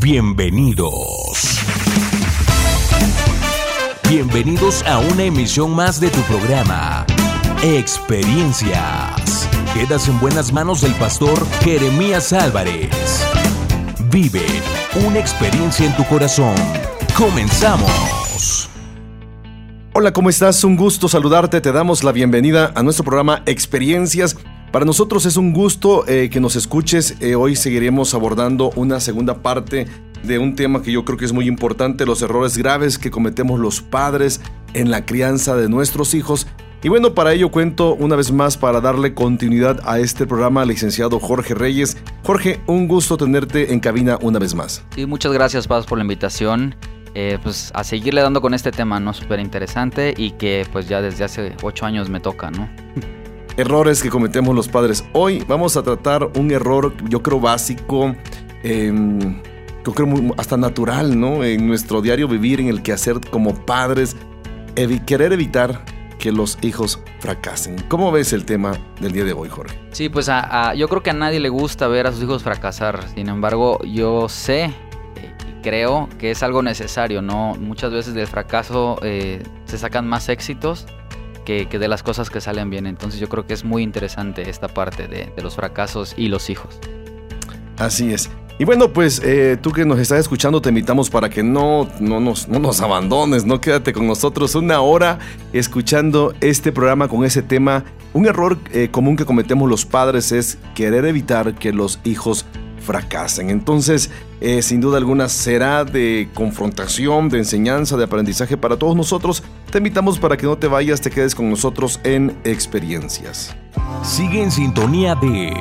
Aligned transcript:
Bienvenidos. 0.00 1.60
Bienvenidos 4.08 4.82
a 4.82 4.98
una 4.98 5.24
emisión 5.24 5.74
más 5.74 6.00
de 6.00 6.10
tu 6.10 6.20
programa, 6.22 7.06
Experiencias. 7.62 9.48
Quedas 9.72 10.08
en 10.08 10.20
buenas 10.20 10.52
manos 10.52 10.82
del 10.82 10.92
pastor 10.94 11.46
Jeremías 11.60 12.32
Álvarez. 12.32 13.24
Vive 14.10 14.44
una 15.06 15.18
experiencia 15.18 15.86
en 15.86 15.96
tu 15.96 16.04
corazón. 16.04 16.54
Comenzamos. 17.16 18.68
Hola, 19.94 20.12
¿cómo 20.12 20.28
estás? 20.28 20.62
Un 20.62 20.76
gusto 20.76 21.08
saludarte. 21.08 21.60
Te 21.60 21.72
damos 21.72 22.04
la 22.04 22.12
bienvenida 22.12 22.70
a 22.74 22.82
nuestro 22.82 23.04
programa 23.04 23.42
Experiencias. 23.46 24.36
Para 24.72 24.84
nosotros 24.84 25.24
es 25.26 25.36
un 25.36 25.52
gusto 25.52 26.06
eh, 26.08 26.28
que 26.30 26.40
nos 26.40 26.56
escuches. 26.56 27.16
Eh, 27.20 27.34
hoy 27.34 27.56
seguiremos 27.56 28.14
abordando 28.14 28.70
una 28.76 29.00
segunda 29.00 29.42
parte 29.42 29.86
de 30.22 30.38
un 30.38 30.56
tema 30.56 30.82
que 30.82 30.92
yo 30.92 31.04
creo 31.04 31.16
que 31.16 31.24
es 31.24 31.32
muy 31.32 31.46
importante, 31.46 32.04
los 32.04 32.20
errores 32.22 32.58
graves 32.58 32.98
que 32.98 33.10
cometemos 33.10 33.60
los 33.60 33.80
padres 33.80 34.40
en 34.74 34.90
la 34.90 35.06
crianza 35.06 35.56
de 35.56 35.68
nuestros 35.68 36.14
hijos. 36.14 36.46
Y 36.82 36.88
bueno, 36.88 37.14
para 37.14 37.32
ello 37.32 37.50
cuento 37.50 37.94
una 37.94 38.16
vez 38.16 38.32
más 38.32 38.56
para 38.56 38.80
darle 38.80 39.14
continuidad 39.14 39.80
a 39.84 39.98
este 39.98 40.26
programa 40.26 40.64
licenciado 40.64 41.18
Jorge 41.20 41.54
Reyes. 41.54 41.96
Jorge, 42.22 42.60
un 42.66 42.86
gusto 42.86 43.16
tenerte 43.16 43.72
en 43.72 43.80
cabina 43.80 44.18
una 44.20 44.38
vez 44.38 44.54
más. 44.54 44.84
Sí, 44.94 45.06
muchas 45.06 45.32
gracias 45.32 45.66
Paz 45.66 45.86
por 45.86 45.98
la 45.98 46.04
invitación. 46.04 46.74
Eh, 47.14 47.38
pues 47.42 47.72
a 47.74 47.82
seguirle 47.82 48.20
dando 48.20 48.42
con 48.42 48.52
este 48.52 48.72
tema, 48.72 49.00
¿no? 49.00 49.14
Súper 49.14 49.40
interesante 49.40 50.12
y 50.14 50.32
que 50.32 50.66
pues 50.70 50.86
ya 50.86 51.00
desde 51.00 51.24
hace 51.24 51.56
ocho 51.62 51.86
años 51.86 52.10
me 52.10 52.20
toca, 52.20 52.50
¿no? 52.50 52.68
Errores 53.58 54.02
que 54.02 54.10
cometemos 54.10 54.54
los 54.54 54.68
padres. 54.68 55.02
Hoy 55.14 55.42
vamos 55.48 55.78
a 55.78 55.82
tratar 55.82 56.28
un 56.36 56.50
error, 56.50 56.92
yo 57.08 57.22
creo 57.22 57.40
básico, 57.40 58.14
eh, 58.62 58.92
yo 59.82 59.94
creo 59.94 60.34
hasta 60.36 60.58
natural, 60.58 61.18
¿no? 61.18 61.42
En 61.42 61.66
nuestro 61.66 62.02
diario 62.02 62.28
vivir, 62.28 62.60
en 62.60 62.68
el 62.68 62.82
que 62.82 62.92
hacer 62.92 63.18
como 63.30 63.54
padres, 63.64 64.14
querer 65.06 65.32
evitar 65.32 65.86
que 66.18 66.32
los 66.32 66.58
hijos 66.60 67.00
fracasen. 67.20 67.76
¿Cómo 67.88 68.12
ves 68.12 68.34
el 68.34 68.44
tema 68.44 68.76
del 69.00 69.12
día 69.12 69.24
de 69.24 69.32
hoy, 69.32 69.48
Jorge? 69.48 69.78
Sí, 69.90 70.10
pues 70.10 70.30
yo 70.76 70.88
creo 70.88 71.02
que 71.02 71.10
a 71.10 71.14
nadie 71.14 71.40
le 71.40 71.48
gusta 71.48 71.88
ver 71.88 72.06
a 72.06 72.12
sus 72.12 72.24
hijos 72.24 72.42
fracasar. 72.42 73.08
Sin 73.14 73.30
embargo, 73.30 73.82
yo 73.84 74.28
sé 74.28 74.64
eh, 74.64 74.72
y 75.48 75.62
creo 75.62 76.10
que 76.18 76.30
es 76.30 76.42
algo 76.42 76.62
necesario, 76.62 77.22
¿no? 77.22 77.54
Muchas 77.54 77.90
veces 77.90 78.12
del 78.12 78.26
fracaso 78.26 78.98
eh, 79.00 79.42
se 79.64 79.78
sacan 79.78 80.06
más 80.06 80.28
éxitos 80.28 80.86
que, 81.46 81.66
de 81.66 81.88
las 81.88 82.02
cosas 82.02 82.28
que 82.28 82.42
salen 82.42 82.68
bien. 82.68 82.86
Entonces 82.86 83.18
yo 83.18 83.30
creo 83.30 83.46
que 83.46 83.54
es 83.54 83.64
muy 83.64 83.82
interesante 83.82 84.50
esta 84.50 84.68
parte 84.68 85.08
de 85.08 85.32
los 85.42 85.56
fracasos 85.56 86.12
y 86.18 86.28
los 86.28 86.50
hijos. 86.50 86.78
Así 87.78 88.12
es. 88.12 88.28
Y 88.58 88.64
bueno, 88.64 88.90
pues 88.90 89.20
eh, 89.22 89.58
tú 89.60 89.70
que 89.70 89.84
nos 89.84 89.98
estás 89.98 90.18
escuchando, 90.18 90.62
te 90.62 90.70
invitamos 90.70 91.10
para 91.10 91.28
que 91.28 91.42
no, 91.42 91.88
no, 92.00 92.20
nos, 92.20 92.48
no 92.48 92.58
nos 92.58 92.80
abandones, 92.80 93.44
no 93.44 93.60
quédate 93.60 93.92
con 93.92 94.06
nosotros 94.06 94.54
una 94.54 94.80
hora 94.80 95.18
escuchando 95.52 96.32
este 96.40 96.72
programa 96.72 97.06
con 97.08 97.24
ese 97.26 97.42
tema. 97.42 97.84
Un 98.14 98.24
error 98.24 98.56
eh, 98.72 98.88
común 98.90 99.16
que 99.16 99.26
cometemos 99.26 99.68
los 99.68 99.84
padres 99.84 100.32
es 100.32 100.56
querer 100.74 101.04
evitar 101.04 101.54
que 101.54 101.74
los 101.74 102.00
hijos 102.04 102.46
fracasen. 102.86 103.50
Entonces, 103.50 104.10
eh, 104.40 104.62
sin 104.62 104.80
duda 104.80 104.96
alguna, 104.96 105.28
será 105.28 105.84
de 105.84 106.30
confrontación, 106.32 107.28
de 107.28 107.38
enseñanza, 107.38 107.96
de 107.96 108.04
aprendizaje 108.04 108.56
para 108.56 108.78
todos 108.78 108.96
nosotros. 108.96 109.42
Te 109.70 109.78
invitamos 109.78 110.18
para 110.18 110.36
que 110.36 110.46
no 110.46 110.56
te 110.56 110.68
vayas, 110.68 111.00
te 111.00 111.10
quedes 111.10 111.34
con 111.34 111.50
nosotros 111.50 112.00
en 112.04 112.34
experiencias. 112.44 113.54
Sigue 114.02 114.42
en 114.42 114.50
sintonía 114.50 115.14
de 115.16 115.52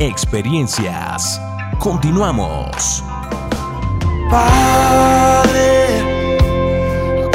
experiencias 0.00 1.40
Continuamos. 1.82 3.02
Padre, 4.30 6.00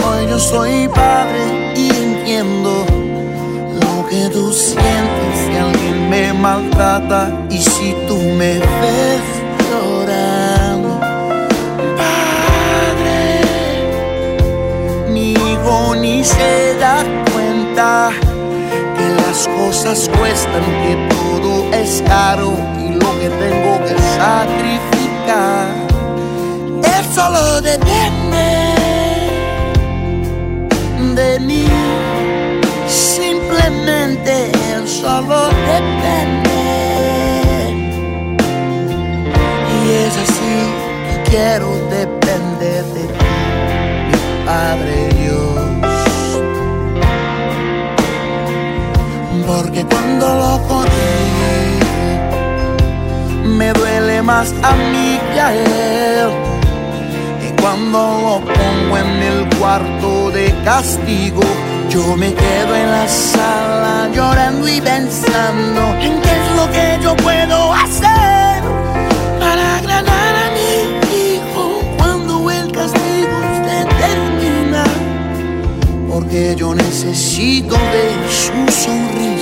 hoy 0.05 0.29
yo 0.29 0.39
soy 0.39 0.87
padre 0.87 1.73
y 1.75 1.89
entiendo 1.89 2.85
lo 3.81 4.07
que 4.07 4.29
tú 4.31 4.53
sientes 4.53 5.35
si 5.45 5.57
alguien 5.57 6.09
me 6.09 6.31
maltrata 6.31 7.45
y 7.49 7.57
si 7.57 7.93
tú 8.07 8.17
me 8.17 8.59
ves 8.59 9.36
se 16.27 16.75
da 16.77 16.97
cuenta 17.33 18.11
que 18.97 19.07
las 19.21 19.47
cosas 19.47 20.09
cuestan, 20.17 20.63
que 20.83 20.93
todo 21.15 21.51
es 21.73 22.03
caro 22.05 22.51
lo 23.01 23.09
que 23.19 23.29
tengo 23.29 23.73
que 23.85 23.95
sacrificar. 24.19 25.67
Él 26.95 27.05
solo 27.15 27.61
depende 27.61 28.47
de 31.15 31.39
mí. 31.39 31.67
Simplemente 32.87 34.51
él 34.71 34.87
solo 34.87 35.49
depende. 35.73 36.59
Y 39.79 39.89
es 40.03 40.13
así 40.25 40.57
que 41.05 41.29
quiero 41.29 41.69
depender 41.89 42.83
de 42.95 43.03
ti, 43.17 43.29
mi 44.09 44.45
Padre 44.45 45.06
Porque 49.77 49.95
cuando 49.95 50.27
lo 50.27 50.67
conozco 50.67 50.85
me 53.45 53.73
duele 53.73 54.23
más 54.23 54.51
a 54.63 54.73
mí 54.73 55.19
que 55.33 55.39
a 55.39 55.53
él. 55.53 56.29
Y 57.47 57.61
cuando 57.61 57.99
lo 57.99 58.39
pongo 58.39 58.97
en 58.97 59.21
el 59.21 59.47
cuarto 59.59 60.31
de 60.31 60.51
castigo, 60.63 61.41
yo 61.89 62.17
me 62.17 62.33
quedo 62.33 62.75
en 62.75 62.91
la 62.91 63.07
sala 63.07 64.09
llorando 64.13 64.67
y 64.67 64.81
pensando 64.81 65.81
en 66.01 66.21
qué 66.21 66.31
es 66.31 66.55
lo 66.55 66.71
que 66.71 66.97
yo 67.03 67.15
puedo 67.17 67.73
hacer 67.73 68.63
para 69.39 69.77
agradar 69.77 70.35
a 70.35 70.49
mi 70.55 70.97
hijo 71.15 71.81
cuando 71.97 72.49
el 72.49 72.71
castigo 72.71 73.37
se 73.67 73.85
termina. 74.01 74.83
Porque 76.09 76.55
yo 76.57 76.73
necesito 76.73 77.75
de 77.75 78.15
su 78.27 78.71
sonrisa, 78.71 79.36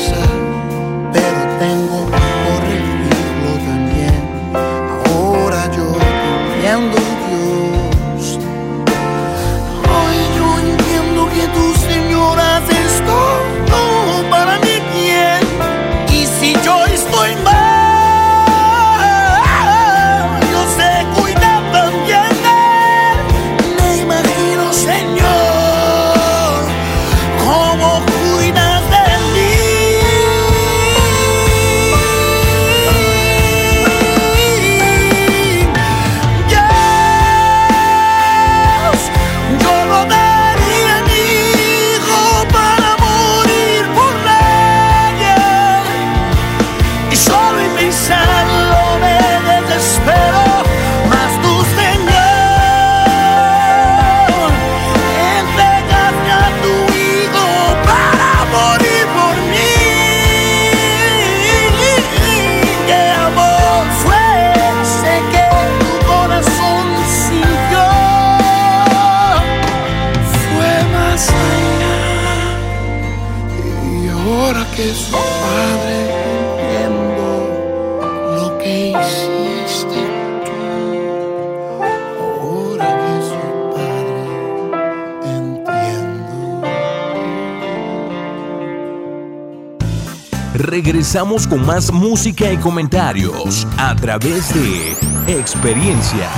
con 91.25 91.65
más 91.65 91.91
música 91.91 92.53
y 92.53 92.57
comentarios 92.57 93.65
a 93.77 93.95
través 93.95 94.53
de 94.53 94.91
experiencias. 95.39 96.29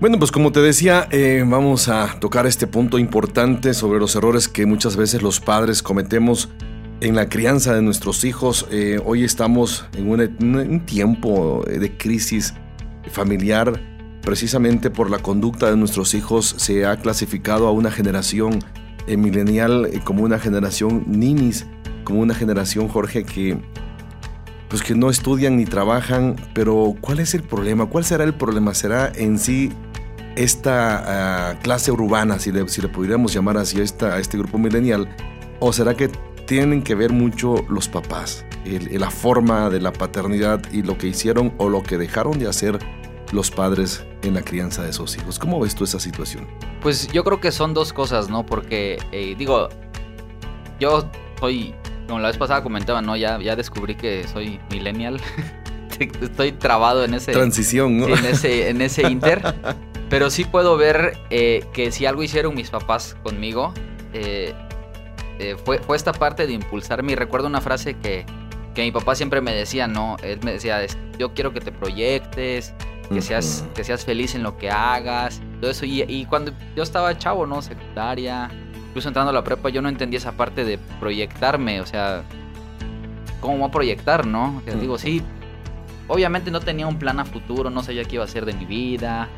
Bueno, 0.00 0.18
pues 0.18 0.32
como 0.32 0.52
te 0.52 0.60
decía, 0.60 1.06
eh, 1.10 1.44
vamos 1.46 1.88
a 1.88 2.18
tocar 2.18 2.46
este 2.46 2.66
punto 2.66 2.98
importante 2.98 3.74
sobre 3.74 4.00
los 4.00 4.16
errores 4.16 4.48
que 4.48 4.64
muchas 4.64 4.96
veces 4.96 5.20
los 5.20 5.38
padres 5.38 5.82
cometemos 5.82 6.48
en 7.00 7.14
la 7.14 7.28
crianza 7.28 7.74
de 7.74 7.82
nuestros 7.82 8.24
hijos. 8.24 8.66
Eh, 8.70 8.98
hoy 9.04 9.22
estamos 9.22 9.84
en 9.98 10.08
un, 10.08 10.86
tiempo 10.86 11.62
de 11.66 11.96
crisis 11.98 12.54
familiar. 13.10 13.78
Precisamente 14.22 14.88
por 14.90 15.10
la 15.10 15.18
conducta 15.18 15.70
de 15.70 15.76
nuestros 15.76 16.14
hijos 16.14 16.54
se 16.56 16.86
ha 16.86 16.96
clasificado 16.96 17.68
a 17.68 17.70
una 17.70 17.90
generación 17.90 18.60
eh, 19.06 19.16
milenial 19.16 19.90
como 20.04 20.24
una 20.24 20.38
generación 20.38 21.04
ninis, 21.06 21.66
como 22.04 22.20
una 22.20 22.34
generación, 22.34 22.88
Jorge, 22.88 23.24
que 23.24 23.58
pues 24.68 24.82
que 24.82 24.94
no 24.94 25.10
estudian 25.10 25.56
ni 25.56 25.64
trabajan, 25.64 26.36
pero 26.52 26.94
¿cuál 27.00 27.20
es 27.20 27.34
el 27.34 27.42
problema? 27.42 27.86
¿Cuál 27.86 28.04
será 28.04 28.24
el 28.24 28.34
problema? 28.34 28.74
¿Será 28.74 29.12
en 29.14 29.38
sí 29.38 29.72
esta 30.36 31.50
ah, 31.50 31.58
clase 31.60 31.92
urbana, 31.92 32.38
si 32.38 32.52
le, 32.52 32.68
si 32.68 32.82
le 32.82 32.88
pudiéramos 32.88 33.32
llamar 33.32 33.56
así 33.56 33.80
a, 33.80 33.84
esta, 33.84 34.18
este 34.18 34.36
grupo 34.38 34.58
milenial, 34.58 35.08
o 35.60 35.72
será 35.72 35.94
que 35.94 36.10
tienen 36.46 36.82
que 36.82 36.94
ver 36.94 37.12
mucho 37.12 37.64
los 37.68 37.88
papás, 37.88 38.44
la 38.64 39.10
forma 39.10 39.70
de 39.70 39.80
la 39.80 39.92
paternidad 39.92 40.60
y 40.72 40.82
lo 40.82 40.98
que 40.98 41.08
hicieron 41.08 41.54
o 41.58 41.68
lo 41.68 41.82
que 41.82 41.98
dejaron 41.98 42.38
de 42.38 42.48
hacer 42.48 42.78
los 43.32 43.50
padres 43.50 44.04
en 44.22 44.34
la 44.34 44.42
crianza 44.42 44.82
de 44.82 44.92
sus 44.92 45.16
hijos? 45.16 45.38
¿Cómo 45.38 45.60
ves 45.60 45.74
tú 45.74 45.84
esa 45.84 46.00
situación? 46.00 46.46
Pues 46.80 47.08
yo 47.08 47.24
creo 47.24 47.40
que 47.40 47.52
son 47.52 47.74
dos 47.74 47.92
cosas, 47.92 48.28
¿no? 48.28 48.44
Porque, 48.46 48.98
eh, 49.12 49.34
digo, 49.36 49.68
yo 50.78 51.08
soy, 51.40 51.74
como 52.06 52.20
la 52.20 52.28
vez 52.28 52.36
pasada 52.36 52.62
comentaba, 52.62 53.02
¿no? 53.02 53.16
Ya, 53.16 53.38
ya 53.40 53.56
descubrí 53.56 53.94
que 53.94 54.26
soy 54.28 54.60
millennial. 54.70 55.20
Estoy 56.20 56.52
trabado 56.52 57.04
en 57.04 57.14
ese... 57.14 57.32
Transición, 57.32 57.98
¿no? 57.98 58.08
En 58.08 58.24
ese, 58.24 58.68
en 58.68 58.82
ese 58.82 59.08
inter. 59.08 59.42
Pero 60.08 60.30
sí 60.30 60.44
puedo 60.44 60.76
ver 60.76 61.18
eh, 61.30 61.64
que 61.72 61.90
si 61.90 62.06
algo 62.06 62.22
hicieron 62.22 62.54
mis 62.54 62.70
papás 62.70 63.16
conmigo, 63.22 63.74
eh, 64.12 64.54
eh, 65.38 65.56
fue, 65.64 65.78
fue, 65.80 65.96
esta 65.96 66.12
parte 66.12 66.46
de 66.46 66.52
impulsarme. 66.52 67.12
Y 67.12 67.14
recuerdo 67.16 67.48
una 67.48 67.60
frase 67.60 67.94
que, 67.94 68.24
que, 68.74 68.82
mi 68.82 68.92
papá 68.92 69.16
siempre 69.16 69.40
me 69.40 69.52
decía, 69.52 69.88
¿no? 69.88 70.16
Él 70.22 70.38
me 70.44 70.52
decía, 70.52 70.80
yo 71.18 71.34
quiero 71.34 71.52
que 71.52 71.60
te 71.60 71.72
proyectes, 71.72 72.72
que, 73.08 73.22
seas, 73.22 73.64
que 73.74 73.84
seas 73.84 74.04
feliz 74.04 74.34
en 74.34 74.42
lo 74.42 74.56
que 74.56 74.70
hagas, 74.70 75.40
todo 75.60 75.70
eso. 75.70 75.84
Y, 75.84 76.02
y, 76.02 76.26
cuando 76.26 76.52
yo 76.74 76.82
estaba 76.82 77.16
chavo, 77.16 77.46
¿no? 77.46 77.62
Secundaria, 77.62 78.50
incluso 78.88 79.08
entrando 79.08 79.30
a 79.30 79.34
la 79.34 79.44
prepa, 79.44 79.68
yo 79.68 79.82
no 79.82 79.88
entendía 79.88 80.18
esa 80.18 80.32
parte 80.32 80.64
de 80.64 80.78
proyectarme, 81.00 81.80
o 81.80 81.86
sea, 81.86 82.22
¿cómo 83.40 83.58
voy 83.58 83.68
a 83.68 83.70
proyectar, 83.70 84.26
no? 84.26 84.62
Digo, 84.80 84.98
sí, 84.98 85.22
obviamente 86.08 86.50
no 86.50 86.60
tenía 86.60 86.86
un 86.86 86.98
plan 86.98 87.20
a 87.20 87.24
futuro, 87.24 87.70
no 87.70 87.82
sabía 87.82 88.04
qué 88.04 88.16
iba 88.16 88.24
a 88.24 88.26
hacer 88.26 88.44
de 88.44 88.52
mi 88.54 88.64
vida 88.64 89.28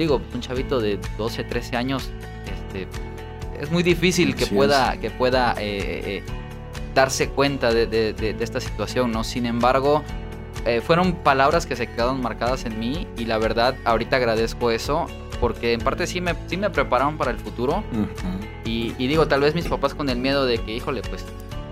digo, 0.00 0.20
un 0.34 0.40
chavito 0.40 0.80
de 0.80 0.98
12, 1.18 1.44
13 1.44 1.76
años, 1.76 2.10
este, 2.46 2.88
es 3.60 3.70
muy 3.70 3.82
difícil 3.82 4.34
que 4.34 4.46
pueda, 4.46 4.96
que 4.98 5.10
pueda 5.10 5.52
eh, 5.58 5.60
eh, 5.60 6.02
eh, 6.06 6.22
darse 6.94 7.28
cuenta 7.28 7.72
de, 7.72 8.36
esta 8.40 8.60
situación, 8.60 9.12
¿no? 9.12 9.24
Sin 9.24 9.46
embargo, 9.46 10.02
fueron 10.84 11.14
palabras 11.14 11.66
que 11.66 11.76
se 11.76 11.86
quedaron 11.86 12.20
marcadas 12.20 12.64
en 12.64 12.78
mí 12.78 13.06
y 13.16 13.24
la 13.24 13.38
verdad, 13.38 13.76
ahorita 13.84 14.16
agradezco 14.16 14.70
eso 14.70 15.06
porque 15.40 15.72
en 15.72 15.80
parte 15.80 16.06
sí 16.06 16.20
me, 16.20 16.34
sí 16.46 16.56
me 16.56 16.70
prepararon 16.70 17.16
para 17.16 17.30
el 17.30 17.38
futuro. 17.38 17.82
y, 18.64 18.94
y, 18.98 19.06
digo, 19.08 19.26
tal 19.26 19.40
vez 19.40 19.54
mis 19.54 19.66
papás 19.66 19.94
con 19.94 20.08
el 20.10 20.18
miedo 20.18 20.44
de 20.44 20.58
que, 20.58 20.76
híjole, 20.76 21.00
pues 21.02 21.24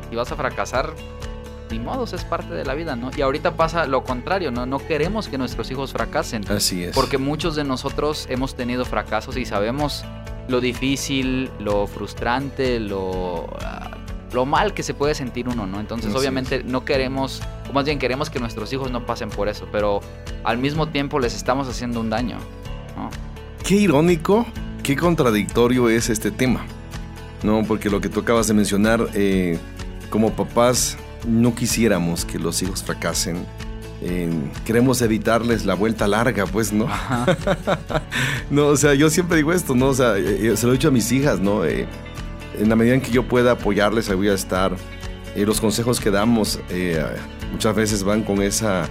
si 0.09 0.17
vas 0.17 0.33
a 0.33 0.37
fracasar, 0.37 0.95
ni 1.71 1.79
modos, 1.79 2.15
es 2.15 2.25
parte 2.25 2.55
de 2.55 2.65
la 2.65 2.75
vida, 2.75 2.97
¿no? 2.97 3.11
Y 3.15 3.21
ahorita 3.21 3.57
pasa 3.57 3.87
lo 3.87 4.05
contrario, 4.05 4.51
¿no? 4.51 4.65
No 4.65 4.79
queremos 4.79 5.29
que 5.29 5.37
nuestros 5.37 5.71
hijos 5.71 5.93
fracasen. 5.93 6.51
Así 6.51 6.85
es. 6.85 6.95
Porque 6.95 7.19
muchos 7.19 7.57
de 7.57 7.65
nosotros 7.65 8.27
hemos 8.31 8.55
tenido 8.55 8.87
fracasos 8.87 9.37
y 9.37 9.45
sabemos 9.45 10.05
lo 10.49 10.63
difícil, 10.63 11.51
lo 11.59 11.87
frustrante, 11.87 12.81
lo, 12.81 13.55
ah, 13.61 13.98
lo 14.33 14.47
mal 14.47 14.75
que 14.75 14.83
se 14.83 14.95
puede 14.95 15.15
sentir 15.15 15.49
uno, 15.49 15.67
¿no? 15.67 15.81
Entonces, 15.81 16.15
obviamente, 16.15 16.63
no 16.63 16.85
queremos, 16.85 17.41
o 17.69 17.73
más 17.73 17.85
bien 17.85 17.99
queremos 17.99 18.31
que 18.31 18.39
nuestros 18.41 18.73
hijos 18.73 18.91
no 18.91 19.07
pasen 19.07 19.31
por 19.31 19.49
eso, 19.49 19.69
pero 19.73 20.01
al 20.45 20.59
mismo 20.59 20.89
tiempo 20.89 21.19
les 21.19 21.35
estamos 21.35 21.69
haciendo 21.69 22.01
un 22.01 22.11
daño, 22.11 22.37
¿no? 22.97 23.11
Qué 23.65 23.77
irónico, 23.77 24.47
qué 24.83 24.97
contradictorio 24.97 25.89
es 25.89 26.11
este 26.11 26.31
tema, 26.31 26.65
¿no? 27.43 27.63
Porque 27.65 27.91
lo 27.91 28.01
que 28.01 28.09
tú 28.09 28.21
acabas 28.21 28.49
de 28.49 28.55
mencionar, 28.55 29.09
eh, 29.15 29.59
como 30.11 30.33
papás, 30.33 30.97
no 31.27 31.55
quisiéramos 31.55 32.25
que 32.25 32.39
los 32.39 32.63
hijos 32.63 32.83
fracasen. 32.83 33.47
queremos 34.65 35.03
evitarles 35.03 35.65
la 35.65 35.75
vuelta 35.75 36.07
larga, 36.07 36.47
pues, 36.47 36.73
¿no? 36.73 36.87
no, 38.51 38.69
o 38.69 38.77
sea, 38.77 38.95
yo 38.95 39.11
siempre 39.11 39.39
digo 39.39 39.53
esto, 39.53 39.75
¿no? 39.75 39.89
O 39.89 39.95
sea, 39.95 40.17
eh, 40.17 40.53
eh, 40.53 40.57
se 40.57 40.67
lo 40.67 40.73
he 40.73 40.77
dicho 40.77 40.89
a 40.89 40.93
mis 40.93 41.11
hijas, 41.11 41.41
¿no? 41.41 41.65
Eh, 41.65 41.89
en 42.59 42.69
la 42.69 42.77
medida 42.77 42.95
en 42.95 43.01
que 43.01 43.11
yo 43.11 43.27
pueda 43.27 43.53
apoyarles, 43.53 44.11
ahí 44.11 44.17
voy 44.17 44.29
a 44.29 44.35
estar. 44.35 44.77
los 45.37 45.61
consejos 45.61 46.01
que 46.01 46.11
damos 46.11 46.59
muchas 47.53 47.75
veces 47.75 48.03
van 48.03 48.23
con 48.23 48.43
esa 48.43 48.89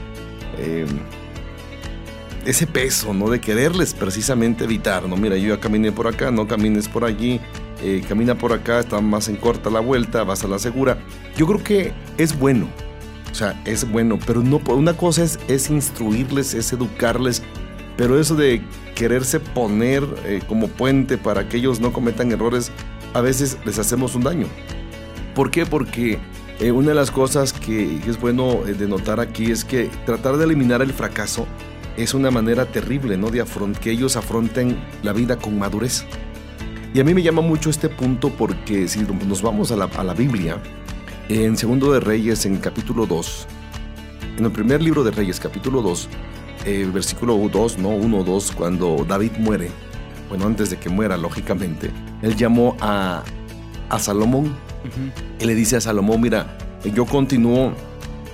ese 2.47 2.65
peso, 2.65 3.13
¿no? 3.13 3.29
De 3.29 3.41
quererles 3.41 3.93
precisamente 3.93 4.63
evitar, 4.63 5.07
¿no? 5.07 5.17
Mira, 5.17 5.35
yo 5.35 5.53
ya 5.53 5.59
caminé 5.59 5.91
por 5.91 6.07
acá, 6.07 6.31
no 6.31 6.47
camines 6.47 6.87
por 6.87 7.03
allí, 7.03 7.41
eh, 7.83 8.01
camina 8.07 8.37
por 8.37 8.53
acá, 8.53 8.79
está 8.79 9.01
más 9.01 9.27
en 9.27 9.35
corta 9.35 9.69
la 9.69 9.81
vuelta, 9.81 10.23
vas 10.23 10.45
a 10.45 10.47
la 10.47 10.57
segura. 10.57 10.97
Yo 11.35 11.45
creo 11.45 11.61
que 11.61 11.93
es 12.17 12.39
bueno, 12.39 12.69
o 13.29 13.35
sea, 13.35 13.61
es 13.65 13.89
bueno, 13.91 14.17
pero 14.25 14.41
no, 14.41 14.61
una 14.69 14.95
cosa 14.95 15.25
es, 15.25 15.39
es 15.49 15.69
instruirles, 15.69 16.53
es 16.53 16.71
educarles, 16.71 17.43
pero 17.97 18.17
eso 18.17 18.35
de 18.35 18.61
quererse 18.95 19.41
poner 19.41 20.05
eh, 20.25 20.41
como 20.47 20.69
puente 20.69 21.17
para 21.17 21.49
que 21.49 21.57
ellos 21.57 21.81
no 21.81 21.91
cometan 21.91 22.31
errores, 22.31 22.71
a 23.17 23.21
veces 23.21 23.57
les 23.65 23.79
hacemos 23.79 24.13
un 24.13 24.23
daño. 24.23 24.45
¿Por 25.33 25.49
qué? 25.49 25.65
Porque 25.65 26.19
eh, 26.59 26.71
una 26.71 26.89
de 26.89 26.93
las 26.93 27.09
cosas 27.09 27.51
que 27.51 27.97
es 28.07 28.19
bueno 28.21 28.61
de 28.63 28.87
notar 28.87 29.19
aquí 29.19 29.49
es 29.51 29.65
que 29.65 29.89
tratar 30.05 30.37
de 30.37 30.45
eliminar 30.45 30.83
el 30.83 30.93
fracaso 30.93 31.47
es 31.97 32.13
una 32.13 32.29
manera 32.29 32.65
terrible, 32.65 33.17
¿no? 33.17 33.31
De 33.31 33.43
que 33.81 33.89
ellos 33.89 34.15
afronten 34.17 34.77
la 35.01 35.13
vida 35.13 35.35
con 35.37 35.57
madurez. 35.57 36.05
Y 36.93 36.99
a 36.99 37.03
mí 37.03 37.15
me 37.15 37.23
llama 37.23 37.41
mucho 37.41 37.71
este 37.71 37.89
punto 37.89 38.29
porque 38.29 38.87
si 38.87 38.99
nos 38.99 39.41
vamos 39.41 39.71
a 39.71 39.75
la, 39.77 39.85
a 39.85 40.03
la 40.03 40.13
Biblia, 40.13 40.61
en 41.27 41.57
Segundo 41.57 41.91
de 41.91 41.99
Reyes, 41.99 42.45
en 42.45 42.57
capítulo 42.57 43.07
2, 43.07 43.47
en 44.37 44.45
el 44.45 44.51
primer 44.51 44.83
libro 44.83 45.03
de 45.03 45.09
Reyes, 45.09 45.39
capítulo 45.39 45.81
2, 45.81 46.07
eh, 46.65 46.87
versículo 46.93 47.35
2, 47.51 47.79
no 47.79 47.89
1, 47.89 48.23
2, 48.23 48.51
cuando 48.51 49.03
David 49.07 49.31
muere, 49.39 49.71
bueno, 50.29 50.45
antes 50.45 50.69
de 50.69 50.77
que 50.77 50.89
muera, 50.89 51.17
lógicamente, 51.17 51.91
él 52.21 52.35
llamó 52.35 52.75
a, 52.79 53.23
a 53.89 53.99
Salomón. 53.99 54.55
Y 55.39 55.45
le 55.45 55.53
dice 55.53 55.75
a 55.75 55.81
Salomón, 55.81 56.21
mira, 56.21 56.57
yo 56.93 57.05
continúo 57.05 57.73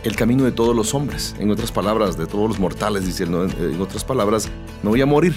el 0.04 0.16
camino 0.16 0.44
de 0.44 0.52
todos 0.52 0.76
los 0.76 0.94
hombres, 0.94 1.36
en 1.40 1.50
otras 1.50 1.72
palabras, 1.72 2.18
de 2.18 2.28
todos 2.28 2.48
los 2.48 2.60
mortales, 2.60 3.06
dice 3.06 3.24
él, 3.24 3.34
en 3.60 3.82
otras 3.82 4.04
palabras, 4.04 4.50
no 4.84 4.90
voy 4.92 5.02
a 5.02 5.06
morir, 5.06 5.34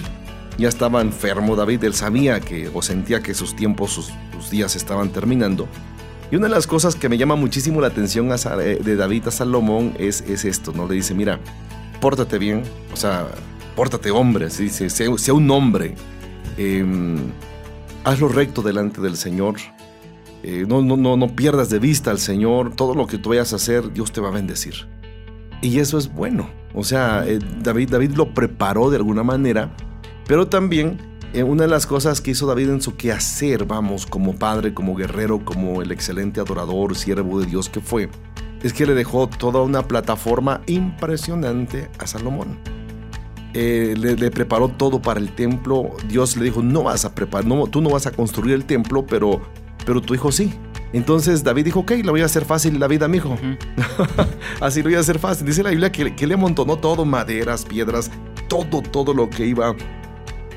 ya 0.57 0.67
estaba 0.67 1.01
enfermo 1.01 1.55
David, 1.55 1.83
él 1.83 1.93
sabía 1.93 2.39
que 2.39 2.69
o 2.73 2.81
sentía 2.81 3.21
que 3.21 3.33
sus 3.33 3.55
tiempos, 3.55 3.91
sus, 3.91 4.11
días 4.49 4.75
estaban 4.75 5.09
terminando. 5.09 5.67
Y 6.31 6.35
una 6.35 6.47
de 6.47 6.53
las 6.53 6.67
cosas 6.67 6.95
que 6.95 7.09
me 7.09 7.17
llama 7.17 7.35
muchísimo 7.35 7.81
la 7.81 7.87
atención 7.87 8.29
eh, 8.31 8.79
de 8.83 8.95
David 8.95 9.27
a 9.27 9.31
Salomón 9.31 9.93
es, 9.97 10.21
es 10.21 10.45
esto, 10.45 10.71
¿no? 10.73 10.87
Le 10.87 10.95
dice, 10.95 11.13
mira, 11.13 11.39
pórtate 11.99 12.37
bien, 12.37 12.63
o 12.93 12.95
sea, 12.95 13.27
pórtate 13.75 14.11
hombre, 14.11 14.47
dice, 14.47 14.89
sea, 14.89 15.33
un 15.33 15.51
hombre, 15.51 15.95
em, 16.57 17.17
haz 18.03 18.19
lo 18.19 18.27
recto 18.27 18.61
delante 18.61 19.01
del 19.01 19.17
Señor, 19.17 19.55
eh, 20.43 20.65
no, 20.67 20.81
no, 20.81 20.97
no, 20.97 21.17
no 21.17 21.35
pierdas 21.35 21.69
de 21.69 21.79
vista 21.79 22.11
al 22.11 22.19
Señor, 22.19 22.75
todo 22.75 22.93
lo 22.95 23.07
que 23.07 23.17
tú 23.17 23.29
vayas 23.29 23.53
a 23.53 23.57
hacer, 23.57 23.91
Dios 23.93 24.11
te 24.11 24.21
va 24.21 24.29
a 24.29 24.31
bendecir. 24.31 24.87
Y 25.61 25.79
eso 25.79 25.97
es 25.97 26.13
bueno, 26.13 26.49
o 26.73 26.83
sea, 26.83 27.23
eh, 27.27 27.39
David, 27.63 27.89
David 27.89 28.11
lo 28.11 28.33
preparó 28.33 28.89
de 28.89 28.97
alguna 28.97 29.23
manera 29.23 29.71
pero 30.27 30.47
también 30.47 30.97
eh, 31.33 31.43
una 31.43 31.63
de 31.63 31.69
las 31.69 31.87
cosas 31.87 32.21
que 32.21 32.31
hizo 32.31 32.45
David 32.45 32.69
en 32.69 32.81
su 32.81 32.97
quehacer, 32.97 33.65
vamos, 33.65 34.05
como 34.05 34.35
padre, 34.35 34.73
como 34.73 34.95
guerrero, 34.95 35.43
como 35.43 35.81
el 35.81 35.91
excelente 35.91 36.41
adorador, 36.41 36.95
siervo 36.95 37.39
de 37.39 37.47
Dios 37.47 37.69
que 37.69 37.79
fue, 37.79 38.09
es 38.61 38.73
que 38.73 38.85
le 38.85 38.93
dejó 38.93 39.27
toda 39.27 39.61
una 39.61 39.87
plataforma 39.87 40.61
impresionante 40.67 41.89
a 41.97 42.07
Salomón. 42.07 42.76
Eh, 43.59 43.95
le, 43.97 44.29
preparó 44.29 44.67
todo 44.67 45.01
para 45.01 45.19
el 45.19 45.31
templo. 45.31 45.89
Dios 46.07 46.37
le 46.37 46.45
dijo, 46.45 46.61
no 46.61 46.83
vas 46.83 47.05
a 47.05 47.15
preparar, 47.15 47.47
no, 47.47 47.65
tú 47.65 47.81
no 47.81 47.89
vas 47.89 48.05
a 48.05 48.11
construir 48.11 48.53
el 48.53 48.65
templo, 48.65 49.03
pero, 49.07 49.41
pero 49.83 49.99
tu 49.99 50.13
hijo 50.13 50.31
sí. 50.31 50.53
Entonces 50.93 51.43
David 51.43 51.65
dijo, 51.65 51.79
ok, 51.79 51.93
lo 52.03 52.11
voy 52.11 52.21
a 52.21 52.25
hacer 52.25 52.45
fácil 52.45 52.79
la 52.79 52.87
vida, 52.87 53.07
mi 53.07 53.17
hijo. 53.17 53.35
Así 54.61 54.83
lo 54.83 54.89
voy 54.89 54.95
a 54.95 54.99
hacer 54.99 55.17
fácil. 55.17 55.47
Dice 55.47 55.63
la 55.63 55.71
Biblia 55.71 55.91
que, 55.91 56.15
que 56.15 56.27
le 56.27 56.35
amontonó 56.35 56.77
todo, 56.77 57.03
maderas, 57.03 57.65
piedras, 57.65 58.11
todo, 58.47 58.83
todo 58.83 59.15
lo 59.15 59.27
que 59.27 59.47
iba 59.47 59.75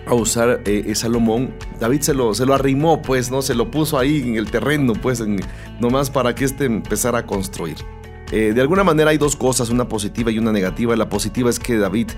a 0.06 0.14
usar 0.14 0.60
eh, 0.66 0.94
Salomón, 0.94 1.54
David 1.80 2.02
se 2.02 2.12
lo, 2.12 2.34
se 2.34 2.44
lo 2.44 2.52
arrimó, 2.52 3.00
pues, 3.00 3.30
¿no? 3.30 3.40
Se 3.40 3.54
lo 3.54 3.70
puso 3.70 3.98
ahí 3.98 4.20
en 4.20 4.36
el 4.36 4.50
terreno, 4.50 4.92
pues, 4.92 5.22
nomás 5.80 6.10
para 6.10 6.34
que 6.34 6.44
éste 6.44 6.66
empezara 6.66 7.20
a 7.20 7.26
construir. 7.26 7.76
Eh, 8.30 8.52
de 8.54 8.60
alguna 8.60 8.84
manera 8.84 9.08
hay 9.10 9.16
dos 9.16 9.36
cosas, 9.36 9.70
una 9.70 9.88
positiva 9.88 10.30
y 10.30 10.38
una 10.38 10.52
negativa. 10.52 10.94
La 10.96 11.08
positiva 11.08 11.48
es 11.48 11.58
que 11.58 11.78
David 11.78 12.08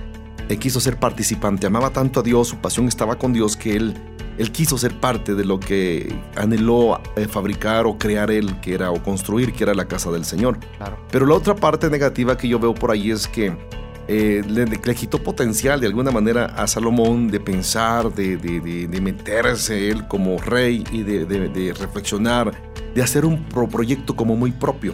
quiso 0.58 0.80
ser 0.80 0.98
participante, 0.98 1.66
amaba 1.66 1.90
tanto 1.90 2.20
a 2.20 2.22
Dios, 2.22 2.48
su 2.48 2.56
pasión 2.56 2.88
estaba 2.88 3.16
con 3.16 3.32
Dios 3.32 3.56
que 3.56 3.76
él, 3.76 3.94
él 4.38 4.52
quiso 4.52 4.78
ser 4.78 4.98
parte 4.98 5.34
de 5.34 5.44
lo 5.44 5.60
que 5.60 6.14
anheló 6.36 7.00
eh, 7.16 7.26
fabricar 7.28 7.86
o 7.86 7.98
crear 7.98 8.30
él, 8.30 8.60
que 8.60 8.74
era 8.74 8.90
o 8.90 9.02
construir, 9.02 9.52
que 9.52 9.64
era 9.64 9.74
la 9.74 9.86
casa 9.86 10.10
del 10.10 10.24
Señor. 10.24 10.58
Pero 11.10 11.26
la 11.26 11.34
otra 11.34 11.54
parte 11.54 11.90
negativa 11.90 12.36
que 12.36 12.48
yo 12.48 12.58
veo 12.58 12.74
por 12.74 12.90
ahí 12.90 13.10
es 13.10 13.26
que 13.26 13.56
eh, 14.08 14.42
le, 14.46 14.94
quitó 14.94 15.22
potencial 15.22 15.80
de 15.80 15.86
alguna 15.86 16.10
manera 16.10 16.46
a 16.46 16.66
Salomón 16.66 17.28
de 17.28 17.38
pensar, 17.38 18.12
de, 18.12 18.36
de, 18.36 19.00
meterse 19.00 19.90
él 19.90 20.08
como 20.08 20.38
rey 20.38 20.84
y 20.90 21.02
de, 21.02 21.72
reflexionar, 21.72 22.52
de 22.94 23.02
hacer 23.02 23.24
un 23.24 23.44
proyecto 23.44 24.16
como 24.16 24.36
muy 24.36 24.50
propio. 24.50 24.92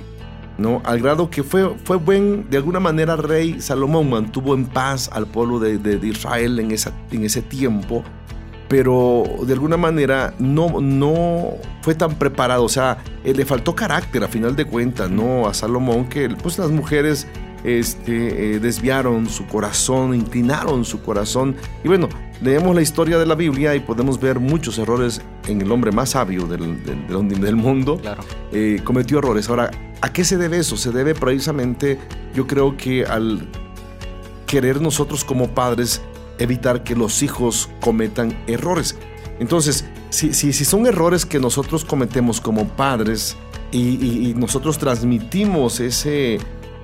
¿No? 0.59 0.83
Al 0.85 1.01
grado 1.01 1.31
que 1.31 1.43
fue, 1.43 1.75
fue 1.85 1.97
buen, 1.97 2.51
de 2.51 2.57
alguna 2.57 2.81
manera, 2.81 3.17
rey 3.17 3.61
Salomón 3.61 4.11
mantuvo 4.11 4.55
en 4.55 4.67
paz 4.67 5.09
al 5.13 5.27
pueblo 5.27 5.59
de, 5.59 5.99
Israel 6.07 6.59
en, 6.59 6.73
esa, 6.73 6.93
en 7.11 7.25
ese 7.25 7.41
tiempo, 7.43 8.05
pero 8.69 9.25
de 9.47 9.55
alguna 9.55 9.77
manera 9.77 10.35
no, 10.39 10.81
no 10.81 11.55
fue 11.81 11.95
tan 11.95 12.17
preparado, 12.17 12.65
o 12.65 12.69
sea, 12.69 12.99
eh, 13.25 13.33
le 13.33 13.47
faltó 13.47 13.75
carácter 13.75 14.23
a 14.25 14.29
final 14.29 14.55
de 14.57 14.67
cuentas, 14.67 15.11
¿no? 15.11 15.47
A 15.47 15.55
Salomón, 15.55 16.09
que 16.09 16.29
pues 16.29 16.59
las 16.59 16.71
mujeres 16.71 17.27
este, 17.65 18.55
eh, 18.55 18.61
desviaron 18.61 19.29
su 19.29 19.47
corazón, 19.47 20.15
inclinaron 20.15 20.85
su 20.85 21.03
corazón. 21.03 21.57
Y 21.83 21.89
bueno, 21.89 22.09
leemos 22.41 22.75
la 22.75 22.83
historia 22.83 23.19
de 23.19 23.27
la 23.27 23.35
Biblia 23.35 23.75
y 23.75 23.81
podemos 23.81 24.21
ver 24.21 24.39
muchos 24.39 24.79
errores 24.79 25.21
en 25.47 25.61
el 25.61 25.71
hombre 25.73 25.93
más 25.93 26.11
sabio 26.11 26.47
del, 26.47 26.85
del, 26.85 27.57
mundo. 27.57 27.99
Claro. 27.99 28.23
Eh, 28.53 28.81
cometió 28.85 29.19
errores. 29.19 29.49
Ahora, 29.49 29.71
¿a 30.01 30.13
qué 30.13 30.25
se 30.25 30.37
debe 30.37 30.59
eso? 30.59 30.77
Se 30.77 30.91
debe 30.91 31.15
precisamente, 31.15 31.99
yo 32.35 32.47
creo 32.47 32.77
que 32.77 33.05
al 33.05 33.49
querer 34.47 34.81
nosotros 34.81 35.25
como 35.25 35.49
padres 35.49 36.03
evitar 36.39 36.85
que 36.85 36.95
los 36.95 37.23
hijos 37.23 37.69
cometan 37.81 38.37
errores. 38.47 38.97
Entonces, 39.41 39.85
si, 40.11 40.33
si, 40.33 40.53
si 40.53 40.65
son 40.65 40.87
errores 40.87 41.27
que 41.27 41.39
nosotros 41.39 41.85
cometemos 41.85 42.41
como 42.41 42.67
padres 42.69 43.37
y 43.71 44.33
nosotros 44.35 44.79
transmitimos 44.79 45.79
ese 45.81 46.39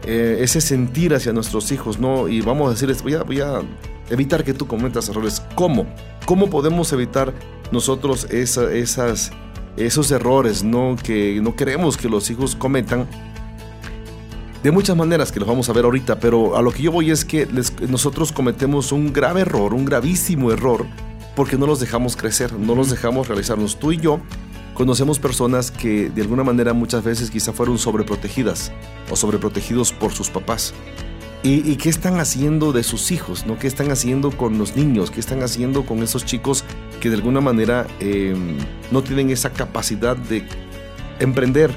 eh, 0.06 0.38
ese 0.42 0.60
sentir 0.60 1.14
hacia 1.14 1.32
nuestros 1.32 1.72
hijos, 1.72 1.98
¿no? 1.98 2.28
Y 2.28 2.42
vamos 2.42 2.68
a 2.68 2.70
decirles, 2.72 3.02
voy 3.02 3.14
a, 3.14 3.22
voy 3.22 3.40
a 3.40 3.62
evitar 4.10 4.44
que 4.44 4.54
tú 4.54 4.66
cometas 4.66 5.08
errores. 5.08 5.42
¿Cómo? 5.54 5.86
¿Cómo 6.26 6.50
podemos 6.50 6.92
evitar 6.92 7.32
nosotros 7.72 8.24
esas, 8.30 9.32
esos 9.76 10.10
errores, 10.10 10.64
¿no? 10.64 10.96
Que 11.02 11.40
no 11.42 11.56
queremos 11.56 11.96
que 11.96 12.08
los 12.08 12.30
hijos 12.30 12.56
cometan? 12.56 13.06
De 14.62 14.70
muchas 14.70 14.96
maneras 14.96 15.30
que 15.30 15.40
los 15.40 15.48
vamos 15.48 15.68
a 15.68 15.72
ver 15.74 15.84
ahorita, 15.84 16.18
pero 16.18 16.56
a 16.56 16.62
lo 16.62 16.70
que 16.70 16.82
yo 16.82 16.92
voy 16.92 17.10
es 17.10 17.24
que 17.24 17.46
nosotros 17.88 18.32
cometemos 18.32 18.92
un 18.92 19.12
grave 19.12 19.42
error, 19.42 19.74
un 19.74 19.84
gravísimo 19.84 20.50
error, 20.52 20.86
porque 21.36 21.58
no 21.58 21.66
los 21.66 21.80
dejamos 21.80 22.16
crecer, 22.16 22.52
no 22.54 22.74
los 22.74 22.90
dejamos 22.90 23.28
realizarnos. 23.28 23.78
Tú 23.78 23.92
y 23.92 23.98
yo 23.98 24.20
Conocemos 24.74 25.20
personas 25.20 25.70
que 25.70 26.10
de 26.10 26.22
alguna 26.22 26.42
manera 26.42 26.72
muchas 26.72 27.04
veces 27.04 27.30
quizá 27.30 27.52
fueron 27.52 27.78
sobreprotegidas 27.78 28.72
o 29.08 29.14
sobreprotegidos 29.14 29.92
por 29.92 30.12
sus 30.12 30.30
papás. 30.30 30.74
¿Y, 31.46 31.76
qué 31.76 31.90
están 31.90 32.18
haciendo 32.20 32.72
de 32.72 32.82
sus 32.82 33.12
hijos? 33.12 33.44
¿no? 33.44 33.58
¿Qué 33.58 33.66
están 33.66 33.90
haciendo 33.90 34.30
con 34.30 34.56
los 34.56 34.76
niños? 34.76 35.10
¿Qué 35.10 35.20
están 35.20 35.42
haciendo 35.42 35.84
con 35.84 36.02
esos 36.02 36.24
chicos 36.24 36.64
que 37.00 37.10
de 37.10 37.16
alguna 37.16 37.42
manera 37.42 37.86
em, 38.00 38.56
no 38.90 39.02
tienen 39.02 39.28
esa 39.28 39.50
capacidad 39.50 40.16
de 40.16 40.42
emprender, 41.20 41.70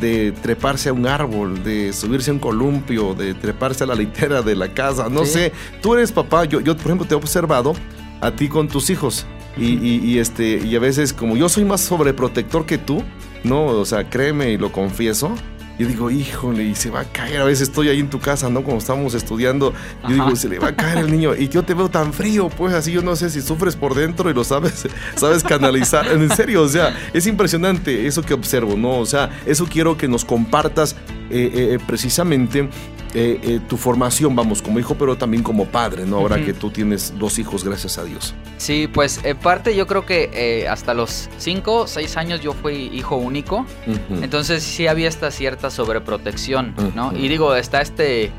de 0.00 0.32
treparse 0.42 0.90
a 0.90 0.92
un 0.92 1.06
árbol, 1.06 1.64
de 1.64 1.94
subirse 1.94 2.30
a 2.30 2.34
un 2.34 2.40
columpio, 2.40 3.14
de 3.14 3.32
treparse 3.32 3.84
a 3.84 3.86
la 3.86 3.94
litera 3.94 4.42
de 4.42 4.54
la 4.54 4.74
casa? 4.74 5.08
No 5.08 5.24
sé, 5.24 5.50
tú 5.80 5.94
eres 5.94 6.12
papá, 6.12 6.44
yo, 6.44 6.60
yo 6.60 6.76
por 6.76 6.84
ejemplo 6.84 7.06
te 7.06 7.14
he 7.14 7.16
observado 7.16 7.72
a 8.20 8.30
ti 8.32 8.48
con 8.50 8.68
tus 8.68 8.90
hijos 8.90 9.26
y, 9.58 10.18
este, 10.18 10.58
y 10.58 10.76
a 10.76 10.78
veces, 10.78 11.14
como 11.14 11.36
yo 11.36 11.48
soy 11.48 11.64
más 11.64 11.80
sobreprotector 11.80 12.66
que 12.66 12.76
tú, 12.76 13.02
¿no? 13.42 13.64
O 13.64 13.84
sea, 13.86 14.08
créeme 14.10 14.50
y 14.50 14.58
lo 14.58 14.70
confieso. 14.70 15.34
Yo 15.78 15.86
digo, 15.86 16.10
híjole, 16.10 16.64
y 16.64 16.74
se 16.74 16.90
va 16.90 17.00
a 17.00 17.04
caer. 17.04 17.40
A 17.40 17.44
veces 17.44 17.68
estoy 17.68 17.88
ahí 17.88 18.00
en 18.00 18.08
tu 18.08 18.18
casa, 18.18 18.48
¿no? 18.48 18.64
Como 18.64 18.78
estamos 18.78 19.12
estudiando. 19.14 19.74
Yo 20.08 20.14
digo, 20.14 20.34
se 20.34 20.48
le 20.48 20.58
va 20.58 20.68
a 20.68 20.76
caer 20.76 20.98
el 20.98 21.10
niño. 21.10 21.34
Y 21.34 21.48
yo 21.48 21.64
te 21.64 21.74
veo 21.74 21.90
tan 21.90 22.12
frío, 22.12 22.48
pues 22.48 22.72
así 22.72 22.92
yo 22.92 23.02
no 23.02 23.14
sé 23.14 23.28
si 23.28 23.42
sufres 23.42 23.76
por 23.76 23.94
dentro 23.94 24.30
y 24.30 24.34
lo 24.34 24.42
sabes, 24.42 24.86
sabes 25.16 25.42
canalizar. 25.42 26.06
En 26.06 26.30
serio, 26.34 26.62
o 26.62 26.68
sea, 26.68 26.96
es 27.12 27.26
impresionante 27.26 28.06
eso 28.06 28.22
que 28.22 28.32
observo, 28.32 28.76
¿no? 28.76 28.98
O 28.98 29.06
sea, 29.06 29.38
eso 29.44 29.66
quiero 29.70 29.96
que 29.96 30.08
nos 30.08 30.24
compartas 30.24 30.96
eh, 31.28 31.50
eh, 31.52 31.78
precisamente 31.86 32.68
eh, 33.14 33.40
eh, 33.42 33.60
tu 33.66 33.76
formación, 33.76 34.34
vamos, 34.36 34.60
como 34.60 34.78
hijo, 34.78 34.94
pero 34.94 35.16
también 35.16 35.42
como 35.42 35.66
padre, 35.66 36.04
¿no? 36.04 36.18
Ahora 36.18 36.44
que 36.44 36.52
tú 36.52 36.70
tienes 36.70 37.14
dos 37.18 37.38
hijos, 37.38 37.64
gracias 37.64 37.98
a 37.98 38.04
Dios. 38.04 38.34
Sí, 38.58 38.88
pues 38.92 39.20
en 39.24 39.36
parte 39.36 39.74
yo 39.74 39.86
creo 39.86 40.04
que 40.04 40.30
eh, 40.32 40.68
hasta 40.68 40.94
los 40.94 41.28
5, 41.38 41.86
6 41.86 42.16
años 42.16 42.40
yo 42.40 42.52
fui 42.52 42.90
hijo 42.92 43.16
único, 43.16 43.66
entonces 44.10 44.62
sí 44.62 44.86
había 44.86 45.08
esta 45.08 45.30
cierta 45.30 45.70
sobreprotección, 45.70 46.74
¿no? 46.94 47.16
Y 47.16 47.28
digo, 47.28 47.54
está 47.54 47.80
este, 47.80 48.30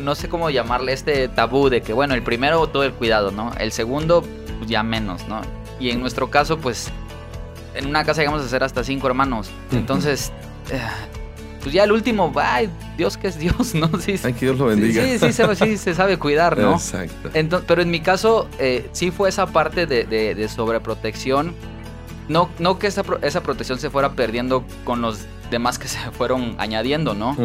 no 0.00 0.14
sé 0.14 0.28
cómo 0.28 0.50
llamarle, 0.50 0.92
este 0.92 1.28
tabú 1.28 1.68
de 1.68 1.82
que, 1.82 1.92
bueno, 1.92 2.14
el 2.14 2.22
primero 2.22 2.66
todo 2.66 2.84
el 2.84 2.92
cuidado, 2.92 3.30
¿no? 3.30 3.52
El 3.58 3.72
segundo, 3.72 4.24
pues, 4.58 4.70
ya 4.70 4.82
menos, 4.82 5.28
¿no? 5.28 5.40
Y 5.78 5.90
en 5.90 6.00
nuestro 6.00 6.30
caso, 6.30 6.58
pues, 6.58 6.90
en 7.74 7.86
una 7.86 8.04
casa 8.04 8.20
llegamos 8.20 8.42
a 8.42 8.48
ser 8.48 8.64
hasta 8.64 8.82
cinco 8.84 9.06
hermanos, 9.06 9.50
entonces 9.70 10.32
pues 11.60 11.72
ya 11.72 11.84
el 11.84 11.92
último, 11.92 12.32
ay, 12.36 12.70
Dios 12.96 13.16
que 13.16 13.28
es 13.28 13.38
Dios, 13.38 13.74
¿no? 13.74 13.88
Sí, 14.00 14.14
ay, 14.22 14.32
que 14.32 14.46
Dios 14.46 14.58
lo 14.58 14.66
bendiga. 14.66 15.02
Sí, 15.02 15.18
sí, 15.18 15.32
sí, 15.54 15.76
se, 15.76 15.94
sabe 15.94 16.18
cuidar, 16.18 16.58
¿no? 16.58 16.72
Exacto. 16.72 17.62
pero 17.66 17.82
en 17.82 17.90
mi 17.90 18.00
caso, 18.00 18.48
eh, 18.58 18.88
sí 18.92 19.10
fue 19.10 19.28
esa 19.28 19.46
parte 19.46 19.86
de, 19.86 20.48
sobreprotección. 20.48 21.54
No, 22.28 22.48
no 22.60 22.78
que 22.78 22.86
esa, 22.86 23.02
esa, 23.22 23.42
protección 23.42 23.80
se 23.80 23.90
fuera 23.90 24.12
perdiendo 24.12 24.64
con 24.84 25.02
los 25.02 25.26
demás 25.50 25.80
que 25.80 25.88
se 25.88 25.98
fueron 26.12 26.54
añadiendo, 26.58 27.14
¿no? 27.14 27.36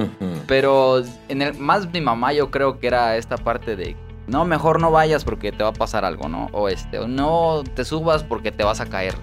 Pero 0.47 1.03
en 1.27 1.41
el, 1.41 1.57
más 1.57 1.91
mi 1.91 2.01
mamá 2.01 2.33
yo 2.33 2.51
creo 2.51 2.79
que 2.79 2.87
era 2.87 3.17
esta 3.17 3.37
parte 3.37 3.75
de 3.75 3.95
no, 4.27 4.43
mejor 4.45 4.81
no 4.81 4.91
vayas 4.91 5.23
porque 5.23 5.51
te 5.51 5.63
va 5.63 5.69
a 5.69 5.73
pasar 5.73 6.03
algo, 6.03 6.27
¿no? 6.29 6.49
O 6.51 6.67
este, 6.67 7.07
no 7.07 7.63
te 7.75 7.85
subas 7.85 8.23
porque 8.23 8.51
te 8.51 8.63
vas 8.63 8.79
a 8.79 8.87
caer. 8.87 9.15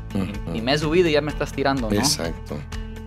y, 0.54 0.61
me 0.61 0.75
he 0.75 0.78
subido 0.78 1.08
y 1.08 1.12
ya 1.12 1.20
me 1.20 1.30
estás 1.30 1.52
tirando, 1.52 1.90
¿no? 1.90 1.96
Exacto. 1.96 2.56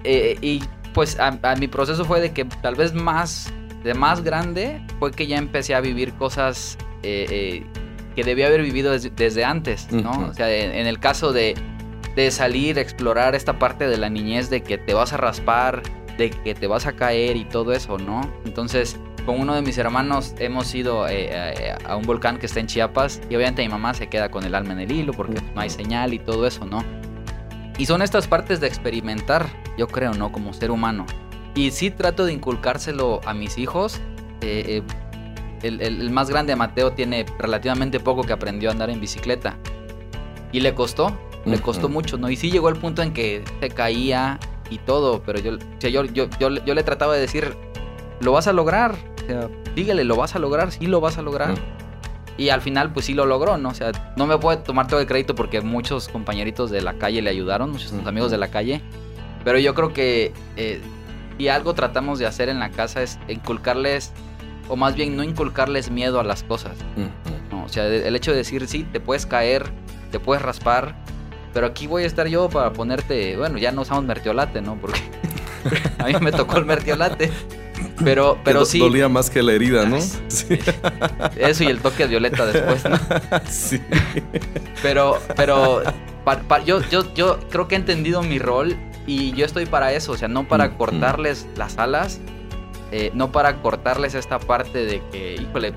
Eh, 0.03 0.37
y 0.41 0.61
pues 0.95 1.19
a, 1.19 1.55
mi 1.57 1.67
proceso 1.67 2.05
fue 2.05 2.21
de 2.21 2.31
que 2.31 2.45
tal 2.45 2.75
vez 2.75 2.93
más, 2.93 3.53
de 3.83 3.93
más 3.93 4.23
grande, 4.23 4.81
fue 4.97 5.11
que 5.11 5.27
ya 5.27 5.37
empecé 5.37 5.75
a 5.75 5.81
vivir 5.81 6.13
cosas 6.13 6.77
eh, 7.03 7.25
eh, 7.29 7.63
que 8.15 8.23
debía 8.23 8.47
haber 8.47 8.61
vivido 8.61 8.97
desde, 8.97 9.43
antes, 9.43 9.91
¿no? 9.91 10.11
O 10.29 10.33
sea, 10.33 10.49
en, 10.49 10.87
el 10.87 10.99
caso 10.99 11.33
de, 11.33 11.53
de 12.15 12.31
salir, 12.31 12.79
explorar 12.79 13.35
esta 13.35 13.59
parte 13.59 13.89
de 13.89 13.97
la 13.97 14.09
niñez, 14.09 14.49
de 14.49 14.63
que 14.63 14.77
te 14.77 14.93
vas 14.93 15.11
a 15.11 15.17
raspar, 15.17 15.83
de 16.17 16.29
que 16.29 16.55
te 16.55 16.65
vas 16.65 16.85
a 16.85 16.93
caer 16.93 17.35
y 17.35 17.43
todo 17.43 17.73
eso, 17.73 17.97
¿no? 17.97 18.21
Entonces, 18.45 18.97
con 19.25 19.41
uno 19.41 19.53
de 19.53 19.63
mis 19.63 19.77
hermanos 19.77 20.33
hemos 20.39 20.73
ido 20.73 21.09
eh, 21.09 21.75
a 21.85 21.97
un 21.97 22.03
volcán 22.03 22.37
que 22.37 22.45
está 22.45 22.61
en 22.61 22.67
Chiapas 22.67 23.19
y 23.29 23.35
obviamente 23.35 23.61
mi 23.63 23.67
mamá 23.67 23.93
se 23.95 24.07
queda 24.07 24.29
con 24.29 24.45
el 24.45 24.55
alma 24.55 24.71
en 24.71 24.79
el 24.79 24.91
hilo 24.93 25.11
porque 25.11 25.41
no 25.53 25.59
hay 25.59 25.69
señal 25.69 26.13
y 26.13 26.19
todo 26.19 26.47
eso, 26.47 26.63
¿no? 26.65 26.85
Y 27.77 27.85
son 27.85 28.01
estas 28.01 28.27
partes 28.27 28.59
de 28.59 28.67
experimentar, 28.67 29.47
yo 29.77 29.87
creo, 29.87 30.13
¿no? 30.13 30.31
Como 30.31 30.53
ser 30.53 30.71
humano. 30.71 31.05
Y 31.55 31.71
sí 31.71 31.91
trato 31.91 32.25
de 32.25 32.33
inculcárselo 32.33 33.21
a 33.25 33.33
mis 33.33 33.57
hijos. 33.57 33.99
Eh, 34.41 34.81
eh, 34.81 34.83
el, 35.63 36.09
más 36.11 36.29
grande, 36.29 36.55
Mateo, 36.55 36.93
tiene 36.93 37.25
relativamente 37.39 37.99
poco 37.99 38.23
que 38.23 38.33
aprendió 38.33 38.69
a 38.69 38.71
andar 38.73 38.89
en 38.89 38.99
bicicleta. 38.99 39.57
Y 40.51 40.61
le 40.61 40.73
costó, 40.73 41.17
le 41.45 41.59
costó 41.59 41.89
mucho, 41.89 42.17
¿no? 42.17 42.29
Y 42.29 42.35
sí 42.35 42.51
llegó 42.51 42.69
el 42.69 42.75
punto 42.75 43.01
en 43.01 43.13
que 43.13 43.43
se 43.59 43.69
caía 43.69 44.39
y 44.69 44.77
todo, 44.79 45.21
pero 45.23 45.39
yo, 45.39 45.57
yo, 45.79 46.03
yo, 46.05 46.27
yo, 46.39 46.73
le 46.73 46.83
trataba 46.83 47.13
de 47.13 47.21
decir, 47.21 47.55
lo 48.21 48.31
vas 48.31 48.47
a 48.47 48.53
lograr. 48.53 48.95
O 49.23 49.27
sea, 49.27 49.49
dígale, 49.75 50.03
lo 50.03 50.15
vas 50.15 50.35
a 50.35 50.39
lograr, 50.39 50.71
sí 50.71 50.87
lo 50.87 51.01
vas 51.01 51.17
a 51.17 51.21
lograr. 51.21 51.55
Y 52.37 52.49
al 52.49 52.61
final, 52.61 52.91
pues 52.91 53.05
sí 53.05 53.13
lo 53.13 53.25
logró, 53.25 53.57
¿no? 53.57 53.69
O 53.69 53.73
sea, 53.73 53.91
no 54.17 54.27
me 54.27 54.37
puedo 54.37 54.59
tomar 54.59 54.87
todo 54.87 54.99
el 54.99 55.07
crédito 55.07 55.35
porque 55.35 55.61
muchos 55.61 56.09
compañeritos 56.09 56.69
de 56.69 56.81
la 56.81 56.93
calle 56.95 57.21
le 57.21 57.29
ayudaron, 57.29 57.71
muchos 57.71 57.93
amigos 58.05 58.31
de 58.31 58.37
la 58.37 58.49
calle. 58.49 58.81
Pero 59.43 59.57
yo 59.59 59.73
creo 59.73 59.93
que 59.93 60.33
eh, 60.57 60.81
si 61.37 61.47
algo 61.47 61.73
tratamos 61.73 62.19
de 62.19 62.25
hacer 62.25 62.49
en 62.49 62.59
la 62.59 62.71
casa 62.71 63.01
es 63.01 63.19
inculcarles, 63.29 64.11
o 64.67 64.75
más 64.75 64.95
bien 64.95 65.15
no 65.15 65.23
inculcarles 65.23 65.91
miedo 65.91 66.19
a 66.19 66.23
las 66.23 66.43
cosas. 66.43 66.77
O 67.63 67.69
sea, 67.69 67.87
el 67.87 68.15
hecho 68.15 68.31
de 68.31 68.37
decir, 68.37 68.67
sí, 68.67 68.83
te 68.83 68.99
puedes 68.99 69.25
caer, 69.25 69.71
te 70.11 70.19
puedes 70.19 70.43
raspar, 70.43 70.95
pero 71.53 71.67
aquí 71.67 71.87
voy 71.87 72.03
a 72.03 72.05
estar 72.07 72.27
yo 72.27 72.49
para 72.49 72.73
ponerte, 72.73 73.37
bueno, 73.37 73.57
ya 73.57 73.71
no 73.71 73.81
usamos 73.81 74.03
mertiolate, 74.03 74.61
¿no? 74.61 74.75
Porque 74.75 74.99
a 75.99 76.07
mí 76.07 76.13
me 76.19 76.31
tocó 76.31 76.57
el 76.57 76.65
mertiolate. 76.65 77.31
Pero, 78.03 78.37
pero 78.43 78.65
sí. 78.65 78.79
Dolía 78.79 79.07
más 79.07 79.29
que 79.29 79.41
la 79.41 79.53
herida, 79.53 79.85
¿no? 79.85 79.99
Sí. 80.01 80.59
Eso 81.37 81.63
y 81.63 81.67
el 81.67 81.79
toque 81.79 82.03
de 82.03 82.09
violeta 82.09 82.45
después, 82.45 82.83
¿no? 82.85 82.99
Sí. 83.49 83.81
Pero, 84.81 85.19
pero 85.35 85.81
yo, 86.65 86.81
yo, 86.89 87.13
yo 87.13 87.39
creo 87.49 87.67
que 87.67 87.75
he 87.75 87.77
entendido 87.77 88.21
mi 88.21 88.39
rol 88.39 88.75
y 89.07 89.31
yo 89.33 89.45
estoy 89.45 89.65
para 89.65 89.93
eso, 89.93 90.13
o 90.13 90.17
sea, 90.17 90.27
no 90.27 90.47
para 90.47 90.69
mm, 90.69 90.77
cortarles 90.77 91.45
mm. 91.45 91.57
las 91.57 91.77
alas, 91.77 92.19
eh, 92.91 93.11
no 93.13 93.31
para 93.31 93.61
cortarles 93.61 94.15
esta 94.15 94.39
parte 94.39 94.85
de 94.85 95.01
que, 95.11 95.35
híjole, 95.35 95.73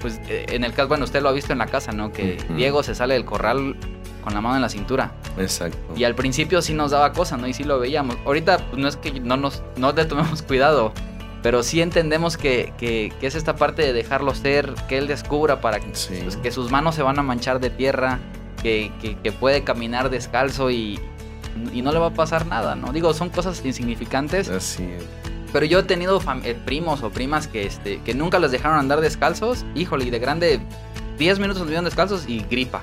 pues 0.00 0.20
eh, 0.28 0.46
en 0.48 0.64
el 0.64 0.72
caso, 0.72 0.88
bueno, 0.88 1.04
usted 1.04 1.22
lo 1.22 1.28
ha 1.28 1.32
visto 1.32 1.52
en 1.52 1.58
la 1.58 1.66
casa, 1.66 1.92
¿no? 1.92 2.12
Que 2.12 2.36
Diego 2.56 2.82
se 2.82 2.94
sale 2.94 3.14
del 3.14 3.24
corral 3.24 3.76
con 4.22 4.34
la 4.34 4.40
mano 4.40 4.56
en 4.56 4.62
la 4.62 4.68
cintura. 4.68 5.12
Exacto. 5.38 5.78
Y 5.96 6.04
al 6.04 6.14
principio 6.14 6.62
sí 6.62 6.74
nos 6.74 6.90
daba 6.90 7.12
cosa, 7.12 7.36
¿no? 7.36 7.46
Y 7.46 7.52
sí 7.52 7.64
lo 7.64 7.78
veíamos. 7.78 8.16
Ahorita 8.24 8.58
pues, 8.58 8.78
no 8.80 8.88
es 8.88 8.96
que 8.96 9.20
no 9.20 9.36
nos 9.36 9.62
no 9.76 9.92
le 9.92 10.04
tomemos 10.04 10.42
cuidado, 10.42 10.92
pero 11.44 11.62
sí 11.62 11.82
entendemos 11.82 12.38
que, 12.38 12.72
que, 12.78 13.12
es 13.20 13.34
esta 13.34 13.54
parte 13.54 13.82
de 13.82 13.92
dejarlo 13.92 14.34
ser, 14.34 14.72
que 14.88 14.96
él 14.96 15.06
descubra 15.06 15.60
para 15.60 15.78
que, 15.78 15.88
pues, 15.88 16.38
que 16.38 16.50
sus 16.50 16.70
manos 16.70 16.94
se 16.94 17.02
van 17.02 17.18
a 17.18 17.22
manchar 17.22 17.60
de 17.60 17.68
tierra, 17.68 18.18
que, 18.62 18.90
que 19.22 19.30
puede 19.30 19.62
caminar 19.62 20.08
descalzo 20.08 20.70
y, 20.70 20.98
y, 21.74 21.82
no 21.82 21.92
le 21.92 21.98
va 21.98 22.06
a 22.06 22.14
pasar 22.14 22.46
nada, 22.46 22.76
¿no? 22.76 22.94
Digo, 22.94 23.12
son 23.12 23.28
cosas 23.28 23.62
insignificantes. 23.62 24.48
Así 24.48 24.84
es. 24.84 25.04
Pero 25.52 25.66
yo 25.66 25.80
he 25.80 25.82
tenido 25.82 26.18
eh, 26.44 26.56
primos 26.64 27.02
o 27.02 27.10
primas 27.10 27.46
que, 27.46 27.66
este, 27.66 28.00
que 28.00 28.14
nunca 28.14 28.38
les 28.38 28.50
dejaron 28.50 28.78
andar 28.78 29.02
descalzos. 29.02 29.66
Híjole, 29.74 30.06
y 30.06 30.10
de 30.10 30.20
grande 30.20 30.60
10 31.18 31.40
minutos 31.40 31.60
anduvieron 31.60 31.84
descalzos 31.84 32.24
y 32.26 32.40
gripa. 32.50 32.82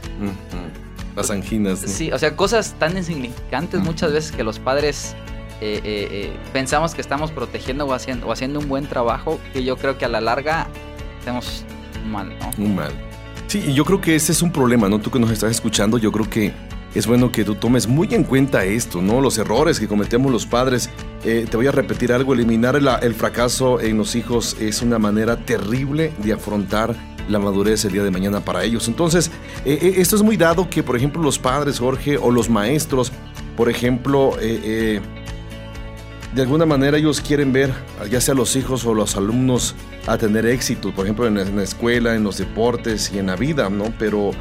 Las 1.15 1.31
anginas. 1.31 1.79
Sí, 1.79 2.11
o 2.11 2.19
sea, 2.19 2.35
cosas 2.35 2.75
tan 2.77 2.95
insignificantes 2.95 3.81
muchas 3.81 4.13
veces 4.13 4.31
que 4.31 4.43
los 4.43 4.59
padres 4.59 5.15
eh, 5.61 5.79
eh, 5.83 6.07
eh, 6.11 6.33
pensamos 6.51 6.95
que 6.95 7.01
estamos 7.01 7.31
protegiendo 7.31 7.85
o 7.85 7.93
haciendo, 7.93 8.25
o 8.25 8.31
haciendo 8.31 8.59
un 8.59 8.67
buen 8.67 8.87
trabajo, 8.87 9.39
que 9.53 9.63
yo 9.63 9.77
creo 9.77 9.95
que 9.95 10.05
a 10.05 10.07
la 10.07 10.19
larga 10.19 10.67
hacemos 11.19 11.63
mal, 12.09 12.33
¿no? 12.39 12.49
Un 12.57 12.75
mal. 12.75 12.91
Sí, 13.45 13.65
y 13.67 13.73
yo 13.73 13.85
creo 13.85 14.01
que 14.01 14.15
ese 14.15 14.31
es 14.31 14.41
un 14.41 14.51
problema, 14.51 14.89
¿no? 14.89 14.97
Tú 14.97 15.11
que 15.11 15.19
nos 15.19 15.29
estás 15.29 15.51
escuchando, 15.51 15.99
yo 15.99 16.11
creo 16.11 16.27
que 16.27 16.51
es 16.95 17.05
bueno 17.05 17.31
que 17.31 17.43
tú 17.43 17.53
tomes 17.53 17.85
muy 17.85 18.07
en 18.11 18.23
cuenta 18.23 18.65
esto, 18.65 19.03
¿no? 19.03 19.21
Los 19.21 19.37
errores 19.37 19.79
que 19.79 19.87
cometemos 19.87 20.31
los 20.31 20.47
padres. 20.47 20.89
te 21.21 21.55
voy 21.55 21.67
a 21.67 21.71
repetir 21.71 22.11
algo, 22.11 22.33
eliminar 22.33 22.75
el, 22.75 23.13
fracaso 23.13 23.79
en 23.79 23.97
los 23.97 24.15
hijos 24.15 24.57
es 24.59 24.81
una 24.81 24.97
manera 24.97 25.37
terrible 25.37 26.11
de 26.17 26.33
afrontar 26.33 26.95
la 27.29 27.37
madurez 27.37 27.85
el 27.85 27.91
día 27.91 28.03
de 28.03 28.09
mañana 28.09 28.39
para 28.39 28.63
ellos. 28.63 28.87
Entonces, 28.87 29.29
esto 29.63 30.15
es 30.15 30.23
muy 30.23 30.37
dado 30.37 30.69
que, 30.71 30.81
por 30.81 30.97
ejemplo, 30.97 31.21
los 31.21 31.37
padres, 31.37 31.77
Jorge, 31.77 32.17
o 32.17 32.31
los 32.31 32.49
maestros, 32.49 33.11
por 33.55 33.69
ejemplo, 33.69 34.37
eh, 34.41 35.01
de 36.33 36.41
alguna 36.41 36.65
manera 36.65 36.97
ellos 36.97 37.19
quieren 37.19 37.51
ver, 37.51 37.73
ya 38.09 38.21
sea 38.21 38.33
los 38.33 38.55
hijos 38.55 38.85
o 38.85 38.93
los 38.93 39.17
alumnos, 39.17 39.75
a 40.07 40.17
tener 40.17 40.45
éxito, 40.45 40.93
por 40.93 41.05
ejemplo, 41.05 41.27
en 41.27 41.35
la, 41.35 41.63
escuela, 41.63 42.15
en 42.15 42.23
los 42.23 42.37
deportes 42.37 43.11
y 43.13 43.19
en 43.19 43.27
la 43.27 43.35
vida, 43.35 43.69
¿no? 43.69 43.93
Pero 43.99 44.31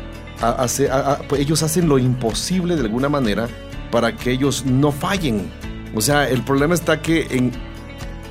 pues 1.29 1.41
ellos 1.41 1.63
hacen 1.63 1.89
lo 1.89 1.99
imposible 1.99 2.77
de 2.77 2.83
alguna 2.83 3.09
manera 3.09 3.49
para 3.91 4.17
que 4.17 4.31
ellos 4.31 4.65
no 4.65 4.93
fallen. 4.93 5.51
O 5.95 6.01
sea, 6.01 6.29
el 6.29 6.43
problema 6.43 6.75
está 6.75 7.03
que 7.03 7.27
en, 7.31 7.53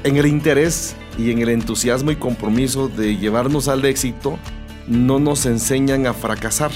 en 0.04 0.18
el 0.18 0.25
interés 0.25 0.96
y 1.18 1.32
en 1.32 1.39
el 1.39 1.50
entusiasmo 1.50 2.12
y 2.12 2.16
compromiso 2.16 2.88
de 2.88 3.18
llevarnos 3.18 3.68
al 3.68 3.84
éxito, 3.86 4.39
no 4.88 5.20
nos 5.20 5.46
enseñan 5.46 6.08
a 6.08 6.13
fracasar. 6.13 6.72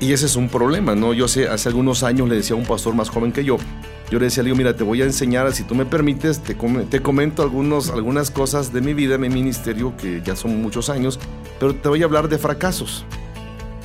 Y 0.00 0.12
ese 0.12 0.26
es 0.26 0.36
un 0.36 0.48
problema, 0.48 0.94
¿no? 0.94 1.12
Yo 1.12 1.26
sé, 1.26 1.48
hace 1.48 1.68
algunos 1.68 2.02
años 2.02 2.28
le 2.28 2.36
decía 2.36 2.54
a 2.54 2.58
un 2.58 2.66
pastor 2.66 2.94
más 2.94 3.10
joven 3.10 3.32
que 3.32 3.44
yo, 3.44 3.56
yo 4.10 4.18
le 4.18 4.26
decía, 4.26 4.42
le 4.42 4.48
digo, 4.48 4.56
mira, 4.56 4.76
te 4.76 4.84
voy 4.84 5.02
a 5.02 5.04
enseñar, 5.04 5.52
si 5.52 5.64
tú 5.64 5.74
me 5.74 5.84
permites, 5.84 6.40
te, 6.40 6.54
te 6.54 7.02
comento 7.02 7.42
algunos, 7.42 7.90
algunas 7.90 8.30
cosas 8.30 8.72
de 8.72 8.80
mi 8.80 8.94
vida, 8.94 9.18
mi 9.18 9.28
ministerio, 9.28 9.96
que 9.96 10.22
ya 10.24 10.36
son 10.36 10.62
muchos 10.62 10.90
años, 10.90 11.18
pero 11.58 11.74
te 11.74 11.88
voy 11.88 12.02
a 12.02 12.04
hablar 12.04 12.28
de 12.28 12.38
fracasos. 12.38 13.04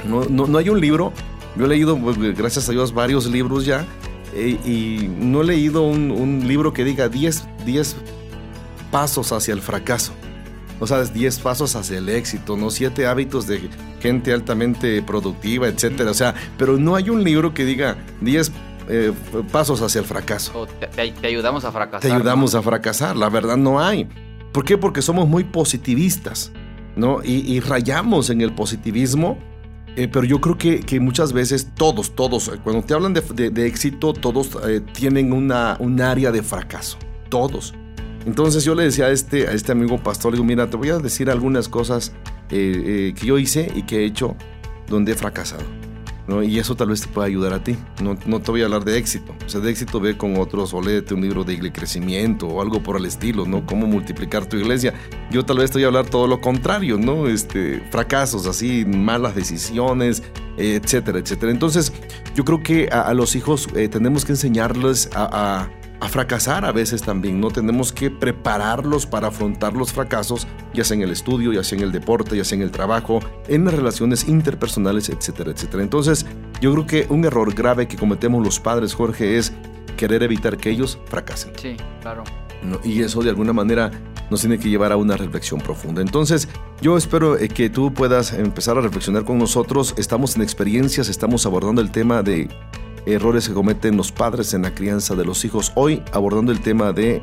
No, 0.07 0.25
no, 0.25 0.57
hay 0.57 0.69
un 0.69 0.79
libro, 0.79 1.11
yo 1.55 1.65
he 1.65 1.67
leído, 1.67 1.97
pues, 1.97 2.17
gracias 2.37 2.69
a 2.69 2.71
Dios, 2.71 2.93
varios 2.93 3.25
libros 3.25 3.65
ya, 3.65 3.85
eh, 4.33 4.59
y 4.63 5.07
no 5.07 5.41
he 5.41 5.45
leído 5.45 5.83
un, 5.83 6.47
libro 6.47 6.71
que 6.71 6.83
diga 6.83 7.09
10, 7.09 7.43
10 7.65 7.95
pasos 8.91 9.31
hacia 9.31 9.53
el 9.53 9.61
fracaso. 9.61 10.13
O 10.79 10.87
sea, 10.87 11.03
10 11.03 11.39
pasos 11.39 11.75
hacia 11.75 11.99
el 11.99 12.09
éxito, 12.09 12.57
¿no? 12.57 12.71
Siete 12.71 13.05
hábitos 13.05 13.45
de 13.45 13.69
gente 14.01 14.33
altamente 14.33 15.01
productiva, 15.03 15.67
etcétera. 15.67 16.09
O 16.09 16.15
sea, 16.15 16.33
pero 16.57 16.77
no 16.77 16.95
hay 16.95 17.11
un 17.11 17.23
libro 17.23 17.53
que 17.53 17.65
diga 17.65 17.97
10 18.21 18.51
eh, 18.89 19.11
pasos 19.51 19.81
hacia 19.81 19.99
el 19.99 20.05
fracaso. 20.05 20.67
te, 20.95 21.27
ayudamos 21.27 21.63
a 21.65 21.71
fracasar. 21.71 22.01
Te 22.01 22.11
ayudamos 22.11 22.55
a 22.55 22.61
fracasar, 22.61 23.15
la 23.15 23.29
verdad 23.29 23.57
no 23.57 23.79
hay. 23.79 24.07
¿Por 24.51 24.65
qué? 24.65 24.77
Porque 24.77 25.01
somos 25.01 25.27
muy 25.27 25.43
positivistas, 25.43 26.51
¿no? 26.95 27.23
Y, 27.23 27.59
rayamos 27.61 28.29
en 28.29 28.41
el 28.41 28.53
positivismo, 28.53 29.37
eh, 29.95 30.07
pero 30.07 30.25
yo 30.25 30.41
creo 30.41 30.57
que, 30.57 30.99
muchas 30.99 31.31
veces 31.31 31.69
todos, 31.75 32.15
todos, 32.15 32.49
eh, 32.49 32.59
cuando 32.63 32.83
te 32.83 32.93
hablan 32.93 33.13
de, 33.13 33.65
éxito, 33.65 34.13
todos 34.13 34.57
tienen 34.93 35.31
una, 35.31 35.77
un 35.79 36.01
área 36.01 36.31
de 36.31 36.43
fracaso, 36.43 36.97
todos. 37.29 37.73
Entonces 38.25 38.63
yo 38.63 38.75
le 38.75 38.83
decía 38.83 39.05
a 39.05 39.11
este, 39.11 39.47
a 39.47 39.53
este 39.53 39.71
amigo 39.71 39.97
pastor, 39.97 40.31
le 40.31 40.37
digo, 40.37 40.45
mira, 40.45 40.69
te 40.69 40.77
voy 40.77 40.89
a 40.89 40.97
decir 40.99 41.29
algunas 41.29 41.69
cosas 41.69 42.13
que 42.49 43.13
yo 43.23 43.37
hice 43.37 43.71
y 43.73 43.83
que 43.83 44.01
he 44.01 44.05
hecho 44.05 44.35
donde 44.87 45.13
he 45.13 45.15
fracasado. 45.15 45.80
Y 46.43 46.59
eso 46.59 46.75
tal 46.75 46.89
vez 46.89 47.01
te 47.01 47.07
pueda 47.07 47.27
ayudar 47.27 47.53
a 47.53 47.63
ti. 47.63 47.75
No, 48.01 48.17
no, 48.25 48.39
te 48.39 48.51
voy 48.51 48.61
a 48.61 48.65
hablar 48.65 48.85
de 48.85 48.97
éxito. 48.97 49.33
O 49.45 49.49
sea, 49.49 49.59
de 49.59 49.69
éxito 49.69 49.99
ve 49.99 50.17
con 50.17 50.37
otros 50.37 50.73
o 50.73 50.81
léete 50.81 51.13
un 51.13 51.21
libro 51.21 51.43
de 51.43 51.71
crecimiento 51.71 52.47
o 52.47 52.61
algo 52.61 52.81
por 52.81 52.97
el 52.97 53.05
estilo, 53.05 53.45
¿no? 53.45 53.65
Cómo 53.65 53.85
multiplicar 53.85 54.45
tu 54.45 54.57
iglesia. 54.57 54.93
Yo 55.29 55.43
tal 55.43 55.57
vez 55.57 55.71
te 55.71 55.77
voy 55.77 55.83
a 55.83 55.87
hablar 55.87 56.05
todo 56.05 56.27
lo 56.27 56.39
contrario, 56.39 56.97
¿no? 56.97 57.27
Este, 57.27 57.83
fracasos 57.91 58.47
así, 58.47 58.85
malas 58.85 59.35
decisiones, 59.35 60.23
etcétera, 60.57 61.19
etcétera. 61.19 61.51
Entonces, 61.51 61.91
yo 62.35 62.45
creo 62.45 62.63
que 62.63 62.87
a, 62.87 63.13
los 63.13 63.35
hijos 63.35 63.67
eh, 63.75 63.89
tenemos 63.89 64.23
que 64.23 64.31
enseñarles 64.31 65.09
a 65.13 65.29
a 65.31 65.80
fracasar 66.09 66.65
a 66.65 66.71
veces 66.71 67.01
también, 67.01 67.39
¿no? 67.39 67.51
Tenemos 67.51 67.91
que 67.91 68.09
prepararlos 68.09 69.05
para 69.05 69.27
afrontar 69.27 69.73
los 69.73 69.93
fracasos, 69.93 70.47
ya 70.73 70.83
sea 70.83 70.97
en 70.97 71.03
el 71.03 71.11
estudio, 71.11 71.53
ya 71.53 71.63
sea 71.63 71.77
en 71.77 71.83
el 71.83 71.91
deporte, 71.91 72.35
ya 72.35 72.43
sea 72.43 72.57
en 72.57 72.63
el 72.63 72.71
trabajo, 72.71 73.19
en 73.47 73.65
las 73.65 73.73
relaciones 73.73 74.27
interpersonales, 74.27 75.09
etcétera, 75.09 75.51
etcétera. 75.51 75.83
Entonces, 75.83 76.25
yo 76.59 76.71
creo 76.73 76.87
que 76.87 77.05
un 77.09 77.25
error 77.25 77.53
grave 77.53 77.87
que 77.87 77.97
cometemos 77.97 78.43
los 78.43 78.59
padres, 78.59 78.93
Jorge, 78.93 79.37
es 79.37 79.53
querer 79.95 80.23
evitar 80.23 80.57
que 80.57 80.71
ellos 80.71 80.97
fracasen. 81.05 81.53
Sí, 81.55 81.77
claro. 82.01 82.23
Y 82.83 83.01
eso 83.01 83.21
de 83.21 83.29
alguna 83.29 83.53
manera 83.53 83.91
nos 84.29 84.41
tiene 84.41 84.57
que 84.57 84.69
llevar 84.69 84.91
a 84.91 84.97
una 84.97 85.17
reflexión 85.17 85.59
profunda. 85.59 86.01
Entonces, 86.01 86.47
yo 86.81 86.97
espero 86.97 87.37
eh, 87.37 87.49
que 87.49 87.69
tú 87.69 87.93
puedas 87.93 88.33
empezar 88.33 88.77
a 88.77 88.81
reflexionar 88.81 89.25
con 89.25 89.37
nosotros. 89.37 89.93
Estamos 89.97 90.35
en 90.35 90.41
experiencias, 90.41 91.09
estamos 91.09 91.45
abordando 91.45 91.81
el 91.81 91.91
tema 91.91 92.23
de 92.23 92.49
errores 93.05 93.47
que 93.47 93.53
cometen 93.53 93.97
los 93.97 94.11
padres 94.11 94.53
en 94.53 94.63
la 94.63 94.73
crianza 94.73 95.15
de 95.15 95.25
los 95.25 95.45
hijos. 95.45 95.71
Hoy 95.75 96.03
abordando 96.11 96.51
el 96.51 96.61
tema 96.61 96.93
de 96.93 97.21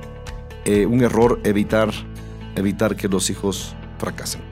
eh, 0.65 0.87
un 0.87 1.03
error, 1.03 1.41
evitar, 1.45 1.91
evitar 2.57 2.97
que 2.97 3.09
los 3.09 3.31
hijos 3.31 3.75
fracasen. 3.99 4.43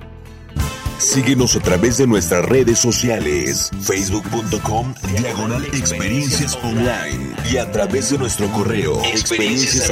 Síguenos 0.99 1.55
a 1.57 1.61
través 1.61 1.99
de 1.99 2.07
nuestras 2.07 2.43
redes 2.47 2.79
sociales, 2.79 3.71
facebook.com, 3.83 4.95
diagonal 5.19 5.63
experiencias 5.67 6.59
online 6.63 7.35
y 7.53 7.59
a 7.59 7.71
través 7.71 8.09
de 8.11 8.19
nuestro 8.19 8.51
correo, 8.51 8.99
experiencias 9.05 9.91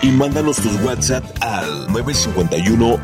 y 0.00 0.08
mándanos 0.12 0.58
tus 0.58 0.80
WhatsApp 0.82 1.24
al 1.40 1.88
951 1.92 3.00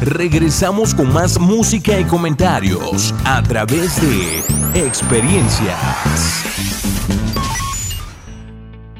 Regresamos 0.00 0.94
con 0.94 1.12
más 1.12 1.40
música 1.40 1.98
y 1.98 2.04
comentarios 2.04 3.12
a 3.24 3.42
través 3.42 4.00
de 4.00 4.86
experiencias. 4.86 5.76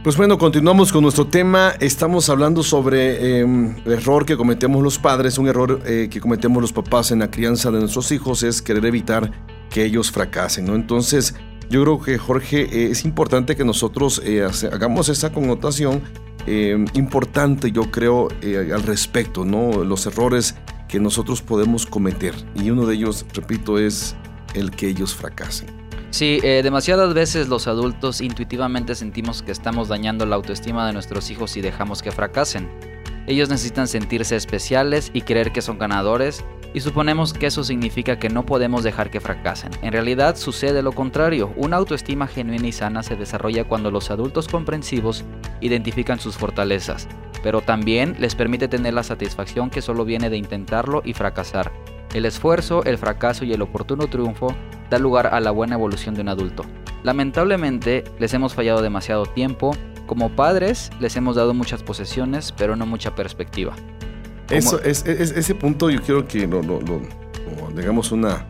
Pues 0.02 0.16
bueno, 0.16 0.38
continuamos 0.38 0.90
con 0.90 1.02
nuestro 1.02 1.28
tema. 1.28 1.74
Estamos 1.78 2.28
hablando 2.28 2.64
sobre 2.64 3.38
em, 3.40 3.76
el 3.84 3.92
error 3.92 4.26
que 4.26 4.36
cometemos 4.36 4.82
los 4.82 4.98
padres, 4.98 5.38
un 5.38 5.46
error 5.46 5.80
eh, 5.86 6.08
que 6.10 6.20
cometemos 6.20 6.60
los 6.60 6.72
papás 6.72 7.12
en 7.12 7.20
la 7.20 7.30
crianza 7.30 7.70
de 7.70 7.78
nuestros 7.78 8.10
hijos 8.10 8.42
es 8.42 8.60
querer 8.60 8.84
evitar 8.84 9.30
que 9.70 9.84
ellos 9.84 10.10
fracasen, 10.10 10.64
¿no? 10.64 10.74
Entonces, 10.74 11.36
yo 11.70 11.80
creo 11.82 12.02
que 12.02 12.18
Jorge, 12.18 12.62
eh, 12.62 12.90
es 12.90 13.04
importante 13.04 13.54
que 13.54 13.64
nosotros 13.64 14.20
eh, 14.24 14.44
hagamos 14.72 15.08
esa 15.10 15.30
connotación 15.30 16.02
em, 16.46 16.86
importante, 16.94 17.70
yo 17.70 17.88
creo, 17.88 18.28
al 18.74 18.82
respecto, 18.82 19.44
¿no? 19.44 19.84
Los 19.84 20.04
errores 20.06 20.56
que 20.88 20.98
nosotros 20.98 21.42
podemos 21.42 21.86
cometer. 21.86 22.34
Y 22.54 22.70
uno 22.70 22.86
de 22.86 22.94
ellos, 22.94 23.26
repito, 23.34 23.78
es 23.78 24.16
el 24.54 24.70
que 24.70 24.88
ellos 24.88 25.14
fracasen. 25.14 25.68
Sí, 26.10 26.40
eh, 26.42 26.62
demasiadas 26.62 27.12
veces 27.12 27.48
los 27.48 27.66
adultos 27.66 28.22
intuitivamente 28.22 28.94
sentimos 28.94 29.42
que 29.42 29.52
estamos 29.52 29.88
dañando 29.88 30.24
la 30.24 30.36
autoestima 30.36 30.86
de 30.86 30.94
nuestros 30.94 31.30
hijos 31.30 31.56
y 31.56 31.60
dejamos 31.60 32.00
que 32.00 32.10
fracasen. 32.10 32.68
Ellos 33.26 33.50
necesitan 33.50 33.86
sentirse 33.88 34.34
especiales 34.34 35.10
y 35.12 35.20
creer 35.20 35.52
que 35.52 35.60
son 35.60 35.78
ganadores 35.78 36.44
y 36.74 36.80
suponemos 36.80 37.32
que 37.32 37.46
eso 37.46 37.64
significa 37.64 38.18
que 38.18 38.28
no 38.28 38.44
podemos 38.44 38.84
dejar 38.84 39.10
que 39.10 39.20
fracasen. 39.20 39.70
En 39.82 39.92
realidad 39.92 40.36
sucede 40.36 40.82
lo 40.82 40.92
contrario. 40.92 41.52
Una 41.56 41.76
autoestima 41.76 42.26
genuina 42.26 42.66
y 42.66 42.72
sana 42.72 43.02
se 43.02 43.16
desarrolla 43.16 43.64
cuando 43.64 43.90
los 43.90 44.10
adultos 44.10 44.48
comprensivos 44.48 45.24
identifican 45.60 46.20
sus 46.20 46.36
fortalezas, 46.36 47.08
pero 47.42 47.60
también 47.60 48.16
les 48.18 48.34
permite 48.34 48.68
tener 48.68 48.94
la 48.94 49.02
satisfacción 49.02 49.70
que 49.70 49.82
solo 49.82 50.04
viene 50.04 50.30
de 50.30 50.36
intentarlo 50.36 51.02
y 51.04 51.14
fracasar. 51.14 51.72
El 52.14 52.24
esfuerzo, 52.24 52.84
el 52.84 52.98
fracaso 52.98 53.44
y 53.44 53.52
el 53.52 53.62
oportuno 53.62 54.06
triunfo 54.06 54.54
da 54.90 54.98
lugar 54.98 55.26
a 55.28 55.40
la 55.40 55.50
buena 55.50 55.74
evolución 55.74 56.14
de 56.14 56.22
un 56.22 56.28
adulto. 56.28 56.64
Lamentablemente, 57.02 58.04
les 58.18 58.32
hemos 58.34 58.54
fallado 58.54 58.82
demasiado 58.82 59.26
tiempo. 59.26 59.76
Como 60.06 60.30
padres, 60.30 60.90
les 61.00 61.16
hemos 61.16 61.36
dado 61.36 61.52
muchas 61.52 61.82
posesiones, 61.82 62.52
pero 62.52 62.76
no 62.76 62.86
mucha 62.86 63.14
perspectiva. 63.14 63.74
Eso, 64.50 64.80
es, 64.82 65.04
ese 65.04 65.54
punto 65.54 65.90
yo 65.90 66.00
quiero 66.02 66.26
que 66.26 66.46
lo, 66.46 66.80
digamos 67.76 68.12
una 68.12 68.46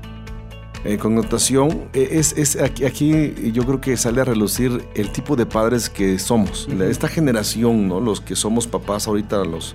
eh, 0.84 0.96
connotación. 0.98 1.88
E, 1.92 2.18
es, 2.18 2.56
aquí, 2.60 3.52
yo 3.52 3.64
creo 3.64 3.80
que 3.80 3.96
sale 3.96 4.20
a 4.20 4.24
relucir 4.24 4.84
el 4.94 5.10
tipo 5.10 5.36
de 5.36 5.46
padres 5.46 5.90
que 5.90 6.18
somos. 6.18 6.68
Esta 6.68 7.08
generación, 7.08 7.88
¿no? 7.88 8.00
Los 8.00 8.20
que 8.20 8.36
somos 8.36 8.66
papás 8.66 9.08
ahorita, 9.08 9.44
los, 9.44 9.74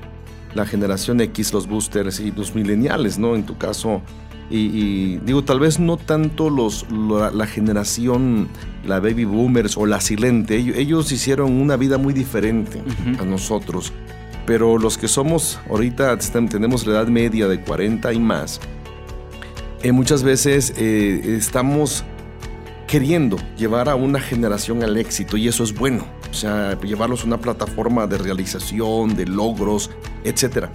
la 0.56 0.66
generación 0.66 1.20
X, 1.22 1.54
los 1.54 1.68
boosters 1.68 2.20
y 2.20 2.32
los 2.32 2.56
millennials, 2.56 3.18
¿no? 3.18 3.36
En 3.36 3.46
tu 3.46 3.58
caso, 3.58 4.02
y, 4.50 5.18
digo, 5.18 5.44
tal 5.44 5.60
vez 5.60 5.80
no 5.80 5.98
tanto 5.98 6.50
los, 6.50 6.86
la, 6.92 7.48
generación, 7.48 8.50
la 8.86 9.00
baby 9.00 9.26
boomers 9.26 9.78
o 9.78 9.86
la 9.86 10.00
silente, 10.00 10.58
ellos, 10.58 11.12
hicieron 11.12 11.54
una 11.54 11.76
vida 11.76 11.98
muy 11.98 12.14
diferente 12.14 12.84
a 13.20 13.26
nosotros. 13.26 13.92
Pero 14.46 14.78
los 14.78 14.98
que 14.98 15.08
somos, 15.08 15.60
ahorita 15.70 16.18
tenemos 16.50 16.86
la 16.86 16.94
edad 16.94 17.08
media 17.08 17.48
de 17.48 17.62
40 17.62 18.12
y 18.14 18.20
más, 18.20 18.60
eh, 19.82 19.92
muchas 19.92 20.24
veces 20.24 20.74
eh, 20.78 21.36
estamos 21.38 22.04
queriendo 22.88 23.38
llevar 23.58 23.90
a 23.90 23.96
una 23.96 24.20
generación 24.20 24.84
al 24.84 24.98
éxito 24.98 25.36
y 25.38 25.48
eso 25.48 25.64
es 25.64 25.74
bueno. 25.74 26.06
O 26.30 26.34
sea, 26.34 26.80
llevarlos 26.80 27.24
a 27.24 27.28
una 27.28 27.40
plataforma 27.40 28.08
de 28.08 28.18
realización, 28.18 29.16
de 29.16 29.26
logros, 29.26 29.92
etc. 30.24 30.68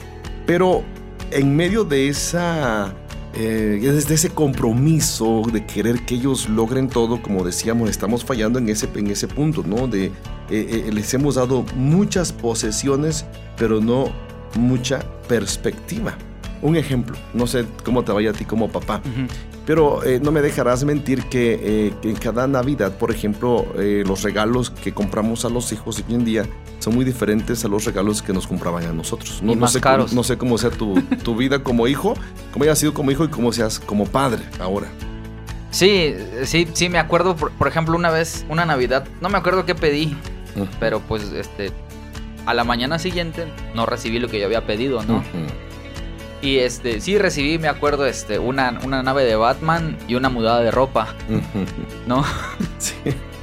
Pero 0.46 0.82
en 1.30 1.54
medio 1.54 1.84
de 1.84 2.08
esa 2.08 2.94
eh, 3.40 3.78
desde 3.80 4.14
ese 4.14 4.30
compromiso 4.30 5.42
de 5.52 5.64
querer 5.64 6.04
que 6.04 6.16
ellos 6.16 6.48
logren 6.48 6.88
todo, 6.88 7.22
como 7.22 7.44
decíamos, 7.44 7.88
estamos 7.88 8.24
fallando 8.24 8.58
en 8.58 8.68
ese, 8.68 8.88
en 8.96 9.06
ese 9.06 9.28
punto, 9.28 9.62
¿no? 9.64 9.86
De, 9.86 10.06
eh, 10.06 10.12
eh, 10.50 10.90
les 10.92 11.14
hemos 11.14 11.36
dado 11.36 11.64
muchas 11.76 12.32
posesiones, 12.32 13.26
pero 13.56 13.80
no 13.80 14.12
mucha 14.56 14.98
perspectiva. 15.28 16.18
Un 16.62 16.74
ejemplo, 16.74 17.16
no 17.32 17.46
sé 17.46 17.64
cómo 17.84 18.02
te 18.02 18.10
vaya 18.10 18.30
a 18.30 18.32
ti 18.32 18.44
como 18.44 18.72
papá, 18.72 19.00
pero 19.68 20.02
eh, 20.02 20.18
no 20.18 20.32
me 20.32 20.40
dejarás 20.40 20.82
mentir 20.82 21.24
que, 21.24 21.92
en 22.02 22.16
cada 22.16 22.46
Navidad, 22.46 22.96
por 22.96 23.10
ejemplo, 23.10 23.66
los 23.76 24.22
regalos 24.22 24.70
que 24.70 24.94
compramos 24.94 25.44
a 25.44 25.50
los 25.50 25.70
hijos 25.72 26.02
hoy 26.08 26.14
en 26.14 26.24
día 26.24 26.46
son 26.78 26.94
muy 26.94 27.04
diferentes 27.04 27.66
a 27.66 27.68
los 27.68 27.84
regalos 27.84 28.22
que 28.22 28.32
nos 28.32 28.46
compraban 28.46 28.86
a 28.86 28.94
nosotros. 28.94 29.42
No, 29.42 29.68
sé, 29.68 29.82
caros. 29.82 30.14
no 30.14 30.24
sé 30.24 30.38
cómo 30.38 30.56
sea 30.56 30.70
tu, 30.70 30.98
tu 31.22 31.36
vida 31.36 31.62
como 31.62 31.86
hijo, 31.86 32.14
cómo 32.50 32.64
hayas 32.64 32.78
sido 32.78 32.94
como 32.94 33.10
hijo 33.10 33.26
y 33.26 33.28
cómo 33.28 33.52
seas 33.52 33.78
como 33.78 34.06
padre 34.06 34.42
ahora. 34.58 34.86
Sí, 35.70 36.14
sí, 36.44 36.66
sí, 36.72 36.88
me 36.88 36.98
acuerdo, 36.98 37.36
por, 37.36 37.68
ejemplo, 37.68 37.94
una 37.94 38.10
vez, 38.10 38.46
una 38.48 38.64
Navidad, 38.64 39.06
no 39.20 39.28
me 39.28 39.36
acuerdo 39.36 39.66
qué 39.66 39.74
pedí, 39.74 40.16
pero 40.80 41.00
pues, 41.00 41.24
este, 41.32 41.72
a 42.46 42.54
la 42.54 42.64
mañana 42.64 42.98
siguiente 42.98 43.44
no 43.74 43.84
recibí 43.84 44.18
lo 44.18 44.28
que 44.28 44.40
yo 44.40 44.46
había 44.46 44.66
pedido, 44.66 45.02
¿no? 45.02 45.22
Y 46.40 46.58
este, 46.58 47.00
sí 47.00 47.18
recibí, 47.18 47.58
me 47.58 47.68
acuerdo, 47.68 48.06
este, 48.06 48.38
una, 48.38 48.78
una 48.84 49.02
nave 49.02 49.24
de 49.24 49.34
Batman 49.34 49.96
y 50.06 50.14
una 50.14 50.28
mudada 50.28 50.60
de 50.60 50.70
ropa, 50.70 51.14
¿no? 52.06 52.24
Sí. 52.78 52.94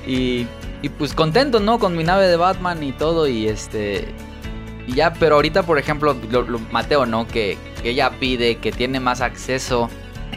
Y 0.08 0.48
y 0.86 0.90
pues 0.90 1.16
contento, 1.16 1.60
¿no? 1.60 1.80
Con 1.80 1.98
mi 1.98 2.04
nave 2.04 2.28
de 2.28 2.36
Batman 2.36 2.84
y 2.84 2.92
todo 2.92 3.28
y 3.28 3.48
este... 3.48 4.14
Y 4.86 4.94
ya, 4.94 5.14
pero 5.14 5.34
ahorita, 5.34 5.64
por 5.64 5.80
ejemplo, 5.80 6.16
Mateo, 6.72 7.08
¿no? 7.08 7.28
Que, 7.28 7.58
ella 7.84 8.12
pide, 8.20 8.58
que 8.58 8.72
tiene 8.72 9.00
más 9.00 9.22
acceso 9.22 9.90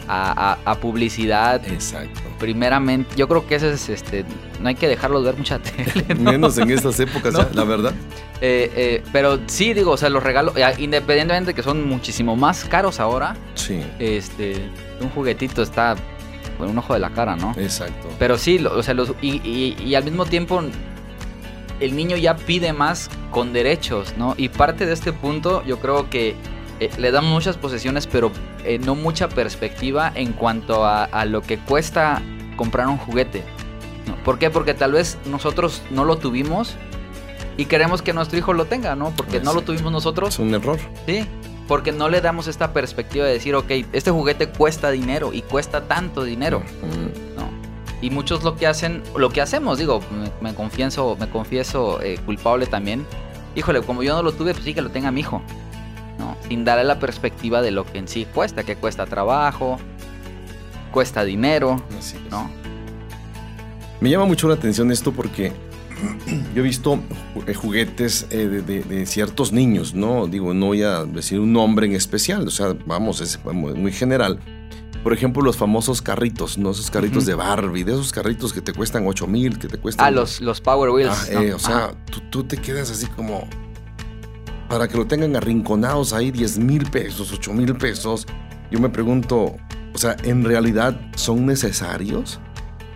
a, 0.09 0.77
publicidad. 0.81 1.67
Exacto. 1.67 2.21
Primeramente, 2.39 3.15
yo 3.17 3.29
creo 3.29 3.47
que 3.47 3.57
ese 3.57 3.73
es, 3.73 3.89
este, 3.89 4.25
no 4.61 4.69
hay 4.69 4.75
que 4.75 4.89
dejarlo 4.89 5.21
de 5.21 5.27
ver 5.27 5.37
mucha 5.37 5.59
tele. 5.61 6.15
Menos 6.15 6.59
en 6.59 6.71
estas 6.71 6.99
épocas, 7.01 7.35
la 7.55 7.65
verdad. 7.65 7.93
Eh, 8.41 8.71
eh, 8.77 9.03
pero 9.13 9.41
sí, 9.47 9.75
digo, 9.75 9.93
o 9.93 9.97
sea, 9.97 10.11
los 10.11 10.23
regalos, 10.23 10.55
independientemente 10.79 11.49
de 11.49 11.55
que 11.55 11.63
son 11.63 11.87
muchísimo 11.89 12.37
más 12.37 12.65
caros 12.65 13.01
ahora. 13.01 13.37
Sí. 13.55 13.83
Este, 13.99 14.71
un 15.01 15.11
juguetito 15.11 15.63
está 15.63 15.97
con 16.57 16.69
un 16.69 16.79
ojo 16.79 16.95
de 16.95 17.01
la 17.01 17.11
cara, 17.11 17.37
¿no? 17.37 17.55
Exacto. 17.57 18.09
Pero 18.19 18.39
sí, 18.39 18.65
o 18.65 18.83
sea, 18.83 18.95
los, 18.95 19.15
y, 19.23 19.95
al 19.95 20.05
mismo 20.05 20.27
tiempo 20.27 20.63
el 21.81 21.97
niño 21.97 22.17
ya 22.17 22.37
pide 22.37 22.73
más 22.73 23.09
con 23.31 23.53
derechos, 23.53 24.15
¿no? 24.17 24.35
Y 24.37 24.49
parte 24.49 24.85
de 24.85 24.93
este 24.93 25.13
punto 25.13 25.65
yo 25.65 25.79
creo 25.79 26.11
que 26.11 26.35
eh, 26.81 26.91
le 26.99 27.11
damos 27.11 27.31
muchas 27.31 27.57
posesiones, 27.57 28.07
pero 28.07 28.31
eh, 28.65 28.79
no 28.79 28.95
mucha 28.95 29.29
perspectiva 29.29 30.13
en 30.15 30.33
cuanto 30.33 30.85
a, 30.85 31.25
lo 31.25 31.43
que 31.43 31.59
cuesta 31.59 32.23
comprar 32.57 32.89
un 32.89 32.99
juguete. 32.99 33.43
¿Por 34.25 34.39
qué? 34.39 34.51
Porque 34.51 34.75
tal 34.75 34.93
vez 34.93 35.19
nosotros 35.27 35.83
no 35.91 36.05
lo 36.05 36.19
tuvimos 36.19 36.77
y 37.57 37.67
queremos 37.67 38.03
que 38.03 38.13
nuestro 38.13 38.39
hijo 38.39 38.53
lo 38.53 38.67
tenga, 38.67 38.95
¿no? 38.95 39.11
Porque 39.11 39.41
no 39.41 39.53
lo 39.53 39.63
tuvimos 39.63 39.93
nosotros. 39.93 40.35
Es 40.35 40.39
un 40.39 40.55
error. 40.55 40.79
Sí, 41.07 41.27
porque 41.67 41.93
no 41.93 42.09
le 42.09 42.21
damos 42.21 42.47
esta 42.47 42.73
perspectiva 42.73 43.27
de 43.27 43.33
decir, 43.33 43.55
ok, 43.55 43.71
este 43.93 44.11
juguete 44.11 44.49
cuesta 44.49 44.91
dinero 44.91 45.33
y 45.33 45.43
cuesta 45.43 45.83
tanto 45.83 46.25
dinero. 46.25 46.63
¿no? 47.37 47.49
Y 48.01 48.11
muchos 48.11 48.45
lo 48.45 48.57
que 48.57 48.67
hacen, 48.67 49.03
lo 49.17 49.31
que 49.31 49.41
hacemos, 49.41 49.79
digo, 49.79 50.01
me, 50.41 50.55
confieso, 50.55 51.17
me 51.19 51.29
confieso 51.29 52.01
eh, 52.01 52.19
culpable 52.25 52.67
también. 52.67 53.05
Híjole, 53.55 53.83
como 53.83 54.03
yo 54.03 54.15
no 54.15 54.23
lo 54.23 54.33
tuve, 54.33 54.53
pues 54.53 54.65
sí 54.65 54.73
que 54.73 54.83
lo 54.83 54.91
tenga 54.91 55.11
mi 55.11 55.21
hijo. 55.21 55.43
Sin 56.49 56.65
darle 56.65 56.85
la 56.85 56.99
perspectiva 56.99 57.63
de 57.63 57.71
lo 57.71 57.85
que 57.85 57.99
en 57.99 58.09
sí 58.09 58.27
cuesta, 58.33 58.65
que 58.65 58.77
cuesta 58.77 59.07
trabajo, 59.07 59.79
cuesta 60.93 61.25
dinero, 61.25 61.83
¿no? 62.31 62.51
Me 64.01 64.11
llama 64.11 64.27
mucho 64.27 64.49
la 64.49 64.55
atención 64.55 64.91
esto 64.91 65.13
porque 65.13 65.53
yo 66.55 66.61
he 66.61 66.63
visto 66.63 67.01
eh, 67.47 67.55
juguetes 67.55 68.27
eh, 68.31 68.47
de, 68.47 69.07
ciertos 69.07 69.53
niños, 69.53 69.95
¿no? 69.95 70.27
Digo, 70.27 70.55
no 70.55 70.67
voy 70.67 70.83
a 70.83 71.05
decir 71.05 71.41
un 71.41 71.53
nombre 71.53 71.87
en 71.87 71.95
especial, 71.95 72.47
o 72.47 72.51
sea, 72.51 72.77
vamos, 72.87 73.21
es 73.21 73.39
muy 73.45 73.93
general. 73.93 74.39
Por 75.03 75.13
ejemplo, 75.13 75.43
los 75.43 75.57
famosos 75.57 76.03
carritos, 76.03 76.59
¿no? 76.59 76.71
Esos 76.73 76.91
carritos 76.91 77.25
de 77.25 77.35
Barbie, 77.35 77.85
de 77.85 77.93
esos 77.93 78.13
carritos 78.13 78.53
que 78.53 78.61
te 78.61 78.73
cuestan 78.73 79.07
8 79.07 79.27
mil, 79.27 79.59
que 79.59 79.69
te 79.69 79.79
cuestan... 79.79 80.07
Ah, 80.07 80.11
los, 80.11 80.41
los 80.41 80.61
Power 80.61 80.91
Wheels. 80.91 81.31
Ah, 81.35 81.43
eh, 81.43 81.55
o 81.55 81.59
sea, 81.59 81.93
tú, 82.31 82.45
te 82.45 82.57
quedas 82.57 82.91
así 82.91 83.07
como... 83.07 83.49
Para 84.69 84.89
que 84.89 84.97
lo 84.97 85.07
tengan 85.07 85.35
arrinconados 85.37 86.13
ahí 86.13 86.31
10 86.31 86.59
mil 86.59 86.91
pesos, 86.91 87.33
8 87.33 87.53
mil 87.53 87.75
pesos. 87.77 88.27
Yo 88.71 88.79
me 88.81 88.91
pregunto, 88.91 89.57
o 89.95 89.99
sea, 89.99 90.17
¿en 90.25 90.45
realidad 90.45 91.01
son 91.17 91.47
necesarios? 91.47 92.41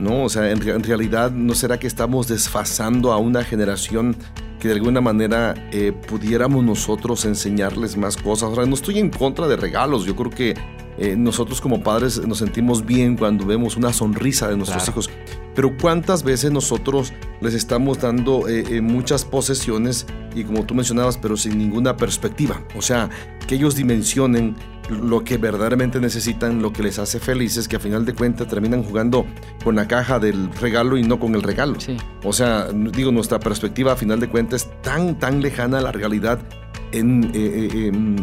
¿no? 0.03 0.25
O 0.25 0.29
sea, 0.29 0.51
en, 0.51 0.83
realidad, 0.83 1.31
¿no 1.31 1.55
será 1.55 1.79
que 1.79 1.87
estamos 1.87 2.29
desfasando 2.29 3.13
a 3.13 3.19
una 3.19 3.45
generación 3.45 4.17
que 4.59 4.69
de 4.69 4.75
alguna 4.75 5.01
manera 5.01 5.55
eh, 5.73 5.93
pudiéramos 5.93 6.65
nosotros 6.65 7.25
enseñarles 7.25 7.97
más 7.97 8.17
cosas? 8.17 8.51
Ahora, 8.51 8.67
no 8.67 8.75
estoy 8.75 8.99
en 8.99 9.11
contra 9.11 9.47
de 9.47 9.57
regalos, 9.57 10.05
yo 10.05 10.17
creo 10.17 10.31
que 10.31 10.55
eh, 10.99 11.17
nosotros 11.17 11.61
como 11.61 11.83
padres 11.83 12.27
nos 12.27 12.39
sentimos 12.39 12.85
bien 12.85 13.17
cuando 13.17 13.47
vemos 13.47 13.77
una 13.77 13.93
sonrisa 13.93 14.49
de 14.49 14.57
nuestros 14.57 14.85
Claro. 14.85 14.93
hijos. 15.01 15.11
Pero 15.55 15.77
¿cuántas 15.81 16.23
veces 16.23 16.51
nosotros 16.51 17.13
les 17.41 17.55
estamos 17.55 18.01
dando 18.01 18.49
eh, 18.49 18.65
eh, 18.71 18.81
muchas 18.81 19.25
posesiones 19.25 20.07
y 20.35 20.45
como 20.45 20.65
tú 20.65 20.75
mencionabas, 20.75 21.19
pero 21.19 21.37
sin 21.37 21.59
ninguna 21.59 21.97
perspectiva? 21.97 22.63
O 22.77 22.81
sea, 22.83 23.11
que 23.47 23.57
ellos 23.57 23.75
dimensionen 23.75 24.57
lo 24.91 25.25
que 25.25 25.37
verdaderamente 25.39 26.01
necesitan, 26.01 26.61
lo 26.61 26.73
que 26.73 26.83
les 26.83 26.99
hace 26.99 27.21
felices, 27.21 27.69
que 27.69 27.77
a 27.77 27.81
final 27.81 28.05
de 28.05 28.15
cuentas 28.15 28.49
terminan 28.49 28.83
jugando 28.83 29.27
con 29.63 29.77
la 29.77 29.87
caja 29.87 30.19
del 30.19 30.51
regalo 30.55 30.97
y 30.97 31.03
no 31.03 31.19
con 31.21 31.35
el 31.35 31.43
regalo. 31.43 31.79
Sí. 31.81 31.97
O 32.25 32.33
sea, 32.33 32.69
digo, 32.73 33.13
nuestra 33.13 33.39
perspectiva 33.39 33.93
a 33.93 33.97
final 33.97 34.21
de 34.21 34.29
cuentas 34.29 34.63
es 34.65 34.83
tan, 34.83 35.19
tan 35.19 35.41
lejana 35.43 35.79
a 35.79 35.83
la 35.83 35.93
realidad 35.93 36.41
en, 36.93 37.31
eh, 37.35 37.89
em, 37.89 38.17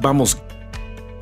vamos, 0.00 0.36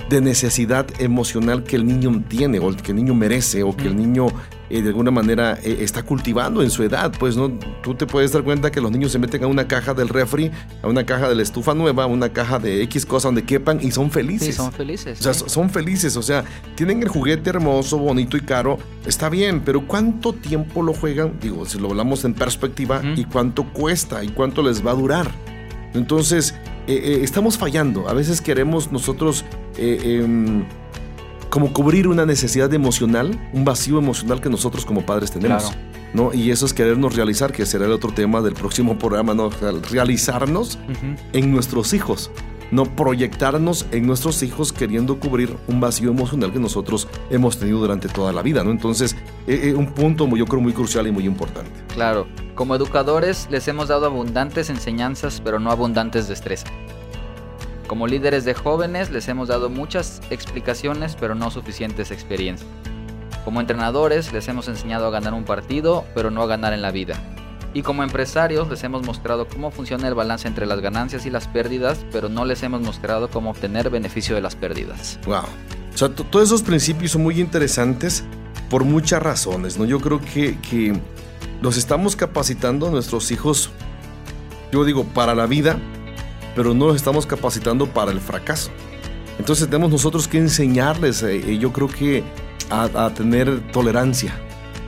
de 0.08 0.20
necesidad 0.20 0.86
emocional 0.98 1.64
que 1.64 1.76
el 1.76 1.86
niño 1.86 2.22
tiene 2.28 2.58
o 2.58 2.74
que 2.74 2.92
el 2.92 2.96
niño 2.96 3.14
merece 3.14 3.62
o 3.62 3.76
que 3.76 3.88
el 3.88 3.96
niño 3.96 4.28
eh, 4.70 4.82
de 4.82 4.88
alguna 4.88 5.10
manera 5.10 5.58
eh, 5.62 5.78
está 5.80 6.02
cultivando 6.02 6.62
en 6.62 6.70
su 6.70 6.82
edad. 6.82 7.12
Pues 7.18 7.36
no, 7.36 7.50
tú 7.82 7.94
te 7.94 8.06
puedes 8.06 8.32
dar 8.32 8.42
cuenta 8.42 8.70
que 8.70 8.80
los 8.80 8.90
niños 8.90 9.12
se 9.12 9.18
meten 9.18 9.44
a 9.44 9.46
una 9.46 9.66
caja 9.66 9.94
del 9.94 10.08
refri, 10.08 10.50
a 10.82 10.88
una 10.88 11.04
caja 11.04 11.28
de 11.28 11.34
la 11.34 11.42
estufa 11.42 11.74
nueva, 11.74 12.04
a 12.04 12.06
una 12.06 12.30
caja 12.30 12.58
de 12.58 12.82
X 12.84 13.06
cosa 13.06 13.28
donde 13.28 13.44
quepan 13.44 13.80
y 13.82 13.90
son 13.90 14.10
felices. 14.10 14.48
Sí, 14.48 14.52
son 14.52 14.72
felices. 14.72 15.20
O 15.20 15.22
sea, 15.22 15.34
sí. 15.34 15.44
son 15.46 15.70
felices, 15.70 16.16
o 16.16 16.22
sea, 16.22 16.44
tienen 16.74 17.02
el 17.02 17.08
juguete 17.08 17.50
hermoso, 17.50 17.98
bonito 17.98 18.36
y 18.36 18.40
caro, 18.40 18.78
está 19.06 19.28
bien, 19.28 19.62
pero 19.64 19.86
¿cuánto 19.86 20.32
tiempo 20.32 20.82
lo 20.82 20.92
juegan? 20.92 21.38
Digo, 21.40 21.64
si 21.66 21.78
lo 21.78 21.90
hablamos 21.90 22.24
en 22.24 22.34
perspectiva. 22.34 23.02
¿y 23.16 23.24
cuánto 23.24 23.64
cuesta? 23.64 24.22
¿Y 24.22 24.28
cuánto 24.28 24.62
les 24.62 24.84
va 24.86 24.92
a 24.92 24.94
durar? 24.94 25.30
Entonces, 25.94 26.54
eh, 26.86 27.20
estamos 27.22 27.58
fallando. 27.58 28.08
A 28.08 28.12
veces 28.12 28.40
queremos 28.40 28.92
nosotros 28.92 29.44
eh, 29.78 30.20
em, 30.22 30.64
como 31.50 31.72
cubrir 31.72 32.08
una 32.08 32.26
necesidad 32.26 32.72
emocional, 32.74 33.38
un 33.52 33.64
vacío 33.64 33.98
emocional 33.98 34.40
que 34.40 34.50
nosotros 34.50 34.84
como 34.84 35.06
padres 35.06 35.30
tenemos. 35.30 35.64
Claro. 35.64 35.88
¿no? 36.14 36.32
Y 36.32 36.50
eso 36.50 36.66
es 36.66 36.72
querernos 36.72 37.14
realizar, 37.16 37.52
que 37.52 37.66
será 37.66 37.86
el 37.86 37.92
otro 37.92 38.12
tema 38.12 38.40
del 38.40 38.54
próximo 38.54 38.98
programa, 38.98 39.34
¿no? 39.34 39.50
Realizarnos 39.90 40.78
en 41.32 41.52
nuestros 41.52 41.92
hijos, 41.92 42.30
no 42.70 42.84
proyectarnos 42.84 43.86
en 43.92 44.06
nuestros 44.06 44.42
hijos 44.42 44.72
queriendo 44.72 45.18
cubrir 45.18 45.56
un 45.66 45.80
vacío 45.80 46.10
emocional 46.10 46.52
que 46.52 46.58
nosotros 46.58 47.08
hemos 47.30 47.58
tenido 47.58 47.78
durante 47.78 48.08
toda 48.08 48.32
la 48.32 48.42
vida, 48.42 48.64
¿no? 48.64 48.70
Entonces, 48.70 49.16
eh, 49.46 49.60
eh, 49.64 49.74
un 49.74 49.86
punto 49.92 50.26
muy, 50.26 50.38
yo 50.38 50.46
creo 50.46 50.60
muy 50.60 50.72
crucial 50.72 51.06
y 51.06 51.12
muy 51.12 51.24
importante. 51.24 51.70
Claro, 51.94 52.26
como 52.54 52.74
educadores 52.74 53.48
les 53.50 53.68
hemos 53.68 53.88
dado 53.88 54.06
abundantes 54.06 54.70
enseñanzas, 54.70 55.40
pero 55.44 55.58
no 55.58 55.70
abundantes 55.70 56.28
destreza. 56.28 56.66
Como 57.88 58.06
líderes 58.06 58.44
de 58.44 58.54
jóvenes 58.54 59.10
les 59.10 59.26
hemos 59.28 59.48
dado 59.48 59.70
muchas 59.70 60.20
explicaciones, 60.30 61.16
pero 61.18 61.34
no 61.34 61.50
suficientes 61.50 62.10
experiencias. 62.10 62.68
Como 63.44 63.60
entrenadores 63.60 64.32
les 64.32 64.46
hemos 64.48 64.68
enseñado 64.68 65.06
a 65.06 65.10
ganar 65.10 65.32
un 65.32 65.44
partido, 65.44 66.04
pero 66.14 66.30
no 66.30 66.42
a 66.42 66.46
ganar 66.46 66.72
en 66.74 66.82
la 66.82 66.90
vida. 66.90 67.16
Y 67.74 67.82
como 67.82 68.02
empresarios 68.02 68.68
les 68.68 68.82
hemos 68.84 69.04
mostrado 69.06 69.48
cómo 69.48 69.70
funciona 69.70 70.06
el 70.06 70.14
balance 70.14 70.46
entre 70.46 70.66
las 70.66 70.80
ganancias 70.80 71.24
y 71.26 71.30
las 71.30 71.48
pérdidas, 71.48 72.04
pero 72.12 72.28
no 72.28 72.44
les 72.44 72.62
hemos 72.62 72.82
mostrado 72.82 73.30
cómo 73.30 73.50
obtener 73.50 73.88
beneficio 73.90 74.34
de 74.34 74.42
las 74.42 74.54
pérdidas. 74.54 75.18
Wow. 75.26 75.42
O 75.94 75.96
sea, 75.98 76.08
to- 76.10 76.24
todos 76.24 76.46
esos 76.48 76.62
principios 76.62 77.12
son 77.12 77.22
muy 77.22 77.40
interesantes 77.40 78.22
por 78.68 78.84
muchas 78.84 79.22
razones, 79.22 79.78
¿no? 79.78 79.86
Yo 79.86 79.98
creo 80.00 80.20
que, 80.20 80.58
que 80.60 80.98
los 81.62 81.76
estamos 81.78 82.16
capacitando 82.16 82.88
a 82.88 82.90
nuestros 82.90 83.30
hijos, 83.30 83.70
yo 84.72 84.84
digo, 84.84 85.04
para 85.04 85.34
la 85.34 85.46
vida, 85.46 85.78
pero 86.54 86.74
no 86.74 86.86
los 86.86 86.96
estamos 86.96 87.26
capacitando 87.26 87.86
para 87.86 88.10
el 88.12 88.20
fracaso. 88.20 88.70
Entonces 89.38 89.66
tenemos 89.68 89.90
nosotros 89.90 90.26
que 90.26 90.38
enseñarles, 90.38 91.22
eh, 91.22 91.36
eh, 91.46 91.58
yo 91.58 91.72
creo 91.72 91.88
que 91.88 92.24
a, 92.70 92.84
a 93.06 93.14
tener 93.14 93.60
tolerancia. 93.72 94.34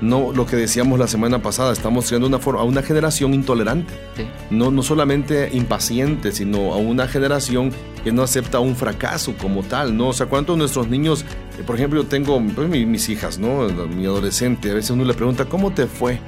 No 0.00 0.32
lo 0.34 0.46
que 0.46 0.56
decíamos 0.56 0.98
la 0.98 1.06
semana 1.06 1.42
pasada, 1.42 1.74
estamos 1.74 2.06
creando 2.08 2.26
una 2.26 2.38
forma, 2.38 2.62
a 2.62 2.64
una 2.64 2.82
generación 2.82 3.34
intolerante. 3.34 3.92
Sí. 4.16 4.24
No, 4.50 4.70
no 4.70 4.82
solamente 4.82 5.50
impaciente, 5.52 6.32
sino 6.32 6.72
a 6.72 6.78
una 6.78 7.06
generación 7.06 7.70
que 8.02 8.10
no 8.10 8.22
acepta 8.22 8.60
un 8.60 8.76
fracaso 8.76 9.34
como 9.38 9.62
tal, 9.62 9.94
¿no? 9.94 10.08
O 10.08 10.12
sea, 10.14 10.24
¿cuántos 10.24 10.56
de 10.56 10.60
nuestros 10.60 10.88
niños, 10.88 11.26
eh, 11.58 11.62
por 11.66 11.76
ejemplo, 11.76 12.00
yo 12.02 12.08
tengo 12.08 12.42
pues, 12.54 12.66
mi- 12.66 12.86
mis 12.86 13.10
hijas, 13.10 13.38
¿no? 13.38 13.68
Mi 13.94 14.06
adolescente, 14.06 14.70
a 14.70 14.74
veces 14.74 14.90
uno 14.90 15.04
le 15.04 15.12
pregunta, 15.12 15.44
¿cómo 15.44 15.70
te 15.74 15.86
fue? 15.86 16.18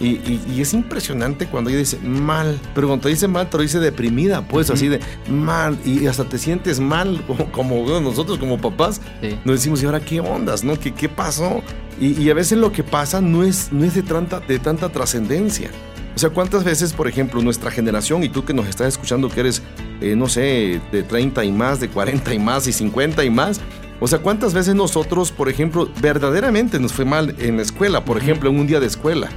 Y, 0.00 0.06
y- 0.08 0.40
y 0.56 0.60
es 0.60 0.74
impresionante 0.74 1.46
cuando 1.46 1.70
ella 1.70 1.78
dice 1.78 1.98
mal, 1.98 2.58
pero 2.74 2.88
cuando 2.88 3.04
te 3.04 3.08
dice 3.10 3.28
mal, 3.28 3.48
te 3.48 3.56
lo 3.56 3.62
dice 3.62 3.78
deprimida, 3.78 4.42
pues 4.46 4.68
así 4.70 4.88
de 4.88 5.00
mal, 5.30 5.78
y 5.84 6.06
hasta 6.06 6.24
te 6.24 6.36
sientes 6.38 6.80
mal, 6.80 7.22
como, 7.26 7.50
como 7.52 8.00
nosotros 8.00 8.38
como 8.38 8.58
papás, 8.60 9.00
Sí. 9.22 9.38
nos 9.44 9.56
decimos, 9.56 9.82
¿y 9.82 9.86
ahora 9.86 10.00
qué 10.00 10.20
ondas, 10.20 10.64
no? 10.64 10.78
¿Qué, 10.78 10.92
qué 10.92 11.08
pasó? 11.08 11.62
Y, 12.00 12.20
y 12.20 12.28
a 12.30 12.34
veces 12.34 12.58
lo 12.58 12.72
que 12.72 12.82
pasa 12.82 13.20
no 13.20 13.44
es, 13.44 13.72
no 13.72 13.84
es 13.84 13.94
de 13.94 14.02
tanta, 14.02 14.40
de 14.40 14.58
tanta 14.58 14.88
trascendencia. 14.88 15.70
O 16.16 16.18
sea, 16.18 16.30
¿cuántas 16.30 16.62
veces, 16.64 16.92
por 16.92 17.08
ejemplo, 17.08 17.40
nuestra 17.42 17.70
generación, 17.70 18.22
y 18.24 18.28
tú 18.28 18.44
que 18.44 18.52
nos 18.54 18.66
estás 18.66 18.88
escuchando 18.88 19.28
que 19.28 19.40
eres, 19.40 19.62
eh, 20.00 20.14
no 20.16 20.28
sé, 20.28 20.80
de 20.92 21.02
30 21.04 21.44
y 21.44 21.52
más, 21.52 21.78
de 21.80 21.88
40 21.88 22.34
y 22.34 22.38
más, 22.38 22.66
y 22.66 22.72
50 22.72 23.24
y 23.24 23.30
más, 23.30 23.60
o 24.00 24.06
sea, 24.08 24.18
¿cuántas 24.20 24.54
veces 24.54 24.74
nosotros, 24.74 25.30
por 25.32 25.48
ejemplo, 25.48 25.88
verdaderamente 26.02 26.78
nos 26.80 26.92
fue 26.92 27.04
mal 27.04 27.34
en 27.38 27.56
la 27.56 27.62
escuela, 27.62 28.04
por 28.04 28.18
ejemplo, 28.18 28.50
en 28.50 28.58
un 28.58 28.66
día 28.66 28.80
de 28.80 28.86
escuela? 28.86 29.28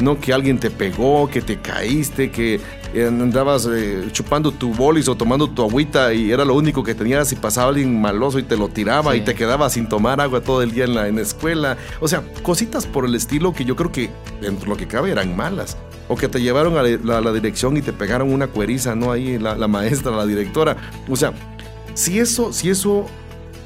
No 0.00 0.18
que 0.20 0.32
alguien 0.32 0.58
te 0.58 0.70
pegó, 0.70 1.28
que 1.30 1.40
te 1.40 1.60
caíste, 1.60 2.30
que 2.30 2.60
eh, 2.94 3.06
andabas 3.06 3.68
eh, 3.72 4.08
chupando 4.12 4.50
tu 4.52 4.72
bolis 4.74 5.08
o 5.08 5.14
tomando 5.16 5.48
tu 5.48 5.62
agüita 5.62 6.12
y 6.12 6.30
era 6.32 6.44
lo 6.44 6.54
único 6.54 6.82
que 6.82 6.94
tenías 6.94 7.30
y 7.32 7.36
pasaba 7.36 7.68
alguien 7.68 8.00
maloso 8.00 8.38
y 8.38 8.42
te 8.42 8.56
lo 8.56 8.68
tiraba 8.68 9.12
Sí. 9.12 9.18
y 9.18 9.20
te 9.22 9.34
quedabas 9.34 9.72
sin 9.74 9.88
tomar 9.88 10.20
agua 10.20 10.40
todo 10.40 10.62
el 10.62 10.72
día 10.72 10.84
en 10.84 10.94
la, 10.94 11.06
en 11.08 11.16
la 11.16 11.22
escuela. 11.22 11.76
O 12.00 12.08
sea, 12.08 12.22
cositas 12.42 12.86
por 12.86 13.04
el 13.04 13.14
estilo 13.14 13.52
que 13.52 13.64
yo 13.64 13.76
creo 13.76 13.92
que 13.92 14.10
dentro 14.40 14.64
de 14.64 14.70
lo 14.70 14.76
que 14.76 14.86
cabe 14.88 15.10
eran 15.12 15.36
malas. 15.36 15.76
O 16.08 16.16
que 16.16 16.28
te 16.28 16.40
llevaron 16.42 16.76
a 16.76 16.82
la, 16.82 17.18
a 17.18 17.20
la 17.22 17.32
dirección 17.32 17.76
y 17.76 17.82
te 17.82 17.92
pegaron 17.92 18.30
una 18.32 18.48
cueriza, 18.48 18.94
¿no? 18.94 19.10
Ahí 19.12 19.38
la, 19.38 19.54
la 19.56 19.68
maestra, 19.68 20.10
la 20.12 20.26
directora. 20.26 20.76
O 21.08 21.16
sea, 21.16 21.32
si 21.94 22.18
eso, 22.18 22.52
si 22.52 22.68
eso 22.68 23.06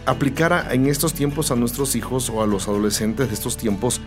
aplicara 0.07 0.73
en 0.73 0.87
estos 0.87 1.13
tiempos 1.15 1.51
a 1.51 1.57
nuestros 1.57 1.97
hijos 1.97 2.31
o 2.31 2.43
a 2.43 2.47
los 2.47 2.69
adolescentes 2.69 3.29
de 3.29 3.35
estos 3.35 3.57
tiempos, 3.57 4.01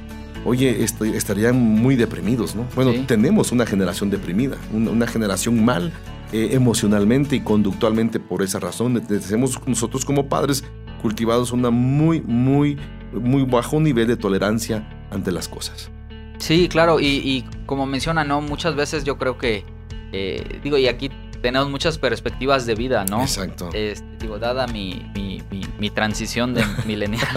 oye, 0.46 0.84
est- 0.84 1.02
estarían 1.02 1.60
muy 1.60 1.96
deprimidos, 1.96 2.56
¿no? 2.56 2.66
Bueno, 2.76 2.92
Sí. 2.92 3.04
tenemos 3.08 3.52
una 3.52 3.66
generación 3.66 4.10
deprimida, 4.10 4.58
una, 4.74 4.92
una 4.92 5.08
generación 5.08 5.64
mal 5.64 5.92
eh, 6.34 6.50
emocionalmente 6.54 7.36
y 7.36 7.42
conductualmente 7.42 8.20
por 8.20 8.42
esa 8.42 8.60
razón. 8.60 9.02
Tenemos 9.06 9.60
nosotros 9.68 10.06
como 10.06 10.28
padres 10.30 10.64
cultivados 11.02 11.52
una 11.52 11.70
muy, 11.72 12.22
muy, 12.22 12.78
muy 13.14 13.44
bajo 13.44 13.80
nivel 13.80 14.08
de 14.08 14.16
tolerancia 14.18 14.88
ante 15.12 15.32
las 15.32 15.48
cosas. 15.48 15.90
Sí, 16.38 16.68
claro, 16.70 17.00
y, 17.00 17.06
y 17.06 17.46
como 17.66 17.86
menciona, 17.86 18.24
¿no? 18.24 18.42
Muchas 18.42 18.76
veces 18.76 19.04
yo 19.04 19.18
creo 19.18 19.38
que, 19.38 19.64
eh, 20.12 20.60
digo, 20.64 20.78
y 20.78 20.88
aquí 20.88 21.10
tenemos 21.42 21.70
muchas 21.70 21.98
perspectivas 21.98 22.66
de 22.66 22.76
vida, 22.76 23.06
¿no? 23.06 23.22
Exacto. 23.22 23.70
Este, 23.74 24.06
digo, 24.20 24.40
dada 24.40 24.68
mi, 24.68 25.10
mi, 25.14 25.42
mi, 25.50 25.66
mi 25.80 25.90
transición 25.90 26.54
de 26.54 26.64
millennial. 26.86 27.28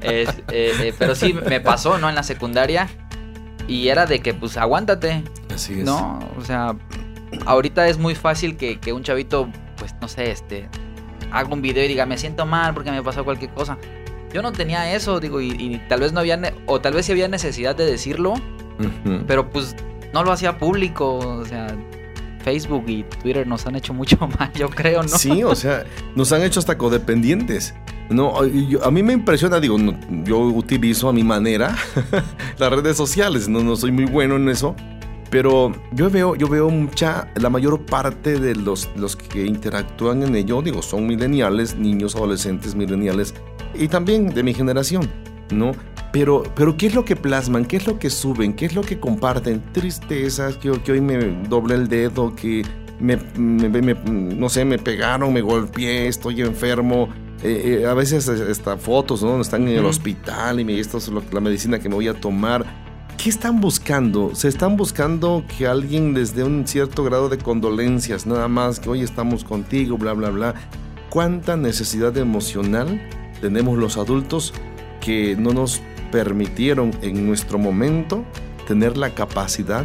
es, 0.00 0.28
eh, 0.50 0.72
eh, 0.80 0.94
pero 0.98 1.14
sí, 1.14 1.34
me 1.34 1.60
pasó, 1.60 1.98
¿no? 1.98 2.08
En 2.08 2.14
la 2.14 2.22
secundaria. 2.22 2.88
Y 3.66 3.88
era 3.88 4.06
de 4.06 4.20
que, 4.20 4.32
pues, 4.32 4.56
aguántate, 4.56 5.22
Así 5.54 5.80
es. 5.80 5.84
¿no? 5.84 6.18
O 6.38 6.44
sea, 6.44 6.74
ahorita 7.44 7.88
es 7.88 7.98
muy 7.98 8.14
fácil 8.14 8.56
que, 8.56 8.78
que 8.80 8.92
un 8.92 9.02
chavito, 9.02 9.48
pues, 9.76 9.94
no 10.00 10.08
sé, 10.08 10.30
este, 10.30 10.68
haga 11.30 11.48
un 11.52 11.60
video 11.60 11.84
y 11.84 11.88
diga, 11.88 12.06
me 12.06 12.16
siento 12.16 12.46
mal 12.46 12.72
porque 12.72 12.90
me 12.90 13.02
pasó 13.02 13.24
cualquier 13.24 13.50
cosa. 13.52 13.76
Yo 14.32 14.42
no 14.42 14.52
tenía 14.52 14.94
eso, 14.94 15.20
digo, 15.20 15.40
y, 15.40 15.50
y 15.50 15.78
tal 15.88 16.00
vez 16.00 16.12
no 16.12 16.20
había, 16.20 16.40
o 16.66 16.80
tal 16.80 16.94
vez 16.94 17.06
sí 17.06 17.12
había 17.12 17.28
necesidad 17.28 17.74
de 17.74 17.86
decirlo, 17.86 18.34
pero 19.26 19.50
pues 19.50 19.74
no 20.12 20.22
lo 20.22 20.32
hacía 20.32 20.58
público, 20.58 21.18
o 21.18 21.44
sea, 21.44 21.66
Facebook 22.48 22.84
y 22.86 23.02
Twitter 23.02 23.46
nos 23.46 23.66
han 23.66 23.76
hecho 23.76 23.92
mucho 23.92 24.16
mal, 24.38 24.50
yo 24.54 24.70
creo, 24.70 25.02
¿no? 25.02 25.08
Sí, 25.08 25.42
o 25.42 25.54
sea, 25.54 25.84
nos 26.16 26.32
han 26.32 26.42
hecho 26.42 26.60
hasta 26.60 26.78
codependientes. 26.78 27.74
No, 28.08 28.38
a 28.38 28.90
mí 28.90 29.02
me 29.02 29.12
impresiona, 29.12 29.60
digo, 29.60 29.76
no, 29.76 29.94
yo 30.24 30.38
utilizo 30.38 31.10
a 31.10 31.12
mi 31.12 31.22
manera 31.22 31.76
las 32.58 32.70
redes 32.70 32.96
sociales, 32.96 33.50
no, 33.50 33.62
no 33.62 33.76
soy 33.76 33.92
muy 33.92 34.06
bueno 34.06 34.36
en 34.36 34.48
eso, 34.48 34.74
pero 35.28 35.72
yo 35.92 36.08
veo, 36.08 36.34
yo 36.36 36.48
veo 36.48 36.70
mucha, 36.70 37.30
la 37.34 37.50
mayor 37.50 37.84
parte 37.84 38.40
de 38.40 38.54
los, 38.54 38.88
los 38.96 39.14
que 39.14 39.44
interactúan 39.44 40.22
en 40.22 40.34
ello, 40.34 40.62
digo, 40.62 40.80
son 40.80 41.06
mileniales, 41.06 41.76
niños, 41.76 42.16
adolescentes, 42.16 42.74
mileniales, 42.74 43.34
y 43.74 43.88
también 43.88 44.32
de 44.32 44.42
mi 44.42 44.54
generación, 44.54 45.06
¿no? 45.50 45.72
Pero, 46.12 46.42
pero 46.54 46.76
¿qué 46.76 46.86
es 46.86 46.94
lo 46.94 47.04
que 47.04 47.16
plasman? 47.16 47.64
¿Qué 47.66 47.76
es 47.76 47.86
lo 47.86 47.98
que 47.98 48.08
suben? 48.10 48.54
¿Qué 48.54 48.66
es 48.66 48.74
lo 48.74 48.80
que 48.82 48.98
comparten? 48.98 49.62
Tristezas, 49.72 50.56
que, 50.56 50.70
que 50.82 50.92
hoy 50.92 51.00
me 51.00 51.18
doble 51.48 51.74
el 51.74 51.88
dedo, 51.88 52.34
que 52.34 52.62
me, 52.98 53.16
me- 53.36 53.68
me- 53.82 53.94
no 53.94 54.48
sé, 54.48 54.64
me 54.64 54.78
pegaron, 54.78 55.32
me 55.32 55.42
golpeé, 55.42 56.08
estoy 56.08 56.40
enfermo. 56.40 57.08
Eh, 57.42 57.80
eh, 57.82 57.86
a 57.86 57.94
veces 57.94 58.28
hasta 58.28 58.76
fotos, 58.78 59.22
¿no? 59.22 59.40
Están 59.40 59.68
en 59.68 59.76
el 59.78 59.84
hospital 59.84 60.58
y 60.60 60.64
me, 60.64 60.80
esto 60.80 60.98
es 60.98 61.08
lo- 61.08 61.22
la 61.30 61.40
medicina 61.40 61.78
que 61.78 61.88
me 61.88 61.94
voy 61.94 62.08
a 62.08 62.14
tomar. 62.14 62.64
¿Qué 63.16 63.28
están 63.28 63.60
buscando? 63.60 64.34
Se 64.34 64.48
están 64.48 64.76
buscando 64.76 65.44
que 65.58 65.66
alguien 65.66 66.14
les 66.14 66.34
dé 66.34 66.42
un 66.44 66.66
cierto 66.66 67.04
grado 67.04 67.28
de 67.28 67.36
condolencias, 67.38 68.26
nada 68.26 68.48
más 68.48 68.80
que 68.80 68.88
hoy 68.88 69.02
estamos 69.02 69.44
contigo, 69.44 69.98
bla, 69.98 70.14
bla, 70.14 70.30
bla. 70.30 70.54
cuánta 71.10 71.56
necesidad 71.56 72.16
emocional 72.16 73.00
tenemos 73.40 73.76
los 73.78 73.96
adultos 73.98 74.52
que 75.00 75.36
no 75.38 75.52
nos 75.52 75.80
permitieron 76.10 76.90
en 77.02 77.26
nuestro 77.26 77.58
momento 77.58 78.24
tener 78.66 78.96
la 78.96 79.10
capacidad 79.14 79.84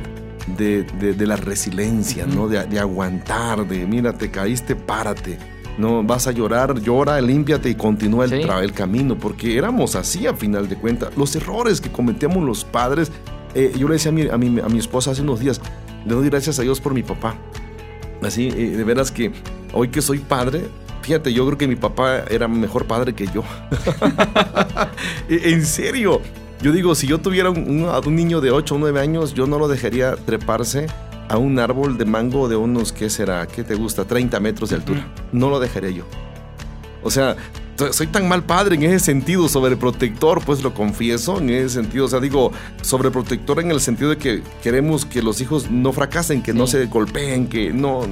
de, 0.58 0.84
de- 1.00 1.14
de 1.14 1.28
la 1.28 1.36
resiliencia, 1.38 2.26
¿no? 2.26 2.48
De, 2.48 2.64
de 2.66 2.80
aguantar, 2.80 3.68
de 3.68 3.86
mira, 3.88 4.14
te 4.14 4.30
caíste, 4.30 4.76
párate. 4.76 5.38
No 5.78 6.04
vas 6.04 6.28
a 6.28 6.32
llorar, 6.32 6.80
llora, 6.82 7.20
límpiate 7.22 7.70
y 7.70 7.76
continúa 7.76 8.26
el, 8.26 8.30
Sí. 8.32 8.42
el 8.62 8.74
camino, 8.74 9.18
porque 9.18 9.58
éramos 9.58 9.96
así 9.96 10.28
a 10.28 10.34
final 10.36 10.70
de 10.70 10.76
cuentas. 10.76 11.10
Los 11.18 11.36
errores 11.36 11.82
que 11.82 11.90
cometíamos 11.92 12.44
los 12.44 12.64
padres, 12.64 13.12
eh, 13.56 13.74
yo 13.78 13.88
le 13.88 13.94
decía 13.96 14.10
a 14.12 14.14
mi, 14.14 14.28
a, 14.28 14.38
mi, 14.38 14.60
a 14.60 14.68
mi 14.70 14.78
esposa 14.78 15.12
hace 15.12 15.22
unos 15.24 15.40
días, 15.40 15.60
le 16.06 16.14
doy 16.14 16.30
gracias 16.30 16.60
a 16.60 16.62
Dios 16.62 16.80
por 16.80 16.94
mi 16.94 17.02
papá. 17.04 17.36
Así, 18.22 18.50
eh, 18.50 18.76
de 18.78 18.84
veras 18.84 19.12
que 19.12 19.32
hoy 19.74 19.88
que 19.88 20.02
soy 20.02 20.20
padre, 20.20 20.66
fíjate, 21.04 21.32
yo 21.34 21.46
creo 21.46 21.58
que 21.58 21.68
mi 21.68 21.76
papá 21.76 22.24
era 22.30 22.48
mejor 22.48 22.86
padre 22.88 23.14
que 23.14 23.28
yo. 23.28 23.44
en 25.30 25.66
serio. 25.66 26.22
Yo 26.62 26.72
digo, 26.72 26.96
si 26.96 27.08
yo 27.08 27.20
tuviera 27.20 27.50
un, 27.50 27.86
un- 27.86 28.16
niño 28.16 28.40
de 28.40 28.52
8 28.52 28.76
o 28.76 28.78
9 28.78 29.00
años, 29.02 29.34
yo 29.34 29.46
no 29.48 29.60
lo 29.60 29.68
dejaría 29.68 30.16
treparse 30.16 30.88
a 31.28 31.38
un 31.38 31.60
árbol 31.60 31.98
de 31.98 32.06
mango 32.06 32.48
de 32.48 32.56
unos, 32.56 32.94
¿qué 32.94 33.10
será? 33.10 33.46
¿Qué 33.48 33.64
te 33.64 33.76
gusta? 33.76 34.06
30 34.06 34.40
metros 34.40 34.70
de 34.70 34.78
altura. 34.78 35.06
No 35.34 35.50
lo 35.50 35.60
dejaría 35.60 35.90
yo. 35.90 36.04
O 37.02 37.12
sea, 37.12 37.36
so- 37.78 37.92
soy 37.92 38.08
tan 38.08 38.30
mal 38.30 38.44
padre 38.44 38.76
en 38.76 38.84
ese 38.84 39.00
sentido, 39.00 39.50
sobreprotector, 39.50 40.42
pues 40.46 40.64
lo 40.64 40.74
confieso, 40.74 41.40
en 41.40 41.50
ese 41.50 41.70
sentido. 41.70 42.06
O 42.06 42.08
sea, 42.08 42.22
digo, 42.22 42.54
sobreprotector 42.82 43.60
en 43.60 43.72
el 43.72 43.82
sentido 43.82 44.12
de 44.12 44.18
que 44.18 44.42
queremos 44.62 45.06
que 45.06 45.22
los 45.22 45.42
hijos 45.42 45.70
no 45.70 45.92
fracasen, 45.92 46.42
que 46.42 46.54
no 46.54 46.66
se 46.66 46.86
golpeen, 46.86 47.48
que 47.48 47.74
no... 47.74 48.04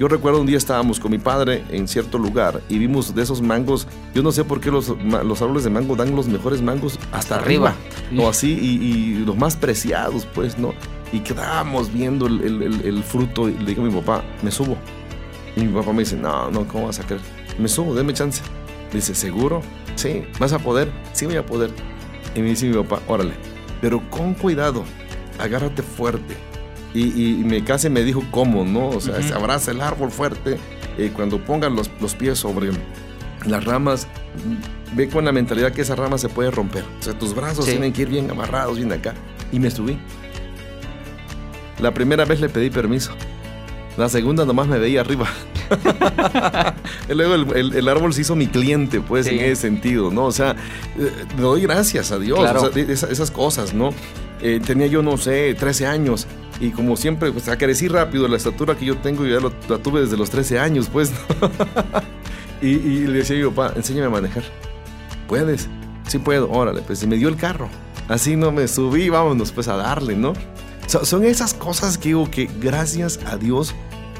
Yo 0.00 0.08
recuerdo 0.08 0.40
un 0.40 0.46
día 0.46 0.56
estábamos 0.56 0.98
con 0.98 1.10
mi 1.10 1.18
padre 1.18 1.62
en 1.68 1.86
cierto 1.86 2.16
lugar 2.16 2.62
y 2.70 2.78
vimos 2.78 3.14
de 3.14 3.22
esos 3.22 3.42
mangos, 3.42 3.86
yo 4.14 4.22
no 4.22 4.32
sé 4.32 4.44
por 4.44 4.58
qué 4.58 4.70
los, 4.70 4.88
los 4.98 5.42
árboles 5.42 5.62
de 5.64 5.68
mango 5.68 5.94
dan 5.94 6.16
los 6.16 6.26
mejores 6.26 6.62
mangos 6.62 6.98
hasta 7.12 7.36
arriba, 7.36 7.74
arriba. 8.08 8.24
o 8.24 8.30
así, 8.30 8.58
y, 8.58 8.82
y 8.82 9.14
los 9.26 9.36
más 9.36 9.56
preciados, 9.56 10.26
pues, 10.34 10.58
¿no? 10.58 10.72
Y 11.12 11.20
quedábamos 11.20 11.92
viendo 11.92 12.26
el, 12.28 12.40
el- 12.40 12.62
el- 12.62 12.80
el 12.80 13.02
fruto 13.04 13.46
y 13.50 13.58
le 13.58 13.66
digo 13.66 13.82
a 13.82 13.86
mi 13.88 13.92
papá, 14.00 14.24
me 14.42 14.50
subo. 14.50 14.78
Y 15.54 15.60
mi 15.60 15.74
papá 15.78 15.92
me 15.92 15.98
dice, 15.98 16.16
no, 16.16 16.50
no, 16.50 16.66
¿cómo 16.66 16.86
vas 16.86 16.98
a 16.98 17.02
creer? 17.02 17.20
Me 17.58 17.68
subo, 17.68 17.94
déme 17.94 18.14
chance. 18.14 18.40
Dice, 18.94 19.14
¿seguro? 19.14 19.60
Sí, 19.96 20.22
¿vas 20.38 20.54
a 20.54 20.58
poder? 20.60 20.90
Sí, 21.12 21.26
voy 21.26 21.36
a 21.36 21.44
poder. 21.44 21.70
Y 22.34 22.40
me 22.40 22.48
dice 22.48 22.66
mi 22.66 22.74
papá, 22.74 23.02
órale, 23.06 23.32
pero 23.82 24.00
con 24.08 24.32
cuidado, 24.32 24.82
agárrate 25.38 25.82
fuerte. 25.82 26.36
Y, 26.94 27.30
y 27.40 27.44
me 27.44 27.62
casi 27.62 27.88
me 27.88 28.02
dijo 28.02 28.22
cómo, 28.30 28.64
¿no? 28.64 28.88
O 28.88 29.00
sea, 29.00 29.14
Ujú. 29.18 29.28
se 29.28 29.34
abraza 29.34 29.70
el 29.70 29.80
árbol 29.80 30.10
fuerte. 30.10 30.58
eh, 30.98 31.10
cuando 31.14 31.38
pongan 31.42 31.74
los, 31.76 31.90
los 32.00 32.14
pies 32.14 32.38
sobre 32.38 32.70
las 33.46 33.64
ramas, 33.64 34.06
ve 34.94 35.08
con 35.08 35.24
la 35.24 35.32
mentalidad 35.32 35.72
que 35.72 35.82
esa 35.82 35.94
rama 35.96 36.18
se 36.18 36.28
puede 36.28 36.50
romper. 36.50 36.84
O 36.98 37.02
sea, 37.02 37.18
tus 37.18 37.34
brazos 37.34 37.64
Sí. 37.64 37.70
tienen 37.70 37.92
que 37.92 38.02
ir 38.02 38.08
bien 38.08 38.30
amarrados, 38.30 38.76
bien 38.76 38.92
acá. 38.92 39.14
Y 39.52 39.58
me 39.60 39.70
subí. 39.70 39.98
La 41.80 41.94
primera 41.94 42.24
vez 42.24 42.40
le 42.40 42.48
pedí 42.48 42.68
permiso. 42.70 43.12
La 43.96 44.08
segunda 44.08 44.44
nomás 44.44 44.66
me 44.68 44.78
veía 44.78 45.00
arriba. 45.00 45.26
Y 47.08 47.14
Luego 47.14 47.34
el, 47.34 47.56
el- 47.56 47.74
el 47.76 47.88
árbol 47.88 48.12
se 48.12 48.22
hizo 48.22 48.36
mi 48.36 48.46
cliente, 48.46 49.00
pues, 49.00 49.26
Sí. 49.26 49.38
en 49.38 49.44
ese 49.44 49.56
sentido, 49.62 50.10
¿no? 50.10 50.24
O 50.26 50.32
sea, 50.32 50.50
eh, 50.98 51.10
le 51.36 51.42
doy 51.42 51.62
gracias 51.62 52.12
a 52.12 52.18
Dios, 52.18 52.38
Claro. 52.40 52.60
o 52.62 52.72
sea, 52.72 52.84
de- 52.84 52.92
esa- 52.92 53.08
esas 53.10 53.30
cosas, 53.30 53.72
¿no? 53.74 53.90
Eh, 54.42 54.60
tenía 54.64 54.86
yo, 54.88 55.02
no 55.02 55.16
sé, 55.16 55.54
13 55.54 55.86
años. 55.86 56.26
Y 56.60 56.70
como 56.70 56.96
siempre, 56.96 57.32
pues 57.32 57.48
crecí 57.58 57.88
rápido, 57.88 58.28
la 58.28 58.36
estatura 58.36 58.76
que 58.76 58.84
yo 58.84 58.96
tengo, 58.98 59.24
yo 59.24 59.34
ya 59.36 59.40
lo- 59.40 59.52
la 59.68 59.82
tuve 59.82 60.02
desde 60.02 60.16
los 60.18 60.28
13 60.30 60.58
años, 60.58 60.88
pues. 60.92 61.10
¿no? 61.10 61.50
y, 62.62 62.68
y 62.68 63.06
le 63.06 63.18
decía 63.18 63.36
mi 63.36 63.50
papá, 63.50 63.72
enséñame 63.76 64.06
a 64.06 64.10
manejar. 64.10 64.42
¿Puedes? 65.26 65.68
Sí 66.08 66.18
puedo, 66.18 66.50
órale, 66.50 66.82
pues 66.82 67.02
y 67.02 67.06
me 67.06 67.16
dio 67.16 67.28
el 67.28 67.36
carro. 67.36 67.68
Así 68.08 68.36
no 68.36 68.50
me 68.52 68.66
subí, 68.68 69.08
vámonos 69.08 69.52
pues 69.52 69.68
a 69.68 69.76
darle, 69.76 70.16
¿no? 70.16 70.32
So- 70.86 71.04
son 71.04 71.24
esas 71.24 71.54
cosas 71.54 71.96
que 71.96 72.08
digo 72.10 72.30
que 72.30 72.50
gracias 72.60 73.20
a 73.26 73.36
Dios 73.36 73.74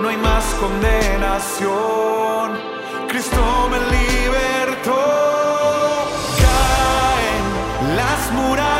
no 0.00 0.08
hay 0.08 0.16
más 0.18 0.44
condenación, 0.60 1.70
Cristo 3.08 3.68
me 3.70 3.78
libertó. 3.96 5.02
Caen 6.44 7.44
las 7.96 8.20
murallas, 8.32 8.79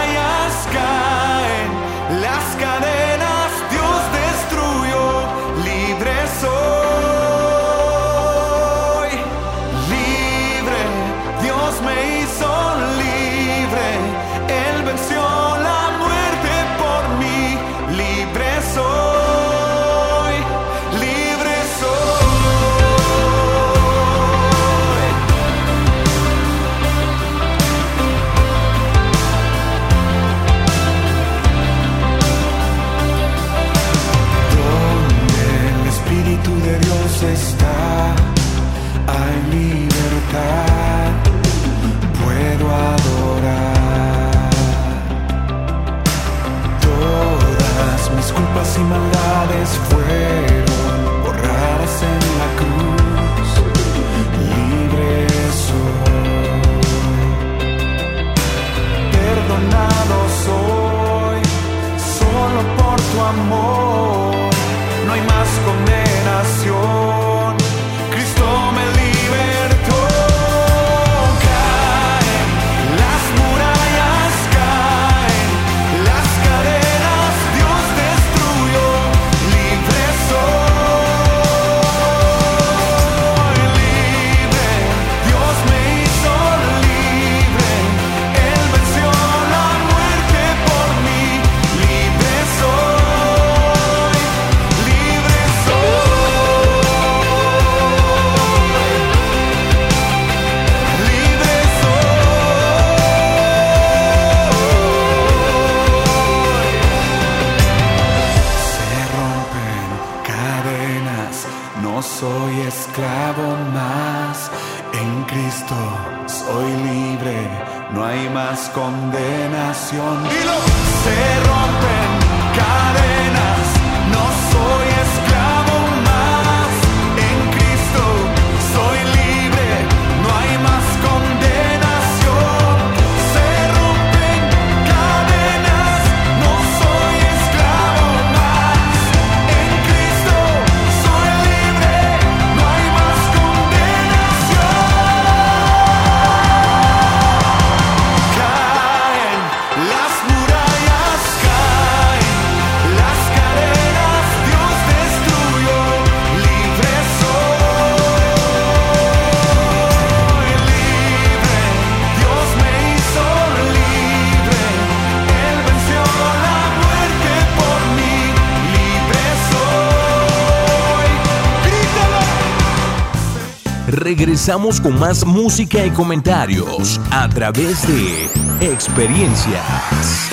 Regresamos 174.31 174.81
con 174.81 174.97
más 174.97 175.27
música 175.27 175.85
y 175.85 175.91
comentarios 175.91 177.01
a 177.11 177.29
través 177.29 177.85
de 177.89 178.27
experiencias. 178.73 180.31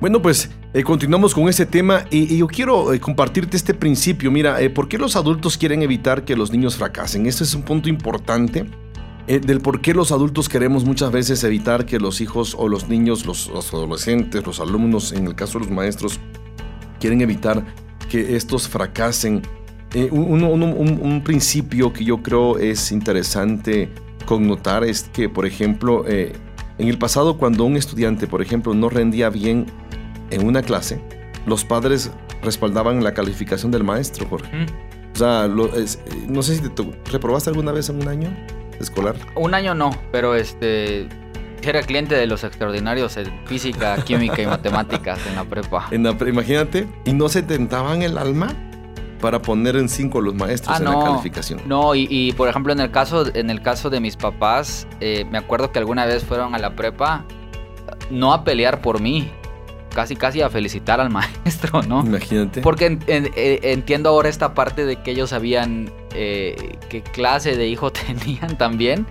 Bueno, 0.00 0.22
pues 0.22 0.48
eh, 0.72 0.82
continuamos 0.82 1.34
con 1.34 1.46
ese 1.46 1.66
tema 1.66 2.06
y, 2.10 2.34
y 2.34 2.38
yo 2.38 2.46
quiero 2.46 2.94
eh, 2.94 3.00
compartirte 3.00 3.58
este 3.58 3.74
principio. 3.74 4.30
Mira, 4.30 4.62
eh, 4.62 4.70
¿por 4.70 4.88
qué 4.88 4.96
los 4.96 5.14
adultos 5.14 5.58
quieren 5.58 5.82
evitar 5.82 6.24
que 6.24 6.36
los 6.36 6.50
niños 6.50 6.74
fracasen? 6.74 7.26
Este 7.26 7.44
es 7.44 7.52
un 7.52 7.64
punto 7.64 7.90
importante 7.90 8.64
eh, 9.26 9.38
del 9.38 9.60
por 9.60 9.82
qué 9.82 9.92
los 9.92 10.10
adultos 10.10 10.48
queremos 10.48 10.86
muchas 10.86 11.12
veces 11.12 11.44
evitar 11.44 11.84
que 11.84 11.98
los 12.00 12.22
hijos 12.22 12.56
o 12.58 12.66
los 12.66 12.88
niños, 12.88 13.26
los, 13.26 13.48
los 13.48 13.74
adolescentes, 13.74 14.46
los 14.46 14.58
alumnos, 14.60 15.12
en 15.12 15.26
el 15.26 15.34
caso 15.34 15.58
de 15.58 15.66
los 15.66 15.74
maestros, 15.74 16.18
quieren 16.98 17.20
evitar 17.20 17.62
que 18.08 18.36
estos 18.36 18.66
fracasen. 18.66 19.42
Eh, 19.94 20.08
un, 20.10 20.42
un- 20.44 20.62
un- 20.62 21.00
un 21.02 21.24
principio 21.24 21.92
que 21.92 22.04
yo 22.04 22.22
creo 22.22 22.58
es 22.58 22.92
interesante 22.92 23.88
connotar 24.26 24.84
es 24.84 25.04
que, 25.12 25.28
por 25.28 25.46
ejemplo, 25.46 26.04
eh, 26.06 26.32
en 26.78 26.88
el 26.88 26.98
pasado 26.98 27.38
cuando 27.38 27.64
un 27.64 27.76
estudiante, 27.76 28.26
por 28.26 28.42
ejemplo, 28.42 28.74
no 28.74 28.88
rendía 28.90 29.30
bien 29.30 29.66
en 30.30 30.46
una 30.46 30.62
clase, 30.62 31.00
los 31.46 31.64
padres 31.64 32.10
respaldaban 32.42 33.02
la 33.02 33.14
calificación 33.14 33.72
del 33.72 33.82
maestro, 33.84 34.26
Jorge. 34.28 34.54
Mm. 34.54 34.66
O 35.14 35.18
sea, 35.18 35.48
lo- 35.48 35.74
es- 35.74 35.96
eh, 36.06 36.26
no 36.28 36.42
sé 36.42 36.56
si 36.56 36.68
te 36.68 36.84
reprobaste 37.10 37.48
alguna 37.50 37.72
vez 37.72 37.88
en 37.88 37.96
un 38.02 38.08
año 38.08 38.28
escolar. 38.78 39.16
Un 39.34 39.54
año 39.54 39.74
no, 39.74 39.90
pero 40.12 40.34
este 40.34 41.08
era 41.62 41.80
cliente 41.82 42.14
de 42.14 42.26
los 42.28 42.44
extraordinarios 42.44 43.16
en 43.16 43.26
física, 43.46 43.96
química 44.04 44.40
y 44.42 44.46
matemáticas 44.46 45.18
en 45.26 45.34
la 45.34 45.44
prepa. 45.44 45.88
En 45.90 46.04
la 46.04 46.16
pre- 46.16 46.30
imagínate, 46.30 46.86
y 47.04 47.14
no 47.14 47.28
se 47.28 47.42
tentaban 47.42 48.02
el 48.02 48.16
alma 48.18 48.54
para 49.18 49.40
poner 49.42 49.76
en 49.76 49.88
cinco 49.88 50.20
los 50.20 50.34
maestros 50.34 50.76
Ah, 50.76 50.78
en 50.78 50.84
la 50.84 50.98
calificación. 51.04 51.60
No, 51.66 51.94
y, 51.94 52.06
y, 52.10 52.32
por 52.32 52.48
ejemplo 52.48 52.72
en 52.72 52.80
el 52.80 52.90
caso, 52.90 53.24
en 53.34 53.50
el 53.50 53.60
caso 53.62 53.90
de 53.90 54.00
mis 54.00 54.16
papás, 54.16 54.86
eh, 55.00 55.24
me 55.30 55.38
acuerdo 55.38 55.72
que 55.72 55.78
alguna 55.78 56.06
vez 56.06 56.24
fueron 56.24 56.54
a 56.54 56.58
la 56.58 56.74
prepa 56.76 57.24
no 58.10 58.32
a 58.32 58.44
pelear 58.44 58.80
por 58.80 59.00
mí, 59.00 59.30
casi 59.94 60.14
casi 60.16 60.40
a 60.42 60.48
felicitar 60.50 61.00
al 61.00 61.10
maestro, 61.44 61.82
¿no? 61.82 62.00
Imagínate. 62.04 62.60
Porque 62.62 62.86
en- 62.86 63.00
en- 63.06 63.30
eh, 63.36 63.60
entiendo 63.64 64.08
ahora 64.10 64.28
esta 64.28 64.54
parte 64.54 64.84
de 64.86 64.96
que 65.02 65.10
ellos 65.10 65.30
sabían 65.30 65.90
eh, 66.14 66.78
qué 66.88 67.02
clase 67.02 67.56
de 67.56 67.66
hijo 67.68 67.90
tenían 68.06 68.56
también. 68.58 69.06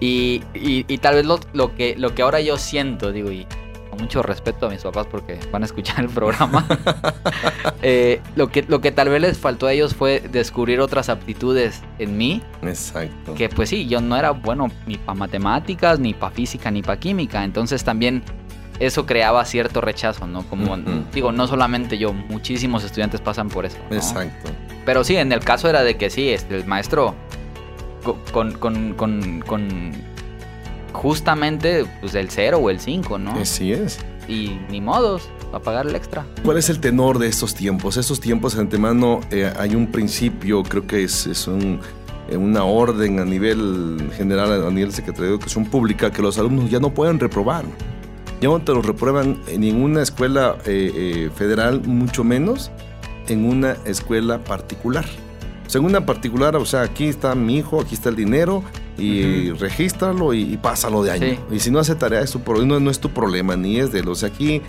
Y, 0.00 0.42
y- 0.54 0.84
y 0.88 0.98
tal 0.98 1.14
vez 1.14 1.24
lo, 1.26 1.38
lo 1.52 1.74
que, 1.74 1.94
lo 1.96 2.14
que 2.14 2.22
ahora 2.22 2.40
yo 2.40 2.58
siento, 2.58 3.12
digo, 3.12 3.30
y 3.30 3.46
con 3.94 4.02
mucho 4.04 4.22
respeto 4.22 4.66
a 4.66 4.70
mis 4.70 4.82
papás 4.82 5.06
porque 5.10 5.38
van 5.52 5.62
a 5.62 5.66
escuchar 5.66 6.00
el 6.00 6.08
programa, 6.08 6.66
eh, 7.82 8.20
lo, 8.36 8.48
que, 8.48 8.62
lo 8.62 8.80
que 8.80 8.92
tal 8.92 9.08
vez 9.08 9.20
les 9.20 9.38
faltó 9.38 9.66
a 9.66 9.72
ellos 9.72 9.94
fue 9.94 10.20
descubrir 10.32 10.80
otras 10.80 11.08
aptitudes 11.08 11.80
en 11.98 12.16
mí, 12.16 12.42
Exacto. 12.62 13.34
que 13.34 13.48
pues 13.48 13.68
sí, 13.70 13.86
yo 13.86 14.00
no 14.00 14.16
era 14.16 14.30
bueno 14.32 14.70
ni 14.86 14.96
para 14.98 15.18
matemáticas, 15.18 15.98
ni 16.00 16.14
para 16.14 16.32
física, 16.34 16.70
ni 16.70 16.82
para 16.82 16.98
química, 16.98 17.44
entonces 17.44 17.84
también 17.84 18.22
eso 18.80 19.06
creaba 19.06 19.44
cierto 19.44 19.80
rechazo, 19.80 20.26
¿no? 20.26 20.42
Como 20.44 20.76
digo, 21.12 21.30
no 21.30 21.46
solamente 21.46 21.96
yo, 21.96 22.12
muchísimos 22.12 22.82
estudiantes 22.82 23.20
pasan 23.20 23.48
por 23.48 23.64
eso. 23.64 23.78
¿no? 23.88 23.96
Exacto. 23.96 24.50
Pero 24.84 25.04
sí, 25.04 25.16
en 25.16 25.30
el 25.30 25.40
caso 25.40 25.68
era 25.68 25.82
de 25.84 25.96
que 25.96 26.10
sí, 26.10 26.28
este, 26.30 26.56
el 26.56 26.66
maestro 26.66 27.14
co- 28.02 28.18
con, 28.32 28.52
con, 28.52 28.94
con, 28.94 29.40
con 29.46 29.92
justamente 30.94 31.84
pues 32.00 32.14
el 32.14 32.30
0 32.30 32.58
o 32.58 32.70
el 32.70 32.80
5, 32.80 33.18
¿no? 33.18 33.32
Así 33.32 33.72
es. 33.72 33.98
Y 34.26 34.58
ni 34.70 34.80
modos, 34.80 35.28
a 35.52 35.58
pagar 35.60 35.86
el 35.86 35.94
extra. 35.94 36.24
¿Cuál 36.44 36.56
es 36.56 36.70
el 36.70 36.80
tenor 36.80 37.18
de 37.18 37.28
estos 37.28 37.54
tiempos? 37.54 37.98
Estos 37.98 38.20
tiempos, 38.20 38.54
de 38.54 38.62
antemano, 38.62 39.20
eh, 39.30 39.52
hay 39.58 39.74
un 39.74 39.88
principio, 39.88 40.62
creo 40.62 40.86
que 40.86 41.04
es, 41.04 41.26
es 41.26 41.46
un- 41.46 41.80
eh, 42.30 42.36
una 42.38 42.64
orden 42.64 43.18
a 43.20 43.24
nivel 43.26 44.10
general, 44.16 44.66
a 44.66 44.70
nivel 44.70 44.92
Secretaría 44.92 45.26
de 45.28 45.34
Educación 45.34 45.66
Pública, 45.66 46.10
que 46.10 46.22
los 46.22 46.38
alumnos 46.38 46.70
ya 46.70 46.80
no 46.80 46.94
pueden 46.94 47.20
reprobar. 47.20 47.64
Ya 48.40 48.48
no 48.48 48.58
te 48.60 48.72
los 48.72 48.84
reprueban 48.86 49.40
en 49.46 49.60
ninguna 49.60 50.02
escuela 50.02 50.56
eh, 50.64 50.90
eh, 50.94 51.30
federal, 51.34 51.82
mucho 51.86 52.24
menos 52.24 52.70
en 53.28 53.44
una 53.44 53.76
escuela 53.84 54.38
particular. 54.38 55.04
Una 55.80 56.06
particular, 56.06 56.54
o 56.56 56.64
sea, 56.64 56.82
aquí 56.82 57.06
está 57.06 57.34
mi 57.34 57.56
hijo, 57.58 57.80
aquí 57.80 57.94
está 57.94 58.08
el 58.08 58.16
dinero, 58.16 58.62
y 58.96 59.50
regístralo 59.52 60.34
y, 60.34 60.42
y 60.42 60.56
pásalo 60.56 61.02
de 61.02 61.10
año. 61.10 61.26
Sí. 61.26 61.56
Y 61.56 61.60
si 61.60 61.70
no 61.70 61.78
hace 61.78 61.94
tarea, 61.94 62.20
es 62.20 62.30
tu 62.30 62.40
no, 62.64 62.80
no 62.80 62.90
es 62.90 63.00
tu 63.00 63.10
problema, 63.10 63.56
ni 63.56 63.80
es 63.80 63.92
de 63.92 64.00
él. 64.00 64.08
O 64.08 64.14
sea, 64.14 64.28
aquí, 64.28 64.54
eh, 64.54 64.62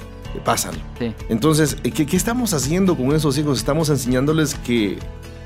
pásalo. 0.43 0.79
Sí. 0.99 1.13
Entonces, 1.29 1.77
eh, 1.83 1.91
¿qué, 1.91 2.05
qué 2.05 2.17
estamos 2.17 2.53
haciendo 2.53 2.95
con 2.95 3.13
esos 3.13 3.37
hijos? 3.37 3.59
Estamos 3.59 3.89
enseñándoles 3.89 4.55
que 4.55 4.97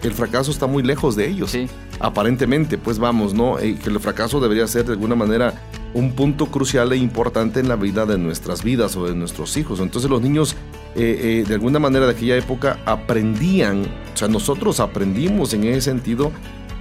el 0.01 0.13
fracaso 0.13 0.51
está 0.51 0.65
muy 0.65 0.81
lejos 0.81 1.15
de 1.15 1.27
ellos. 1.27 1.51
Sí. 1.51 1.67
Aparentemente, 1.99 2.77
pues 2.77 2.99
vamos, 2.99 3.33
¿no? 3.33 3.59
Eh, 3.59 3.77
que 3.77 3.89
el 3.89 3.99
fracaso 3.99 4.39
debería 4.39 4.65
ser 4.67 4.85
de 4.85 4.93
alguna 4.93 5.15
manera 5.15 5.53
un 5.93 6.13
punto 6.13 6.45
crucial 6.45 6.93
e 6.93 6.97
importante 6.97 7.59
en 7.59 7.67
la 7.67 7.75
vida 7.75 8.05
de 8.05 8.17
nuestras 8.17 8.63
vidas 8.63 8.95
o 8.95 9.05
de 9.05 9.15
nuestros 9.15 9.57
hijos. 9.57 9.79
Entonces 9.79 10.09
los 10.09 10.21
niños, 10.21 10.55
eh, 10.95 11.41
eh, 11.41 11.45
de 11.47 11.53
alguna 11.53 11.79
manera 11.79 12.05
de 12.05 12.11
aquella 12.13 12.35
época, 12.37 12.79
aprendían, 12.85 13.81
o 14.13 14.17
sea, 14.17 14.27
nosotros 14.27 14.79
aprendimos 14.79 15.53
en 15.53 15.63
ese 15.65 15.81
sentido 15.81 16.31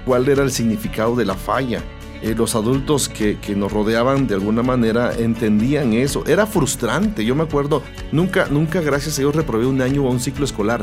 cuál 0.05 0.29
era 0.29 0.43
el 0.43 0.51
significado 0.51 1.15
de 1.17 1.25
la 1.25 1.35
falla. 1.35 1.83
Eh, 2.23 2.35
los 2.37 2.55
adultos 2.57 3.09
que, 3.09 3.39
que 3.39 3.55
nos 3.55 3.71
rodeaban 3.73 4.27
de 4.27 4.35
alguna 4.35 4.63
manera 4.63 5.13
entendían 5.17 5.93
eso. 5.93 6.25
Era 6.27 6.47
frustrante, 6.47 7.25
yo 7.25 7.35
me 7.37 7.45
acuerdo, 7.45 7.83
nunca, 8.11 8.47
nunca, 8.51 8.81
gracias 8.81 9.19
a 9.19 9.23
Dios, 9.23 9.37
reprobé 9.37 9.67
un 9.67 9.81
año 9.83 10.03
o 10.05 10.11
un 10.11 10.19
ciclo 10.21 10.45
escolar. 10.45 10.83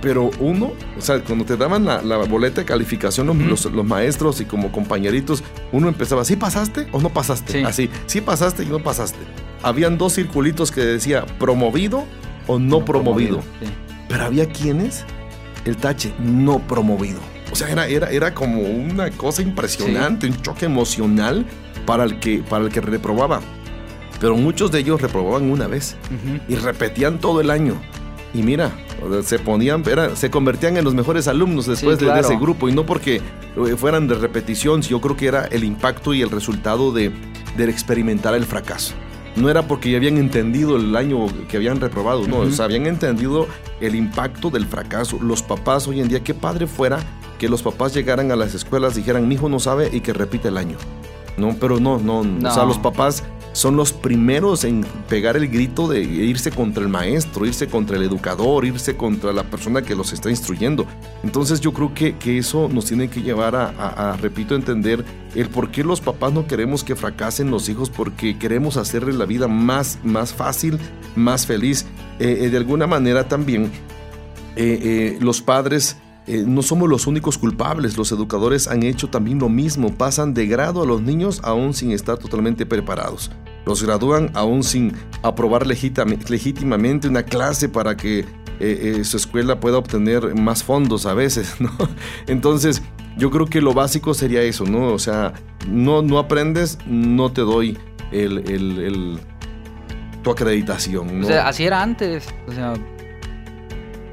Pero 0.00 0.30
uno, 0.40 0.72
o 0.98 1.00
sea, 1.00 1.22
cuando 1.22 1.44
te 1.44 1.56
daban 1.56 1.84
la, 1.84 2.02
la 2.02 2.16
boleta 2.16 2.62
de 2.62 2.64
calificación 2.64 3.26
los, 3.28 3.36
Ujú. 3.36 3.44
los- 3.46 3.64
los 3.66 3.84
maestros 3.84 4.40
y 4.40 4.46
como 4.46 4.72
compañeritos, 4.72 5.44
uno 5.70 5.88
empezaba, 5.88 6.24
¿sí 6.24 6.34
pasaste 6.36 6.88
o 6.90 7.00
no 7.00 7.10
pasaste? 7.10 7.52
Sí. 7.52 7.62
Así, 7.64 7.90
sí 8.06 8.20
pasaste 8.20 8.64
y 8.64 8.66
no 8.66 8.78
pasaste. 8.80 9.18
habían 9.62 9.98
dos 9.98 10.14
circulitos 10.14 10.72
que 10.72 10.80
decía 10.80 11.24
promovido 11.38 12.04
o 12.46 12.58
no, 12.58 12.84
promovido. 12.84 13.42
sí. 13.60 13.66
Pero 14.08 14.24
había 14.24 14.46
quienes, 14.46 15.04
el 15.64 15.76
tache, 15.76 16.12
no 16.18 16.58
promovido. 16.60 17.18
O 17.50 17.56
sea, 17.56 17.70
era, 17.70 17.86
era, 17.86 18.10
era 18.10 18.34
como 18.34 18.60
una 18.62 19.10
cosa 19.10 19.42
impresionante, 19.42 20.26
un 20.26 20.40
choque 20.42 20.66
emocional 20.66 21.46
para 21.86 22.04
el, 22.04 22.18
que, 22.20 22.38
para 22.48 22.64
el 22.64 22.70
que 22.70 22.80
reprobaba. 22.80 23.40
Pero 24.20 24.36
muchos 24.36 24.70
de 24.70 24.78
ellos 24.80 25.00
reprobaban 25.00 25.50
una 25.50 25.66
vez 25.66 25.96
y 26.48 26.54
repetían 26.56 27.18
todo 27.18 27.40
el 27.40 27.50
año. 27.50 27.74
Y 28.34 28.42
mira, 28.42 28.70
se 29.24 29.38
ponían, 29.38 29.82
era- 29.88 30.14
se 30.16 30.30
convertían 30.30 30.76
en 30.76 30.84
los 30.84 30.94
mejores 30.94 31.26
alumnos 31.28 31.66
después 31.66 31.98
de- 31.98 32.06
ese 32.20 32.36
grupo. 32.40 32.68
Y 32.68 32.72
no 32.72 32.86
porque 32.86 33.16
eh, 33.16 33.76
fueran 33.76 34.08
de 34.08 34.14
repetición, 34.14 34.80
yo 34.82 35.00
creo 35.00 35.16
que 35.16 35.26
era 35.26 35.44
el 35.46 35.64
impacto 35.64 36.14
y 36.14 36.22
el 36.22 36.30
resultado 36.30 36.92
de, 36.92 37.12
de 37.56 37.64
experimentar 37.70 38.34
el 38.34 38.44
fracaso. 38.46 38.94
No 39.36 39.48
era 39.48 39.66
porque 39.66 39.90
ya 39.90 39.96
habían 39.96 40.18
entendido 40.18 40.76
el 40.76 40.94
año 40.94 41.26
que 41.48 41.56
habían 41.56 41.80
reprobado, 41.80 42.26
no, 42.28 42.38
o 42.40 42.50
sea, 42.50 42.66
habían 42.66 42.86
entendido 42.86 43.46
el 43.80 43.94
impacto 43.94 44.50
del 44.50 44.66
fracaso. 44.66 45.18
Los 45.22 45.42
papás 45.42 45.88
hoy 45.88 46.00
en 46.00 46.08
día, 46.08 46.22
qué 46.22 46.34
padre 46.34 46.66
fuera 46.66 46.98
que 47.38 47.48
los 47.48 47.62
papás 47.62 47.94
llegaran 47.94 48.30
a 48.30 48.36
las 48.36 48.54
escuelas, 48.54 48.94
dijeran, 48.94 49.26
mi 49.26 49.34
hijo 49.36 49.48
no 49.48 49.58
sabe 49.58 49.88
y 49.92 50.00
que 50.00 50.12
repite 50.12 50.48
el 50.48 50.56
año. 50.58 50.76
No, 51.38 51.56
pero 51.58 51.80
no, 51.80 51.98
no, 51.98 52.18
o 52.20 52.24
sea, 52.52 52.62
No. 52.62 52.66
los 52.66 52.78
papás 52.78 53.24
son 53.52 53.76
los 53.76 53.92
primeros 53.92 54.64
en 54.64 54.84
pegar 55.08 55.36
el 55.36 55.48
grito 55.48 55.88
de 55.88 56.02
irse 56.02 56.50
contra 56.50 56.82
el 56.82 56.88
maestro, 56.88 57.46
irse 57.46 57.68
contra 57.68 57.96
el 57.96 58.02
educador, 58.02 58.64
irse 58.64 58.96
contra 58.96 59.32
la 59.32 59.44
persona 59.44 59.82
que 59.82 59.94
los 59.94 60.12
está 60.12 60.30
instruyendo. 60.30 60.86
Entonces 61.22 61.60
yo 61.60 61.72
creo 61.72 61.94
que, 61.94 62.16
que 62.16 62.38
eso 62.38 62.68
nos 62.72 62.86
tiene 62.86 63.08
que 63.08 63.22
llevar 63.22 63.54
a, 63.54 64.16
repito, 64.20 64.54
entender 64.54 65.04
el 65.34 65.48
por 65.48 65.70
qué 65.70 65.84
los 65.84 66.00
papás 66.00 66.32
no 66.32 66.46
queremos 66.46 66.84
que 66.84 66.96
fracasen 66.96 67.50
los 67.50 67.68
hijos, 67.68 67.90
porque 67.90 68.38
queremos 68.38 68.76
hacerle 68.76 69.12
la 69.12 69.26
vida 69.26 69.48
más, 69.48 69.98
más 70.02 70.32
fácil, 70.32 70.78
más 71.16 71.46
feliz. 71.46 71.86
Eh, 72.18 72.44
eh, 72.44 72.50
de 72.50 72.56
alguna 72.56 72.86
manera 72.86 73.28
también 73.28 73.70
eh, 74.54 74.78
eh, 74.82 75.18
los 75.20 75.40
padres 75.40 75.96
eh, 76.26 76.44
no 76.46 76.62
somos 76.62 76.88
los 76.88 77.06
únicos 77.06 77.36
culpables, 77.38 77.96
los 77.96 78.12
educadores 78.12 78.68
han 78.68 78.82
hecho 78.82 79.08
también 79.08 79.38
lo 79.38 79.48
mismo, 79.48 79.92
pasan 79.94 80.34
de 80.34 80.46
grado 80.46 80.82
a 80.82 80.86
los 80.86 81.02
niños 81.02 81.40
aún 81.44 81.74
sin 81.74 81.90
estar 81.92 82.18
totalmente 82.18 82.64
preparados. 82.66 83.30
Los 83.66 83.82
gradúan 83.82 84.30
aún 84.34 84.62
sin 84.62 84.92
aprobar 85.22 85.66
legítima- 85.66 86.16
legítimamente 86.28 87.08
una 87.08 87.22
clase 87.24 87.68
para 87.68 87.96
que 87.96 88.20
eh, 88.60 88.96
eh, 89.00 89.04
su 89.04 89.16
escuela 89.16 89.58
pueda 89.58 89.78
obtener 89.78 90.34
más 90.34 90.62
fondos 90.62 91.06
a 91.06 91.14
veces, 91.14 91.56
¿no? 91.60 91.70
Entonces, 92.28 92.82
yo 93.16 93.30
creo 93.30 93.46
que 93.46 93.60
lo 93.60 93.72
básico 93.74 94.14
sería 94.14 94.42
eso, 94.42 94.64
¿no? 94.64 94.88
O 94.92 94.98
sea, 94.98 95.32
no, 95.68 96.02
no 96.02 96.18
aprendes, 96.18 96.78
no 96.86 97.32
te 97.32 97.40
doy 97.42 97.76
el, 98.12 98.38
el- 98.50 98.78
el- 98.78 99.20
tu 100.22 100.30
acreditación, 100.30 101.20
¿no? 101.20 101.26
O 101.26 101.28
sea, 101.28 101.48
así 101.48 101.64
era 101.64 101.82
antes. 101.82 102.26
O 102.46 102.52
sea, 102.52 102.74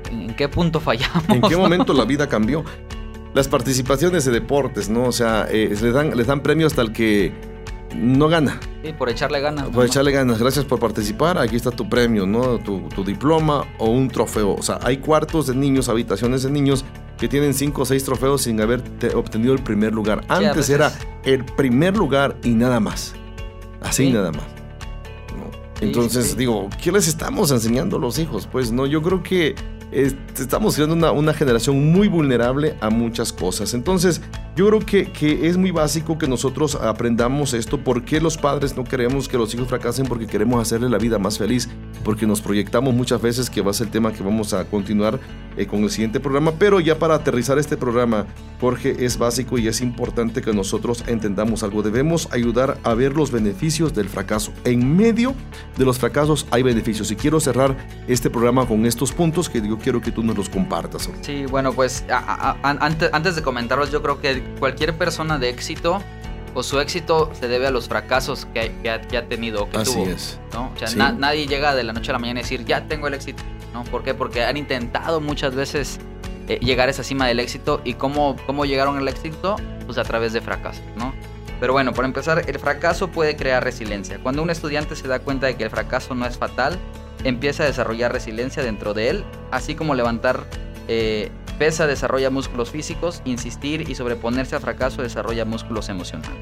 ¿en 0.10 0.34
qué 0.36 0.48
punto 0.50 0.80
fallamos? 0.80 1.24
¿En 1.30 1.42
qué 1.42 1.56
momento 1.58 1.94
la 1.94 2.06
vida 2.06 2.28
cambió? 2.28 2.64
Las 3.34 3.48
participaciones 3.48 4.26
de 4.26 4.32
deportes, 4.32 4.90
¿no? 4.90 5.04
O 5.06 5.12
sea, 5.12 5.48
eh, 5.50 5.70
les, 5.70 5.94
dan, 5.94 6.16
les 6.18 6.28
dan 6.28 6.42
premio 6.42 6.68
hasta 6.68 6.82
el 6.82 6.92
que 6.92 7.32
no 7.96 8.28
gana. 8.28 8.60
Sí, 8.84 8.94
por 8.94 9.10
echarle 9.10 9.40
ganas. 9.40 9.66
Por 9.66 9.76
¿no? 9.76 9.84
echarle 9.84 10.12
ganas, 10.12 10.40
gracias 10.40 10.66
por 10.66 10.80
participar, 10.80 11.38
aquí 11.38 11.56
está 11.56 11.72
tu 11.72 11.88
premio, 11.90 12.26
¿no? 12.26 12.58
Tu, 12.60 12.80
tu 12.90 13.04
diploma 13.04 13.66
o 13.78 13.88
un 13.90 14.08
trofeo. 14.10 14.56
O 14.56 14.62
sea, 14.64 14.80
hay 14.84 14.98
cuartos 14.98 15.48
de 15.48 15.56
niños, 15.56 15.90
habitaciones 15.90 16.44
de 16.44 16.50
niños 16.52 16.86
que 17.18 17.28
tienen 17.28 17.54
cinco 17.54 17.82
o 17.82 17.86
seis 17.86 18.04
trofeos 18.04 18.44
sin 18.44 18.62
haber 18.62 18.82
te- 18.82 19.14
obtenido 19.14 19.54
el 19.54 19.62
primer 19.62 19.94
lugar. 19.94 20.24
Antes 20.28 20.70
era 20.70 20.92
el 21.24 21.44
primer 21.46 21.98
lugar 21.98 22.36
y 22.44 22.50
nada 22.50 22.80
más. 22.80 23.14
Así 23.82 24.06
Sí. 24.08 24.12
nada 24.12 24.32
más. 24.32 24.44
Entonces 25.82 26.36
digo, 26.36 26.68
¿qué 26.82 26.92
les 26.92 27.08
estamos 27.08 27.52
enseñando 27.52 27.98
a 27.98 28.00
los 28.00 28.20
hijos? 28.20 28.48
Pues 28.52 28.72
no, 28.72 28.86
yo 28.86 29.02
creo 29.02 29.24
que 29.24 29.56
estamos 29.92 30.76
creando 30.76 30.96
una, 30.96 31.12
una 31.12 31.34
generación 31.34 31.92
muy 31.92 32.08
vulnerable 32.08 32.76
a 32.82 32.90
muchas 32.90 33.34
cosas. 33.34 33.74
Entonces, 33.74 34.22
yo 34.56 34.68
creo 34.68 34.80
que, 34.80 35.12
que 35.12 35.48
es 35.48 35.56
muy 35.56 35.72
básico 35.72 36.18
que 36.18 36.28
nosotros 36.28 36.76
aprendamos 36.76 37.54
esto. 37.54 37.80
¿Por 37.80 38.04
qué 38.04 38.20
los 38.20 38.38
padres 38.38 38.76
no 38.76 38.84
queremos 38.84 39.30
que 39.30 39.38
los 39.38 39.54
hijos 39.54 39.70
fracasen? 39.70 40.06
Porque 40.06 40.28
queremos 40.28 40.62
hacerle 40.62 40.90
la 40.90 40.98
vida 40.98 41.18
más 41.18 41.38
feliz. 41.38 41.70
Porque 42.04 42.28
nos 42.28 42.42
proyectamos 42.42 42.94
muchas 42.94 43.22
veces, 43.22 43.50
que 43.50 43.62
va 43.62 43.72
a 43.72 43.74
ser 43.74 43.88
el 43.88 43.94
tema 43.94 44.12
que 44.12 44.22
vamos 44.22 44.54
a 44.54 44.66
continuar 44.66 45.20
eh, 45.56 45.66
con 45.66 45.84
el 45.84 45.90
siguiente 45.90 46.20
programa. 46.20 46.52
Pero 46.60 46.80
ya 46.80 47.00
para 47.00 47.16
aterrizar 47.16 47.58
este 47.58 47.78
programa, 47.78 48.26
Jorge, 48.60 49.06
es 49.06 49.18
básico 49.18 49.58
y 49.58 49.68
es 49.68 49.82
importante 49.82 50.42
que 50.42 50.54
nosotros 50.54 51.04
entendamos 51.08 51.64
algo. 51.64 51.82
Debemos 51.82 52.28
ayudar 52.32 52.78
a 52.84 52.94
ver 52.94 53.16
los 53.16 53.32
beneficios 53.32 53.94
del 53.94 54.10
fracaso. 54.10 54.52
En 54.66 54.96
medio 54.96 55.34
de 55.78 55.86
los 55.86 56.00
fracasos 56.00 56.46
hay 56.52 56.64
beneficios. 56.64 57.10
Y 57.12 57.16
quiero 57.16 57.40
cerrar 57.40 57.78
este 58.08 58.30
programa 58.30 58.68
con 58.68 58.86
estos 58.86 59.14
puntos 59.14 59.50
que 59.50 59.66
yo 59.66 59.79
quiero 59.80 60.02
que 60.02 60.12
tú 60.12 60.24
nos 60.24 60.38
los 60.38 60.50
compartas. 60.50 61.10
Sí, 61.22 61.46
bueno, 61.46 61.74
pues 61.74 62.04
a- 62.10 62.18
a- 62.18 62.52
a- 62.62 62.78
antes, 62.86 63.10
antes 63.14 63.36
de 63.36 63.42
comentarlos, 63.42 63.92
yo 63.92 64.02
creo 64.02 64.20
que 64.22 64.42
cualquier 64.60 64.98
persona 64.98 65.38
de 65.40 65.50
éxito 65.50 66.02
o 66.54 66.64
su 66.64 66.80
éxito 66.80 67.32
se 67.40 67.48
debe 67.48 67.68
a 67.68 67.72
los 67.72 67.88
fracasos 67.88 68.48
que, 68.54 68.72
que 68.82 68.90
ha, 68.90 69.02
que 69.02 69.18
ha 69.18 69.28
tenido 69.28 69.64
o 69.64 69.70
que 69.70 69.78
Así 69.78 69.94
tuvo. 69.94 70.06
es. 70.08 70.40
¿no? 70.54 70.72
O 70.76 70.80
sea, 70.80 70.88
Sí. 70.88 70.98
na- 70.98 71.12
nadie 71.12 71.48
llega 71.48 71.76
de 71.76 71.84
la 71.84 71.94
noche 71.94 72.12
a 72.12 72.14
la 72.14 72.20
mañana 72.20 72.40
y 72.40 72.44
decir, 72.44 72.66
ya 72.66 72.88
tengo 72.88 73.08
el 73.08 73.14
éxito. 73.14 73.44
¿no? 73.74 73.84
¿Por 73.84 74.04
qué? 74.04 74.14
Porque 74.16 74.44
han 74.44 74.58
intentado 74.58 75.22
muchas 75.22 75.54
veces 75.56 76.00
eh, 76.48 76.58
llegar 76.64 76.88
a 76.88 76.92
esa 76.92 77.04
cima 77.04 77.28
del 77.28 77.40
éxito. 77.40 77.80
¿Y 77.86 77.94
cómo, 77.94 78.36
cómo 78.48 78.66
llegaron 78.66 78.98
al 78.98 79.08
éxito? 79.08 79.56
Pues 79.86 80.00
a 80.00 80.04
través 80.04 80.34
de 80.34 80.42
fracasos, 80.42 80.82
¿no? 80.98 81.14
Pero 81.60 81.74
bueno, 81.74 81.94
para 81.94 82.08
empezar, 82.08 82.44
el 82.48 82.58
fracaso 82.58 83.10
puede 83.10 83.36
crear 83.36 83.64
resiliencia. 83.64 84.18
Cuando 84.24 84.42
un 84.42 84.50
estudiante 84.50 84.96
se 84.96 85.08
da 85.08 85.20
cuenta 85.20 85.46
de 85.46 85.56
que 85.58 85.66
el 85.66 85.70
fracaso 85.70 86.16
no 86.16 86.26
es 86.26 86.38
fatal, 86.40 86.80
empieza 87.24 87.64
a 87.64 87.66
desarrollar 87.66 88.12
resiliencia 88.12 88.64
dentro 88.64 88.94
de 88.94 89.10
él, 89.10 89.24
así 89.52 89.76
como 89.76 89.96
levantar 89.96 90.46
eh, 90.88 91.32
pesa 91.60 91.86
desarrolla 91.86 92.30
músculos 92.30 92.72
físicos, 92.72 93.22
insistir 93.26 93.90
y 93.90 93.96
sobreponerse 93.96 94.56
al 94.56 94.62
fracaso 94.62 95.02
desarrolla 95.02 95.46
músculos 95.46 95.90
emocionales. 95.90 96.38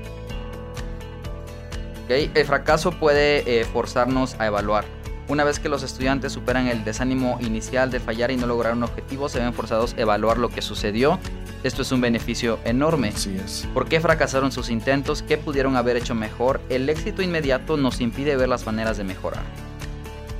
El 2.08 2.46
fracaso 2.46 2.92
puede 2.92 3.60
eh, 3.60 3.66
forzarnos 3.66 4.36
a 4.40 4.46
evaluar. 4.46 4.86
Una 5.28 5.44
vez 5.44 5.60
que 5.60 5.68
los 5.68 5.84
estudiantes 5.84 6.32
superan 6.32 6.68
el 6.68 6.86
desánimo 6.86 7.38
inicial 7.42 7.92
de 7.92 8.00
fallar 8.00 8.32
y 8.32 8.38
no 8.38 8.48
lograr 8.48 8.74
un 8.74 8.84
objetivo, 8.84 9.28
se 9.28 9.40
ven 9.40 9.54
forzados 9.54 9.94
a 9.98 10.02
evaluar 10.02 10.38
lo 10.38 10.48
que 10.48 10.62
sucedió. 10.62 11.20
Esto 11.64 11.82
es 11.82 11.92
un 11.92 12.00
beneficio 12.00 12.60
enorme. 12.64 13.10
Así 13.10 13.36
es. 13.36 13.68
¿Por 13.74 13.90
qué 13.90 14.00
fracasaron 14.00 14.54
sus 14.54 14.70
intentos? 14.70 15.22
¿Qué 15.22 15.38
pudieron 15.38 15.76
haber 15.76 15.98
hecho 15.98 16.16
mejor? 16.16 16.62
El 16.70 16.88
éxito 16.88 17.22
inmediato 17.22 17.76
nos 17.76 18.00
impide 18.00 18.38
ver 18.38 18.48
las 18.48 18.66
maneras 18.66 18.96
de 18.96 19.04
mejorar. 19.04 19.44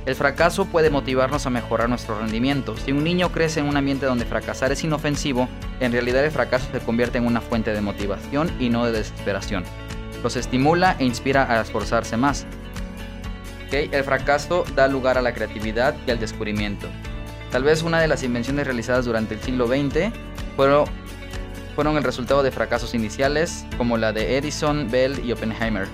El 0.06 0.14
fracaso 0.14 0.64
puede 0.64 0.90
motivarnos 0.90 1.44
a 1.46 1.50
mejorar 1.50 1.88
nuestro 1.88 2.18
rendimiento. 2.18 2.76
Si 2.76 2.92
un 2.92 3.04
niño 3.04 3.30
crece 3.30 3.60
en 3.60 3.66
un 3.66 3.76
ambiente 3.76 4.06
donde 4.06 4.24
fracasar 4.24 4.72
es 4.72 4.82
inofensivo, 4.82 5.48
en 5.80 5.92
realidad 5.92 6.24
el 6.24 6.30
fracaso 6.30 6.66
se 6.72 6.80
convierte 6.80 7.18
en 7.18 7.26
una 7.26 7.40
fuente 7.42 7.72
de 7.74 7.80
motivación 7.82 8.50
y 8.58 8.70
no 8.70 8.86
de 8.86 8.92
desesperación. 8.92 9.64
Los 10.22 10.36
estimula 10.36 10.96
e 10.98 11.04
inspira 11.04 11.52
a 11.52 11.60
esforzarse 11.60 12.16
más. 12.16 12.46
El 13.70 14.02
fracaso 14.02 14.64
da 14.74 14.88
lugar 14.88 15.18
a 15.18 15.22
la 15.22 15.34
creatividad 15.34 15.94
y 16.06 16.10
al 16.10 16.18
descubrimiento. 16.18 16.86
Tal 17.50 17.64
vez 17.64 17.82
una 17.82 18.00
de 18.00 18.08
las 18.08 18.22
invenciones 18.22 18.66
realizadas 18.66 19.04
durante 19.04 19.34
el 19.34 19.40
siglo 19.42 19.66
XX 19.66 20.10
fueron 20.56 21.96
el 21.96 22.02
resultado 22.02 22.42
de 22.42 22.50
fracasos 22.50 22.94
iniciales, 22.94 23.66
como 23.76 23.98
la 23.98 24.12
de 24.12 24.38
Edison, 24.38 24.90
Bell 24.90 25.22
y 25.22 25.32
Oppenheimer. 25.32 25.86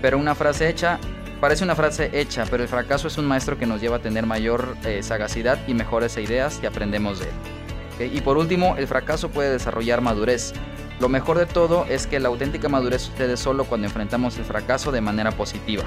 Pero 0.00 0.16
una 0.16 0.36
frase 0.36 0.68
hecha, 0.68 1.00
parece 1.40 1.64
una 1.64 1.74
frase 1.74 2.10
hecha, 2.12 2.44
pero 2.50 2.62
el 2.62 2.68
fracaso 2.68 3.08
es 3.08 3.18
un 3.18 3.26
maestro 3.26 3.58
que 3.58 3.66
nos 3.66 3.80
lleva 3.80 3.96
a 3.96 3.98
tener 4.00 4.26
mayor 4.26 4.76
eh, 4.84 5.02
sagacidad 5.02 5.58
y 5.66 5.74
mejores 5.74 6.16
ideas 6.16 6.60
y 6.62 6.66
aprendemos 6.66 7.20
de 7.20 7.26
él. 7.26 8.12
Y 8.14 8.20
por 8.20 8.38
último, 8.38 8.76
el 8.78 8.86
fracaso 8.86 9.28
puede 9.28 9.50
desarrollar 9.50 10.00
madurez. 10.00 10.52
Lo 11.00 11.08
mejor 11.08 11.38
de 11.38 11.46
todo 11.46 11.84
es 11.88 12.06
que 12.06 12.20
la 12.20 12.28
auténtica 12.28 12.68
madurez 12.68 13.02
sucede 13.02 13.36
solo 13.36 13.64
cuando 13.64 13.86
enfrentamos 13.86 14.36
el 14.38 14.44
fracaso 14.44 14.92
de 14.92 15.00
manera 15.00 15.32
positiva. 15.32 15.84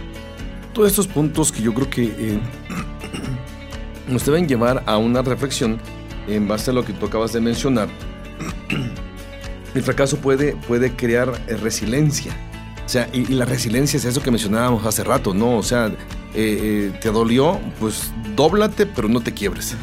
Todos 0.74 0.90
estos 0.90 1.08
puntos 1.08 1.52
que 1.52 1.62
yo 1.62 1.74
creo 1.74 1.90
que 1.90 2.04
eh, 2.06 2.40
nos 4.08 4.26
deben 4.26 4.48
llevar 4.48 4.84
a 4.86 4.98
una 4.98 5.22
reflexión 5.22 5.80
en 6.28 6.48
base 6.48 6.72
a 6.72 6.74
lo 6.74 6.84
que 6.84 6.94
tú 6.94 7.06
acabas 7.06 7.34
de 7.34 7.42
mencionar. 7.42 7.90
El 9.74 9.84
fracaso 9.84 10.18
puede, 10.18 10.56
puede 10.68 10.96
crear 10.96 11.30
eh, 11.48 11.56
resiliencia. 11.56 12.36
O 12.86 12.90
sea, 12.90 13.10
y, 13.14 13.20
y 13.20 13.36
la 13.36 13.46
resiliencia 13.46 13.98
es 13.98 14.06
eso 14.06 14.22
que 14.22 14.32
mencionábamos 14.32 14.86
hace 14.86 15.04
rato, 15.04 15.34
¿no? 15.34 15.58
O 15.58 15.64
sea, 15.64 15.92
eh, 16.34 16.92
eh, 16.94 17.00
te 17.02 17.12
dolió, 17.12 17.60
pues 17.80 18.12
dóblate, 18.38 18.86
pero 18.86 19.10
no 19.10 19.20
te 19.20 19.34
quiebres. 19.34 19.76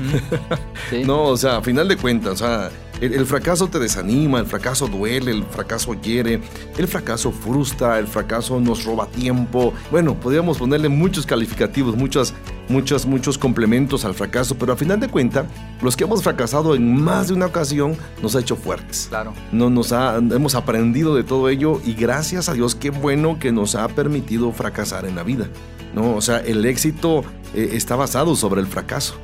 ¿sí? 0.90 1.02
No, 1.04 1.24
o 1.24 1.36
sea, 1.36 1.58
a 1.58 1.62
final 1.62 1.88
de 1.88 1.96
cuentas, 1.96 2.34
o 2.34 2.36
sea, 2.36 2.70
el, 3.02 3.12
el 3.12 3.26
fracaso 3.26 3.68
te 3.68 3.78
desanima, 3.78 4.38
el 4.38 4.46
fracaso 4.46 4.88
duele, 4.88 5.30
el 5.30 5.44
fracaso 5.44 5.92
hiere, 6.00 6.40
el 6.78 6.88
fracaso 6.88 7.32
frustra, 7.32 7.98
el 7.98 8.06
fracaso 8.06 8.58
nos 8.60 8.84
roba 8.84 9.06
tiempo. 9.08 9.74
Bueno, 9.90 10.18
podríamos 10.18 10.56
ponerle 10.56 10.88
muchos 10.88 11.26
calificativos, 11.26 11.96
muchas, 11.96 12.32
muchos, 12.68 13.06
muchos 13.06 13.38
complementos 13.38 14.04
al 14.04 14.14
fracaso, 14.14 14.56
pero 14.56 14.72
a 14.72 14.76
final 14.76 15.00
de 15.00 15.08
cuentas, 15.08 15.46
los 15.82 15.96
que 15.96 16.04
hemos 16.04 16.22
fracasado 16.22 16.74
en 16.74 17.02
más 17.02 17.28
de 17.28 17.34
una 17.34 17.46
ocasión 17.46 17.96
nos 18.22 18.36
ha 18.36 18.40
hecho 18.40 18.56
fuertes. 18.56 19.06
Claro. 19.08 19.32
No 19.52 19.70
nos 19.70 19.92
ha, 19.92 20.16
hemos 20.16 20.54
aprendido 20.54 21.14
de 21.14 21.24
todo 21.24 21.48
ello 21.48 21.80
y 21.84 21.94
gracias 21.94 22.48
a 22.48 22.54
Dios, 22.54 22.74
qué 22.74 22.90
bueno 22.90 23.38
que 23.38 23.52
nos 23.52 23.74
ha 23.74 23.88
permitido 23.88 24.52
fracasar 24.52 25.06
en 25.06 25.16
la 25.16 25.22
vida. 25.22 25.48
¿no? 25.94 26.14
O 26.14 26.20
sea, 26.20 26.38
el 26.38 26.64
éxito 26.66 27.24
eh, 27.54 27.70
está 27.72 27.96
basado 27.96 28.36
sobre 28.36 28.60
el 28.60 28.66
fracaso. 28.66 29.18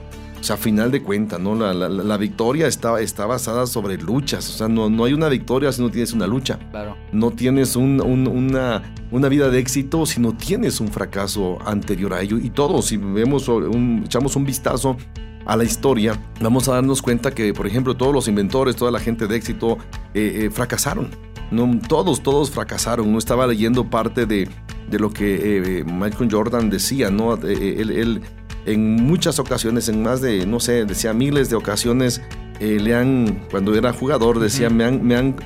O 0.45 0.47
sea, 0.47 0.57
a 0.57 0.59
final 0.59 0.91
de 0.91 1.03
cuentas, 1.03 1.41
¿no? 1.41 1.55
La, 1.55 1.73
la- 1.73 1.89
la 1.89 2.17
victoria 2.19 2.67
está, 2.67 3.01
está 3.01 3.25
basada 3.25 3.67
sobre 3.67 3.97
luchas. 3.97 4.47
O 4.51 4.53
sea, 4.53 4.69
no, 4.69 4.91
no 4.91 5.05
hay 5.07 5.15
una 5.15 5.31
victoria 5.31 5.73
si 5.73 5.81
no 5.81 5.91
tienes 5.91 6.13
una 6.13 6.27
lucha. 6.27 6.59
Claro. 6.71 6.99
No 7.13 7.31
tienes 7.31 7.77
un- 7.77 7.99
un- 8.03 8.29
una, 8.29 8.83
una 9.11 9.29
vida 9.31 9.49
de 9.49 9.59
éxito 9.59 10.05
si 10.05 10.21
no 10.21 10.37
tienes 10.37 10.81
un 10.83 10.89
fracaso 10.89 11.57
anterior 11.65 12.13
a 12.13 12.21
ello. 12.21 12.37
Y 12.37 12.51
todos, 12.51 12.85
si 12.85 12.99
vemos 12.99 13.49
un- 13.49 14.03
echamos 14.05 14.37
un 14.37 14.45
vistazo 14.45 14.99
a 15.47 15.57
la 15.57 15.65
historia, 15.65 16.21
vamos 16.43 16.69
a 16.69 16.75
darnos 16.75 17.01
cuenta 17.01 17.31
que, 17.31 17.55
por 17.55 17.67
ejemplo, 17.67 17.97
todos 17.97 18.13
los 18.13 18.29
inventores, 18.29 18.77
toda 18.77 18.91
la 18.91 19.01
gente 19.01 19.27
de 19.27 19.37
éxito 19.37 19.79
eh, 20.13 20.43
eh, 20.45 20.51
fracasaron. 20.51 21.09
No, 21.53 21.79
todos, 21.89 22.23
todos 22.23 22.51
fracasaron. 22.51 23.11
No 23.11 23.17
estaba 23.17 23.47
leyendo 23.47 23.89
parte 23.89 24.27
de, 24.27 24.47
de 24.91 24.99
lo 24.99 25.11
que 25.11 25.79
eh, 25.81 25.85
Michael 25.85 26.29
Jordan 26.31 26.69
decía, 26.69 27.09
¿no? 27.11 27.33
Él, 27.37 27.91
él, 27.91 28.21
en 28.67 28.95
muchas 29.05 29.39
ocasiones, 29.39 29.89
en 29.89 30.03
más 30.03 30.21
de, 30.21 30.47
no 30.47 30.61
sé, 30.61 30.85
decía 30.85 31.13
miles 31.13 31.51
de 31.51 31.57
ocasiones, 31.57 32.21
eh, 32.61 32.79
le 32.81 32.95
han, 32.95 33.47
cuando 33.51 33.75
era 33.75 33.93
jugador, 33.93 34.39
decía, 34.39 34.71
me, 34.71 34.85
han, 34.85 35.05
me 35.05 35.17
han 35.17 35.37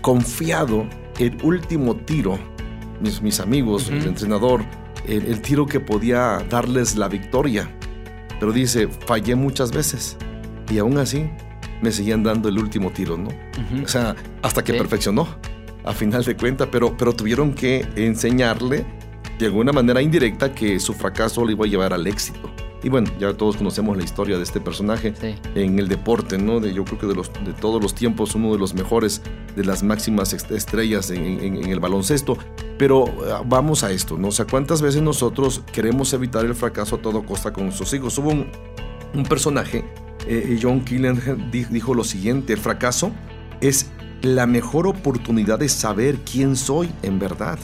confiado 0.00 0.86
el 1.18 1.36
último 1.42 1.96
tiro, 1.96 2.38
mis, 3.00 3.20
mis 3.22 3.40
amigos, 3.40 3.88
el 3.88 3.98
Ujú. 3.98 4.08
entrenador, 4.08 4.64
el, 5.06 5.26
el 5.26 5.40
tiro 5.42 5.66
que 5.66 5.80
podía 5.80 6.38
darles 6.48 6.96
la 6.96 7.08
victoria. 7.08 7.70
Pero 8.40 8.52
dice, 8.52 8.88
fallé 9.06 9.34
muchas 9.36 9.70
veces 9.72 10.16
y 10.70 10.78
aún 10.78 10.98
así 10.98 11.28
me 11.80 11.92
seguían 11.92 12.22
dando 12.22 12.48
el 12.48 12.58
último 12.58 12.90
tiro, 12.90 13.16
¿no? 13.16 13.28
O 13.84 13.88
sea, 13.88 14.14
hasta 14.42 14.62
que 14.64 14.72
Sí. 14.72 14.78
perfeccionó, 14.78 15.28
a 15.84 15.92
final 15.92 16.24
de 16.24 16.36
cuentas, 16.36 16.68
pero, 16.70 16.96
pero 16.96 17.12
tuvieron 17.12 17.52
que 17.54 17.84
enseñarle 17.96 18.84
de 19.38 19.46
alguna 19.46 19.72
manera 19.72 20.00
indirecta 20.00 20.52
que 20.54 20.78
su 20.78 20.92
fracaso 20.94 21.44
le 21.44 21.52
iba 21.52 21.64
a 21.64 21.68
llevar 21.68 21.92
al 21.92 22.06
éxito. 22.06 22.50
Y 22.84 22.88
bueno, 22.88 23.10
ya 23.20 23.32
todos 23.34 23.56
conocemos 23.56 23.96
la 23.96 24.02
historia 24.02 24.36
de 24.36 24.42
este 24.42 24.60
personaje 24.60 25.14
Sí. 25.20 25.34
en 25.54 25.78
el 25.78 25.86
deporte, 25.88 26.36
¿no? 26.38 26.58
De, 26.58 26.74
yo 26.74 26.84
creo 26.84 26.98
que 26.98 27.06
de, 27.06 27.14
los, 27.14 27.30
de 27.44 27.52
todos 27.52 27.80
los 27.80 27.94
tiempos, 27.94 28.34
uno 28.34 28.52
de 28.52 28.58
los 28.58 28.74
mejores, 28.74 29.22
de 29.54 29.64
las 29.64 29.82
máximas 29.84 30.32
est- 30.32 30.50
estrellas 30.50 31.10
en, 31.10 31.24
en- 31.24 31.56
en 31.56 31.66
el 31.70 31.78
baloncesto. 31.78 32.36
Pero 32.78 33.04
ah, 33.32 33.42
vamos 33.46 33.84
a 33.84 33.92
esto, 33.92 34.18
¿no? 34.18 34.28
O 34.28 34.32
sea, 34.32 34.46
¿cuántas 34.46 34.82
veces 34.82 35.00
nosotros 35.02 35.62
queremos 35.72 36.12
evitar 36.12 36.44
el 36.44 36.54
fracaso 36.56 36.96
a 36.96 36.98
toda 37.02 37.22
costa 37.22 37.52
con 37.52 37.64
nuestros 37.66 37.92
hijos? 37.94 38.18
Hubo 38.18 38.30
un, 38.30 38.46
un 39.14 39.22
personaje, 39.24 39.84
eh, 40.26 40.58
John 40.60 40.80
Killen, 40.84 41.50
di- 41.52 41.66
dijo 41.66 41.94
lo 41.94 42.02
siguiente, 42.02 42.52
el 42.54 42.58
fracaso 42.58 43.12
es 43.60 43.90
la 44.22 44.46
mejor 44.46 44.88
oportunidad 44.88 45.60
de 45.60 45.68
saber 45.68 46.16
quién 46.30 46.56
soy 46.56 46.90
en 47.04 47.20
verdad. 47.20 47.58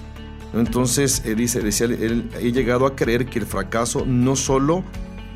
Entonces, 0.54 1.22
él 1.26 1.36
dice, 1.36 1.60
decía, 1.60 1.86
él, 1.86 2.30
he 2.40 2.52
llegado 2.52 2.86
a 2.86 2.96
creer 2.96 3.26
que 3.26 3.38
el 3.38 3.46
fracaso 3.46 4.04
no 4.06 4.34
solo 4.34 4.82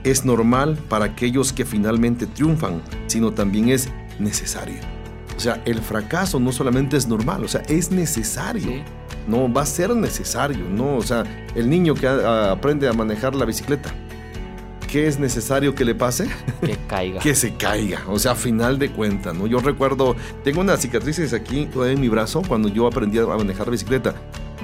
es 0.04 0.24
normal 0.24 0.78
para 0.88 1.04
aquellos 1.06 1.52
que 1.52 1.64
finalmente 1.64 2.26
triunfan, 2.26 2.82
sino 3.06 3.32
también 3.32 3.68
es 3.68 3.88
necesario. 4.18 4.76
O 5.36 5.40
sea, 5.40 5.62
el 5.64 5.80
fracaso 5.80 6.38
no 6.38 6.52
solamente 6.52 6.96
es 6.96 7.06
normal, 7.08 7.44
o 7.44 7.48
sea, 7.48 7.62
es 7.68 7.90
necesario. 7.90 8.62
Sí. 8.68 8.82
No, 9.26 9.52
va 9.52 9.62
a 9.62 9.66
ser 9.66 9.94
necesario, 9.94 10.64
¿no? 10.68 10.96
O 10.96 11.02
sea, 11.02 11.24
el 11.54 11.70
niño 11.70 11.94
que 11.94 12.06
a- 12.06 12.12
a- 12.48 12.52
aprende 12.52 12.88
a 12.88 12.92
manejar 12.92 13.34
la 13.34 13.44
bicicleta, 13.44 13.90
¿qué 14.90 15.06
es 15.06 15.18
necesario 15.18 15.74
que 15.74 15.84
le 15.84 15.94
pase? 15.94 16.28
Que 16.62 16.76
caiga. 16.86 17.20
que 17.20 17.34
se 17.34 17.54
caiga. 17.54 18.02
O 18.08 18.18
sea, 18.18 18.32
a 18.32 18.34
final 18.36 18.78
de 18.78 18.90
cuentas, 18.90 19.34
¿no? 19.34 19.46
Yo 19.46 19.58
recuerdo, 19.60 20.14
tengo 20.44 20.60
unas 20.60 20.80
cicatrices 20.80 21.32
aquí 21.32 21.68
en 21.74 22.00
mi 22.00 22.08
brazo 22.08 22.42
cuando 22.46 22.68
yo 22.68 22.86
aprendí 22.86 23.18
a 23.18 23.26
manejar 23.26 23.70
bicicleta. 23.70 24.14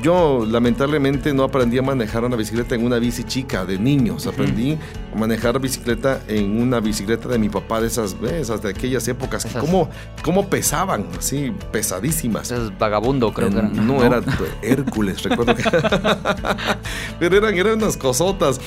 Yo 0.02 0.46
lamentablemente 0.48 1.34
no 1.34 1.42
aprendí 1.42 1.78
a 1.78 1.82
manejar 1.82 2.24
una 2.24 2.36
bicicleta 2.36 2.74
en 2.74 2.84
una 2.84 2.98
bici 2.98 3.24
chica 3.24 3.64
de 3.64 3.78
niños. 3.78 4.26
Aprendí 4.26 4.78
a 5.14 5.18
manejar 5.18 5.58
bicicleta 5.60 6.20
en 6.28 6.60
una 6.60 6.80
bicicleta 6.80 7.28
de 7.28 7.38
mi 7.38 7.48
papá 7.48 7.80
de 7.80 7.88
esas, 7.88 8.18
¿ves? 8.20 8.32
esas 8.34 8.62
de 8.62 8.70
aquellas 8.70 9.06
épocas. 9.08 9.44
Esas- 9.44 9.62
¿Cómo, 9.62 9.90
cómo 10.22 10.48
pesaban? 10.48 11.06
Así, 11.18 11.52
pesadísimas. 11.72 12.50
Es 12.50 12.76
vagabundo, 12.78 13.32
creo 13.32 13.50
que. 13.50 13.62
No, 13.62 14.02
era 14.04 14.20
Hércules, 14.62 15.22
recuerdo 15.22 15.54
que. 15.56 15.62
Pero 17.18 17.36
eran, 17.36 17.54
eran 17.54 17.74
unas 17.82 17.96
cosotas. 17.96 18.60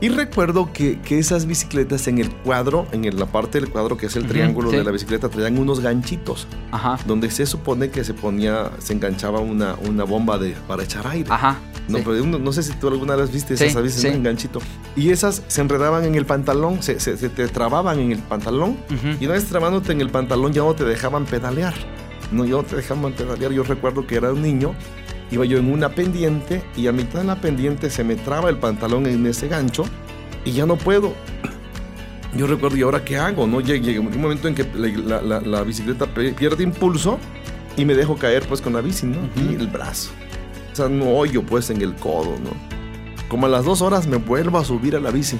Y 0.00 0.08
recuerdo 0.08 0.72
que, 0.72 0.98
que 1.00 1.18
esas 1.18 1.44
bicicletas 1.46 2.08
en 2.08 2.18
el 2.18 2.30
cuadro, 2.30 2.86
en 2.92 3.04
el- 3.04 3.18
la 3.18 3.26
parte 3.26 3.60
del 3.60 3.68
cuadro 3.70 3.96
que 3.98 4.06
es 4.06 4.16
el 4.16 4.22
Ujú, 4.22 4.32
triángulo 4.32 4.70
sí. 4.70 4.76
de 4.76 4.84
la 4.84 4.90
bicicleta, 4.92 5.28
traían 5.28 5.58
unos 5.58 5.80
ganchitos 5.80 6.46
Ajá. 6.70 6.98
donde 7.06 7.30
se 7.30 7.44
supone 7.44 7.90
que 7.90 8.02
se 8.02 8.14
ponía, 8.14 8.70
se 8.78 8.94
enganchaba 8.94 9.40
una, 9.40 9.74
una 9.86 10.04
bomba 10.04 10.38
de, 10.38 10.52
para 10.66 10.82
echar 10.84 11.06
aire. 11.06 11.28
Ajá. 11.30 11.58
No, 11.88 11.98
sí. 11.98 12.04
pero 12.06 12.24
no 12.24 12.52
sé 12.52 12.62
si 12.62 12.72
tú 12.74 12.88
alguna 12.88 13.14
vez 13.16 13.30
viste 13.32 13.56
Sí, 13.56 13.64
esas. 13.64 14.02
¿no? 14.04 14.08
en 14.10 14.22
ganchito. 14.22 14.60
Y 14.96 15.10
esas 15.10 15.42
se 15.48 15.60
enredaban 15.60 16.04
en 16.04 16.14
el 16.14 16.24
pantalón, 16.24 16.82
se, 16.82 16.98
se- 17.00 17.16
se 17.18 17.28
te 17.28 17.46
trababan 17.48 17.98
en 17.98 18.12
el 18.12 18.20
pantalón. 18.20 18.78
Ujú. 18.90 19.16
Y 19.20 19.24
una 19.26 19.34
vez 19.34 19.44
trabándote 19.46 19.92
en 19.92 20.00
el 20.00 20.08
pantalón 20.08 20.52
ya 20.52 20.62
no 20.62 20.74
te 20.74 20.84
dejaban 20.84 21.26
pedalear. 21.26 21.74
No, 22.32 22.44
ya 22.44 22.52
no 22.52 22.62
te 22.62 22.76
dejaban 22.76 23.12
pedalear. 23.12 23.52
Yo 23.52 23.64
recuerdo 23.64 24.06
que 24.06 24.14
era 24.14 24.32
un 24.32 24.40
niño, 24.40 24.74
iba 25.30 25.44
yo 25.44 25.58
en 25.58 25.72
una 25.72 25.90
pendiente 25.90 26.62
y 26.76 26.86
a 26.86 26.92
mitad 26.92 27.20
de 27.20 27.24
la 27.26 27.36
pendiente 27.40 27.90
se 27.90 28.04
me 28.04 28.16
traba 28.16 28.48
el 28.50 28.56
pantalón 28.56 29.06
en 29.06 29.26
ese 29.26 29.48
gancho 29.48 29.84
y 30.44 30.52
ya 30.52 30.66
no 30.66 30.76
puedo. 30.76 31.12
Yo 32.36 32.46
recuerdo, 32.46 32.76
¿y 32.76 32.82
ahora 32.82 33.04
qué 33.04 33.16
hago? 33.18 33.44
¿No? 33.48 33.60
Llega 33.60 33.80
llega 33.84 33.98
un 34.00 34.20
momento 34.20 34.46
en 34.46 34.54
que 34.54 34.64
la, 34.74 35.20
la- 35.20 35.40
la 35.40 35.62
bicicleta 35.64 36.06
pierde 36.06 36.62
impulso 36.62 37.18
y 37.76 37.84
me 37.84 37.94
dejo 37.94 38.16
caer 38.16 38.44
pues 38.46 38.60
con 38.60 38.72
la 38.72 38.80
bici. 38.80 39.08
Y 39.36 39.54
el 39.56 39.66
brazo. 39.66 40.10
O 40.72 40.76
sea, 40.76 40.88
no 40.88 41.06
hoyo 41.10 41.42
pues 41.42 41.70
en 41.70 41.82
el 41.82 41.96
codo, 41.96 42.36
¿no? 42.38 42.50
Como 43.28 43.46
a 43.46 43.48
las 43.48 43.64
dos 43.64 43.82
horas 43.82 44.06
me 44.06 44.16
vuelvo 44.18 44.58
a 44.58 44.64
subir 44.64 44.94
a 44.94 45.00
la 45.00 45.10
bici. 45.10 45.38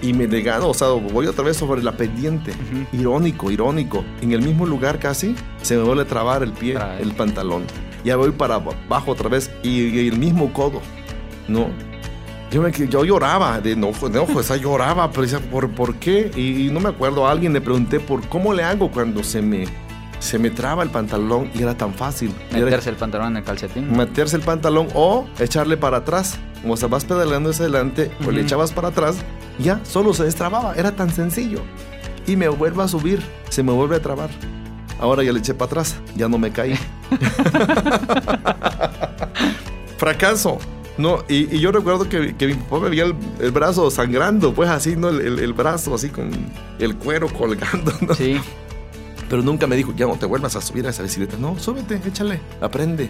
Y 0.00 0.14
me 0.14 0.26
legado, 0.26 0.70
o 0.70 0.74
sea, 0.74 0.88
voy 0.88 1.26
otra 1.26 1.44
vez 1.44 1.58
sobre 1.58 1.82
la 1.82 1.92
pendiente. 1.96 2.52
Irónico, 2.94 3.50
irónico. 3.50 4.02
En 4.22 4.32
el 4.32 4.40
mismo 4.40 4.64
lugar 4.64 4.98
casi 4.98 5.34
se 5.60 5.76
me 5.76 5.82
vuelve 5.82 6.02
a 6.04 6.06
trabar 6.06 6.42
el 6.42 6.52
pie, 6.52 6.76
el 7.00 7.12
pantalón. 7.12 7.64
Ya 8.04 8.16
voy 8.16 8.30
para 8.32 8.56
abajo 8.56 9.12
otra 9.12 9.28
vez 9.28 9.50
y, 9.62 9.80
y 9.88 10.08
el 10.08 10.18
mismo 10.18 10.52
codo. 10.52 10.80
No. 11.48 11.68
Yo, 12.50 12.60
me, 12.60 12.70
yo 12.70 13.04
lloraba 13.04 13.60
de 13.60 13.72
enojo, 13.72 14.08
de 14.08 14.18
enojo, 14.18 14.40
o 14.40 14.42
sea, 14.42 14.56
lloraba, 14.56 15.10
pero 15.10 15.22
decía, 15.22 15.40
¿por, 15.40 15.70
por 15.70 15.94
qué? 15.96 16.30
Y, 16.36 16.66
y 16.66 16.70
no 16.70 16.80
me 16.80 16.90
acuerdo, 16.90 17.26
a 17.26 17.30
alguien 17.30 17.52
le 17.52 17.60
pregunté 17.62 17.98
por 17.98 18.28
cómo 18.28 18.52
le 18.52 18.62
hago 18.62 18.90
cuando 18.90 19.24
se 19.24 19.40
me, 19.40 19.64
se 20.18 20.38
me 20.38 20.50
traba 20.50 20.82
el 20.82 20.90
pantalón 20.90 21.50
y 21.54 21.62
era 21.62 21.76
tan 21.76 21.94
fácil. 21.94 22.34
Era 22.50 22.66
Meterse 22.66 22.90
el 22.90 22.96
pantalón 22.96 23.28
en 23.28 23.36
el 23.38 23.44
calcetín. 23.44 23.96
meterse 23.96 24.36
el 24.36 24.42
pantalón 24.42 24.88
o 24.94 25.26
echarle 25.38 25.76
para 25.78 25.98
atrás. 25.98 26.38
Como 26.60 26.76
se 26.76 26.86
vas 26.86 27.04
pedaleando 27.04 27.50
hacia 27.50 27.64
adelante, 27.64 28.10
o 28.24 28.30
le 28.30 28.42
echabas 28.42 28.70
para 28.72 28.88
atrás, 28.88 29.16
ya 29.58 29.80
solo 29.84 30.14
se 30.14 30.22
destrababa. 30.24 30.74
Era 30.76 30.92
tan 30.92 31.10
sencillo. 31.10 31.60
Y 32.26 32.36
me 32.36 32.48
vuelve 32.48 32.82
a 32.84 32.88
subir, 32.88 33.20
se 33.48 33.62
me 33.64 33.72
vuelve 33.72 33.96
a 33.96 34.00
trabar. 34.02 34.30
Ahora 35.00 35.24
ya 35.24 35.32
le 35.32 35.40
eché 35.40 35.54
para 35.54 35.66
atrás, 35.66 35.96
ya 36.14 36.28
no 36.28 36.38
me 36.38 36.52
caí. 36.52 36.74
Fracaso. 39.98 40.58
No, 40.98 41.24
y, 41.28 41.54
y 41.56 41.60
yo 41.60 41.72
recuerdo 41.72 42.06
que, 42.08 42.36
que 42.36 42.46
mi 42.48 42.54
papá 42.54 42.80
me 42.80 42.90
veía 42.90 43.04
el, 43.04 43.14
el 43.40 43.50
brazo 43.50 43.90
sangrando, 43.90 44.52
pues 44.52 44.68
así, 44.68 44.94
¿no? 44.94 45.08
El, 45.08 45.20
el- 45.22 45.38
el 45.38 45.52
brazo 45.54 45.94
así 45.94 46.10
con 46.10 46.30
el 46.78 46.96
cuero 46.96 47.28
colgando, 47.32 47.92
¿no? 48.06 48.14
Sí. 48.14 48.36
Pero 49.28 49.42
nunca 49.42 49.66
me 49.66 49.76
dijo, 49.76 49.94
ya 49.96 50.06
no 50.06 50.16
te 50.16 50.26
vuelvas 50.26 50.54
a 50.56 50.60
subir 50.60 50.86
a 50.86 50.90
esa 50.90 51.02
bicicleta. 51.02 51.36
No, 51.38 51.58
súbete, 51.58 51.98
échale, 52.06 52.40
aprende. 52.60 53.08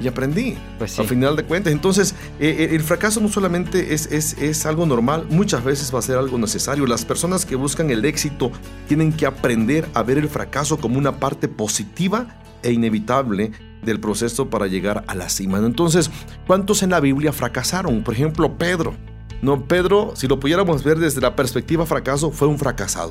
Y 0.00 0.08
aprendí. 0.08 0.56
Pues 0.78 0.92
sí. 0.92 1.02
A 1.02 1.04
final 1.04 1.36
de 1.36 1.44
cuentas. 1.44 1.72
Entonces, 1.72 2.14
eh, 2.40 2.56
eh, 2.58 2.68
el 2.74 2.82
fracaso 2.82 3.20
no 3.20 3.28
solamente 3.28 3.94
es, 3.94 4.06
es, 4.06 4.36
es 4.38 4.64
algo 4.66 4.86
normal, 4.86 5.26
muchas 5.28 5.62
veces 5.62 5.94
va 5.94 5.98
a 6.00 6.02
ser 6.02 6.16
algo 6.16 6.36
necesario. 6.38 6.86
Las 6.86 7.04
personas 7.04 7.44
que 7.46 7.54
buscan 7.54 7.90
el 7.90 8.04
éxito 8.06 8.50
tienen 8.88 9.12
que 9.12 9.26
aprender 9.26 9.86
a 9.94 10.02
ver 10.02 10.18
el 10.18 10.28
fracaso 10.28 10.78
como 10.78 10.98
una 10.98 11.20
parte 11.20 11.46
positiva 11.48 12.26
e 12.62 12.72
inevitable 12.72 13.52
del 13.82 13.98
proceso 14.00 14.50
para 14.50 14.66
llegar 14.66 15.04
a 15.06 15.14
la 15.14 15.28
cima. 15.28 15.58
Entonces, 15.58 16.10
¿cuántos 16.46 16.82
en 16.82 16.90
la 16.90 17.00
Biblia 17.00 17.32
fracasaron? 17.32 18.02
Por 18.02 18.14
ejemplo, 18.14 18.56
Pedro. 18.58 18.94
No, 19.42 19.64
Pedro, 19.66 20.12
si 20.16 20.28
lo 20.28 20.38
pudiéramos 20.38 20.84
ver 20.84 20.98
desde 20.98 21.20
la 21.22 21.34
perspectiva 21.34 21.86
fracaso, 21.86 22.30
fue 22.30 22.46
un 22.46 22.58
fracasado. 22.58 23.10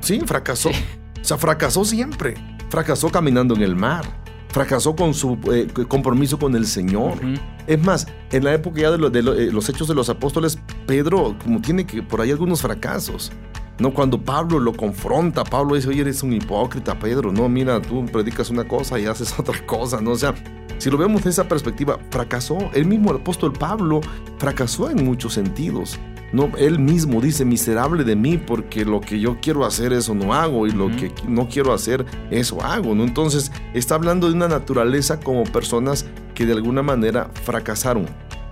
Sí, 0.00 0.20
fracasó. 0.26 0.70
Sí. 0.70 0.84
O 1.20 1.24
sea, 1.24 1.38
fracasó 1.38 1.84
siempre. 1.84 2.34
Fracasó 2.70 3.08
caminando 3.10 3.54
en 3.54 3.62
el 3.62 3.76
mar. 3.76 4.04
Fracasó 4.48 4.94
con 4.94 5.14
su 5.14 5.38
eh, 5.52 5.66
compromiso 5.88 6.38
con 6.38 6.54
el 6.56 6.66
Señor. 6.66 7.14
Ujú. 7.16 7.34
Es 7.66 7.82
más, 7.82 8.06
en 8.30 8.44
la 8.44 8.52
época 8.54 8.80
ya 8.80 8.90
de, 8.90 8.98
lo- 8.98 9.10
de 9.10 9.22
lo- 9.22 9.34
eh, 9.34 9.50
los 9.50 9.68
hechos 9.68 9.88
de 9.88 9.94
los 9.94 10.08
apóstoles, 10.08 10.58
Pedro 10.86 11.36
como 11.42 11.60
tiene 11.60 11.86
que 11.86 12.02
por 12.02 12.20
ahí 12.20 12.30
algunos 12.30 12.60
fracasos. 12.62 13.32
No, 13.78 13.92
cuando 13.92 14.20
Pablo 14.20 14.60
lo 14.60 14.72
confronta, 14.72 15.42
Pablo 15.42 15.74
dice, 15.74 15.88
oye, 15.88 16.02
eres 16.02 16.22
un 16.22 16.32
hipócrita, 16.32 16.98
Pedro. 16.98 17.32
No, 17.32 17.48
mira, 17.48 17.82
tú 17.82 18.06
predicas 18.06 18.50
una 18.50 18.66
cosa 18.66 18.98
y 18.98 19.06
haces 19.06 19.34
otra 19.38 19.64
cosa, 19.66 20.00
¿no? 20.00 20.12
O 20.12 20.16
sea, 20.16 20.34
si 20.78 20.90
lo 20.90 20.98
vemos 20.98 21.24
de 21.24 21.30
esa 21.30 21.48
perspectiva, 21.48 21.98
fracasó. 22.10 22.58
El 22.72 22.86
mismo 22.86 23.10
apóstol 23.10 23.52
Pablo 23.52 24.00
fracasó 24.38 24.90
en 24.90 25.04
muchos 25.04 25.34
sentidos. 25.34 25.98
No, 26.32 26.50
él 26.58 26.80
mismo 26.80 27.20
dice, 27.20 27.44
miserable 27.44 28.02
de 28.02 28.16
mí, 28.16 28.38
porque 28.38 28.84
lo 28.84 29.00
que 29.00 29.20
yo 29.20 29.38
quiero 29.40 29.64
hacer, 29.64 29.92
eso 29.92 30.14
no 30.14 30.34
hago, 30.34 30.66
y 30.66 30.72
lo 30.72 30.88
que 30.88 31.12
no 31.28 31.48
quiero 31.48 31.72
hacer, 31.72 32.04
eso 32.30 32.60
hago, 32.60 32.94
¿no? 32.94 33.04
Entonces, 33.04 33.52
está 33.72 33.94
hablando 33.94 34.26
de 34.26 34.34
una 34.34 34.48
naturaleza 34.48 35.20
como 35.20 35.44
personas 35.44 36.06
que 36.34 36.44
de 36.44 36.52
alguna 36.52 36.82
manera 36.82 37.30
fracasaron. 37.44 38.06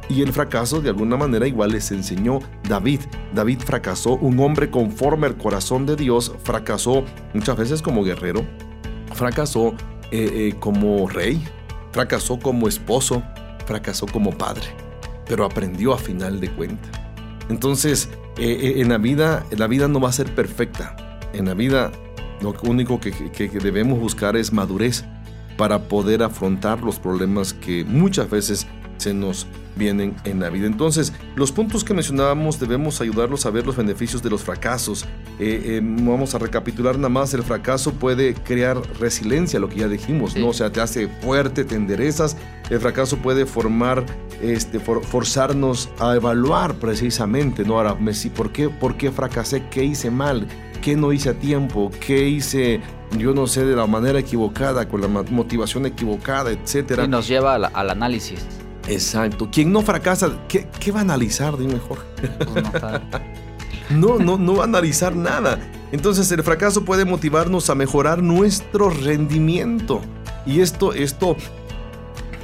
Y 0.09 0.21
el 0.23 0.33
fracaso 0.33 0.81
de 0.81 0.91
alguna 0.91 1.17
manera 1.17 1.47
igual 1.47 1.71
les 1.73 1.91
enseñó 1.91 2.41
David. 2.69 3.01
David 3.35 3.61
fracasó, 3.61 4.17
un 4.17 4.39
hombre 4.41 4.71
conforme 4.71 5.27
al 5.27 5.37
corazón 5.37 5.87
de 5.87 5.97
Dios, 5.97 6.33
fracasó 6.45 7.05
muchas 7.35 7.57
veces 7.57 7.81
como 7.83 8.05
guerrero, 8.05 8.45
fracasó 9.15 9.69
eh, 10.11 10.51
eh, 10.51 10.55
como 10.61 11.09
rey, 11.09 11.43
fracasó 11.93 12.39
como 12.39 12.69
esposo, 12.69 13.23
fracasó 13.67 14.07
como 14.07 14.33
padre, 14.37 14.65
pero 15.27 15.45
aprendió 15.45 15.95
a 15.95 15.99
final 15.99 16.41
de 16.41 16.51
cuentas. 16.51 16.91
Entonces, 17.49 18.11
eh, 18.39 18.75
en 18.77 18.89
la 18.91 18.99
vida, 18.99 19.45
la 19.57 19.67
vida 19.67 19.89
no 19.89 20.01
va 20.01 20.09
a 20.09 20.13
ser 20.13 20.35
perfecta. 20.35 21.21
En 21.33 21.47
la 21.47 21.55
vida, 21.55 21.91
lo 22.43 22.55
único 22.65 23.01
que, 23.01 23.13
que- 23.13 23.49
que 23.51 23.59
debemos 23.61 23.99
buscar 23.99 24.37
es 24.37 24.53
madurez 24.53 25.05
para 25.57 25.89
poder 25.89 26.23
afrontar 26.23 26.83
los 26.83 26.99
problemas 26.99 27.53
que 27.55 27.85
muchas 27.85 28.29
veces 28.29 28.67
se 28.99 29.15
nos 29.15 29.47
vienen 29.77 30.15
en 30.25 30.41
la 30.41 30.51
vida. 30.51 30.67
Entonces, 30.67 31.13
los 31.37 31.53
puntos 31.53 31.85
que 31.85 31.95
mencionábamos 31.95 32.61
debemos 32.61 33.01
ayudarlos 33.01 33.47
a 33.47 33.51
ver 33.51 33.67
los 33.67 33.77
beneficios 33.77 34.23
de 34.23 34.31
los 34.31 34.43
fracasos. 34.43 35.05
Eh, 35.39 35.63
eh, 35.65 35.81
vamos 35.83 36.35
a 36.35 36.39
recapitular 36.39 36.97
nada 36.97 37.09
más, 37.09 37.33
el 37.35 37.43
fracaso 37.43 37.93
puede 37.93 38.35
crear 38.35 38.77
resiliencia, 39.01 39.59
lo 39.61 39.69
que 39.69 39.77
ya 39.77 39.89
dijimos, 39.89 40.33
Sí. 40.33 40.41
¿no? 40.41 40.49
O 40.49 40.53
sea, 40.53 40.71
te 40.71 40.81
hace 40.81 41.09
fuerte, 41.09 41.65
te 41.65 41.75
enderezas. 41.75 42.37
El 42.71 42.81
fracaso 42.81 43.17
puede 43.19 43.47
formar, 43.47 44.05
este, 44.41 44.79
for- 44.81 45.05
forzarnos 45.05 45.89
a 45.99 46.15
evaluar 46.15 46.75
precisamente, 46.75 47.65
¿no? 47.65 47.77
Ahora, 47.77 47.95
me- 47.95 48.15
sí, 48.15 48.31
¿por 48.31 48.53
qué, 48.53 48.69
¿por 48.69 48.97
qué 48.97 49.11
fracasé? 49.11 49.65
¿Qué 49.71 49.85
hice 49.85 50.11
mal? 50.11 50.47
¿Qué 50.81 50.97
no 50.97 51.13
hice 51.13 51.31
a 51.31 51.35
tiempo? 51.35 51.91
¿Qué 52.05 52.29
hice, 52.29 52.81
yo 53.17 53.35
no 53.35 53.47
sé, 53.47 53.65
de 53.65 53.77
la 53.77 53.87
manera 53.87 54.19
equivocada, 54.19 54.89
con 54.89 55.01
la 55.01 55.09
motivación 55.09 55.87
equivocada, 55.87 56.51
etcétera? 56.51 57.05
Y 57.05 57.09
nos 57.09 57.29
lleva 57.29 57.55
al, 57.55 57.67
al 57.73 57.91
análisis. 57.91 58.41
Exacto. 58.89 59.49
Quien 59.51 59.73
no 59.73 59.83
fracasa, 59.83 60.31
¿qué, 60.49 60.69
qué 60.81 60.91
va 60.93 61.01
a 61.01 61.03
analizar? 61.03 61.57
Dime 61.57 61.75
mejor. 61.75 61.99
Pues 62.53 62.65
no 62.65 62.73
No, 63.91 64.19
no, 64.19 64.39
no 64.39 64.55
va 64.57 64.63
a 64.63 64.67
analizar 64.67 65.15
nada. 65.15 65.59
Entonces 65.93 66.31
el 66.33 66.43
fracaso 66.43 66.85
puede 66.85 67.05
motivarnos 67.05 67.69
a 67.69 67.75
mejorar 67.75 68.23
nuestro 68.23 68.89
rendimiento. 68.89 70.01
Y 70.47 70.61
esto, 70.61 70.93
esto, 70.95 71.37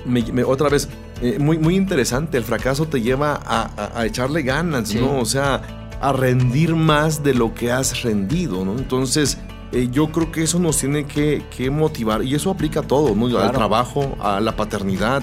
me- 0.04 0.22
me- 0.32 0.44
otra 0.44 0.68
vez, 0.68 0.88
eh, 1.22 1.38
muy, 1.38 1.58
muy 1.58 1.74
interesante. 1.76 2.36
El 2.38 2.44
fracaso 2.44 2.86
te 2.86 3.00
lleva 3.00 3.34
a, 3.44 3.70
a- 3.76 4.00
a 4.00 4.06
echarle 4.06 4.42
ganas, 4.42 4.88
Sí. 4.90 4.98
¿no? 5.00 5.18
O 5.18 5.24
sea, 5.24 5.62
a 6.00 6.12
rendir 6.12 6.76
más 6.76 7.22
de 7.24 7.34
lo 7.34 7.54
que 7.54 7.72
has 7.72 8.02
rendido, 8.02 8.64
¿no? 8.64 8.72
Entonces, 8.78 9.38
eh, 9.72 9.88
yo 9.90 10.08
creo 10.12 10.30
que 10.30 10.42
eso 10.42 10.58
nos 10.58 10.78
tiene 10.78 11.06
que, 11.06 11.42
que 11.56 11.70
motivar. 11.70 12.22
Y 12.22 12.34
eso 12.34 12.50
aplica 12.50 12.80
a 12.80 12.82
todo, 12.84 13.14
¿no? 13.14 13.26
Al 13.38 13.52
trabajo, 13.52 14.16
a 14.20 14.40
la 14.40 14.54
paternidad, 14.54 15.22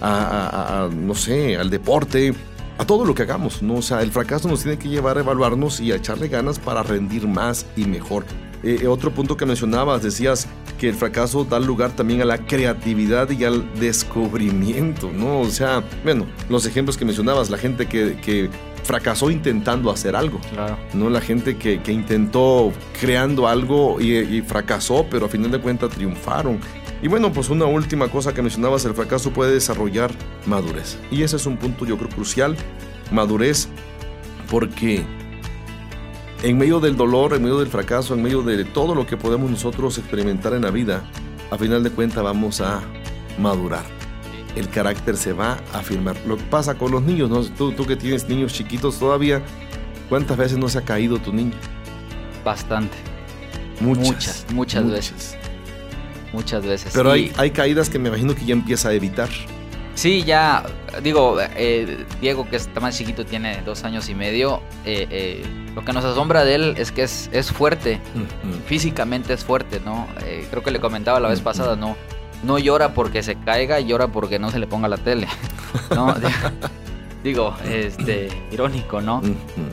a, 0.00 0.08
a- 0.10 0.48
a- 0.48 0.84
a, 0.84 0.88
no 0.88 1.14
sé, 1.14 1.56
al 1.56 1.70
deporte, 1.70 2.34
a 2.78 2.84
todo 2.84 3.04
lo 3.06 3.14
que 3.14 3.22
hagamos, 3.22 3.62
¿no? 3.62 3.74
O 3.76 3.82
sea, 3.82 4.02
el 4.02 4.10
fracaso 4.12 4.48
nos 4.48 4.62
tiene 4.62 4.78
que 4.78 4.88
llevar 4.88 5.16
a 5.16 5.20
evaluarnos 5.20 5.80
y 5.80 5.92
a 5.92 5.96
echarle 5.96 6.28
ganas 6.28 6.58
para 6.58 6.82
rendir 6.82 7.26
más 7.26 7.64
y 7.76 7.84
mejor. 7.86 8.24
Eh, 8.62 8.80
eh, 8.82 8.86
otro 8.86 9.10
punto 9.12 9.36
que 9.36 9.46
mencionabas, 9.46 10.02
decías 10.02 10.46
que 10.78 10.88
el 10.88 10.94
fracaso 10.94 11.44
da 11.44 11.58
lugar 11.58 11.92
también 11.92 12.20
a 12.20 12.24
la 12.24 12.38
creatividad 12.38 13.30
y 13.30 13.44
al 13.44 13.64
descubrimiento, 13.80 15.10
¿no? 15.12 15.40
O 15.40 15.48
sea, 15.50 15.82
bueno, 16.04 16.26
los 16.48 16.66
ejemplos 16.66 16.96
que 16.96 17.04
mencionabas, 17.04 17.48
la 17.50 17.58
gente 17.58 17.86
que, 17.86 18.16
que 18.20 18.50
fracasó 18.82 19.30
intentando 19.30 19.90
hacer 19.90 20.14
algo, 20.16 20.38
Claro. 20.52 20.76
¿no? 20.94 21.08
La 21.10 21.20
gente 21.20 21.56
que, 21.56 21.80
que 21.82 21.92
intentó 21.92 22.72
creando 23.00 23.48
algo 23.48 24.00
y, 24.00 24.16
y 24.16 24.42
fracasó, 24.42 25.06
pero 25.10 25.26
a 25.26 25.28
final 25.28 25.50
de 25.50 25.60
cuentas 25.60 25.90
triunfaron. 25.90 26.58
Y 27.02 27.08
bueno, 27.08 27.32
pues 27.32 27.50
una 27.50 27.66
última 27.66 28.08
cosa 28.08 28.32
que 28.32 28.42
mencionabas, 28.42 28.84
el 28.84 28.94
fracaso 28.94 29.30
puede 29.30 29.52
desarrollar 29.52 30.10
madurez. 30.46 30.98
Y 31.10 31.22
ese 31.22 31.36
es 31.36 31.46
un 31.46 31.56
punto 31.56 31.84
yo 31.84 31.98
creo 31.98 32.08
crucial, 32.08 32.56
madurez, 33.10 33.68
porque 34.50 35.04
en 36.42 36.58
medio 36.58 36.80
del 36.80 36.96
dolor, 36.96 37.34
en 37.34 37.42
medio 37.42 37.58
del 37.58 37.68
fracaso, 37.68 38.14
en 38.14 38.22
medio 38.22 38.42
de 38.42 38.64
todo 38.64 38.94
lo 38.94 39.06
que 39.06 39.16
podemos 39.16 39.50
nosotros 39.50 39.98
experimentar 39.98 40.54
en 40.54 40.62
la 40.62 40.70
vida, 40.70 41.02
a 41.50 41.58
final 41.58 41.82
de 41.82 41.90
cuentas 41.90 42.24
vamos 42.24 42.60
a 42.60 42.80
madurar. 43.38 43.84
El 44.54 44.68
carácter 44.70 45.18
se 45.18 45.34
va 45.34 45.58
a 45.74 45.80
afirmar. 45.80 46.16
Lo 46.26 46.38
que 46.38 46.44
pasa 46.44 46.76
con 46.76 46.90
los 46.90 47.02
niños, 47.02 47.28
¿no? 47.28 47.42
tú, 47.42 47.72
tú 47.72 47.84
que 47.84 47.96
tienes 47.96 48.26
niños 48.26 48.54
chiquitos 48.54 48.98
todavía, 48.98 49.42
¿cuántas 50.08 50.38
veces 50.38 50.56
no 50.56 50.68
se 50.68 50.78
ha 50.78 50.82
caído 50.82 51.18
tu 51.18 51.32
niño? 51.32 51.52
Bastante. 52.42 52.96
Muchas. 53.80 54.06
Muchas, 54.06 54.46
muchas 54.52 54.90
veces. 54.90 55.36
Muchas 56.32 56.64
veces. 56.66 56.92
Pero 56.94 57.14
Y- 57.16 57.24
hay, 57.24 57.32
hay 57.36 57.50
caídas 57.50 57.88
que 57.90 57.98
me 57.98 58.08
imagino 58.08 58.34
que 58.34 58.44
ya 58.44 58.52
empieza 58.52 58.88
a 58.88 58.92
evitar. 58.92 59.28
Sí, 59.94 60.24
ya, 60.24 60.62
digo, 61.02 61.38
eh, 61.56 62.04
Diego, 62.20 62.46
que 62.50 62.56
está 62.56 62.80
más 62.80 62.98
chiquito, 62.98 63.24
tiene 63.24 63.62
dos 63.64 63.82
años 63.84 64.08
y 64.10 64.14
medio. 64.14 64.60
eh, 64.84 65.06
eh, 65.10 65.44
lo 65.74 65.84
que 65.84 65.92
nos 65.94 66.04
asombra 66.04 66.44
de 66.44 66.54
él 66.54 66.74
es 66.78 66.90
que 66.92 67.02
es, 67.02 67.28
es 67.32 67.50
fuerte, 67.52 68.00
físicamente 68.66 69.32
es 69.34 69.44
fuerte, 69.44 69.80
¿no? 69.84 70.06
Eh, 70.24 70.46
creo 70.50 70.62
que 70.62 70.70
le 70.70 70.80
comentaba 70.80 71.18
la 71.20 71.28
vez 71.28 71.38
Ujú. 71.38 71.44
pasada, 71.44 71.76
¿no? 71.76 71.96
No 72.42 72.58
llora 72.58 72.92
porque 72.94 73.22
se 73.22 73.36
caiga, 73.36 73.80
llora 73.80 74.08
porque 74.08 74.38
no 74.38 74.50
se 74.50 74.58
le 74.58 74.66
ponga 74.66 74.88
la 74.88 74.98
tele, 74.98 75.28
¿no? 75.94 76.14
digo, 77.26 77.54
este, 77.70 78.28
irónico, 78.52 79.00
¿no? 79.00 79.20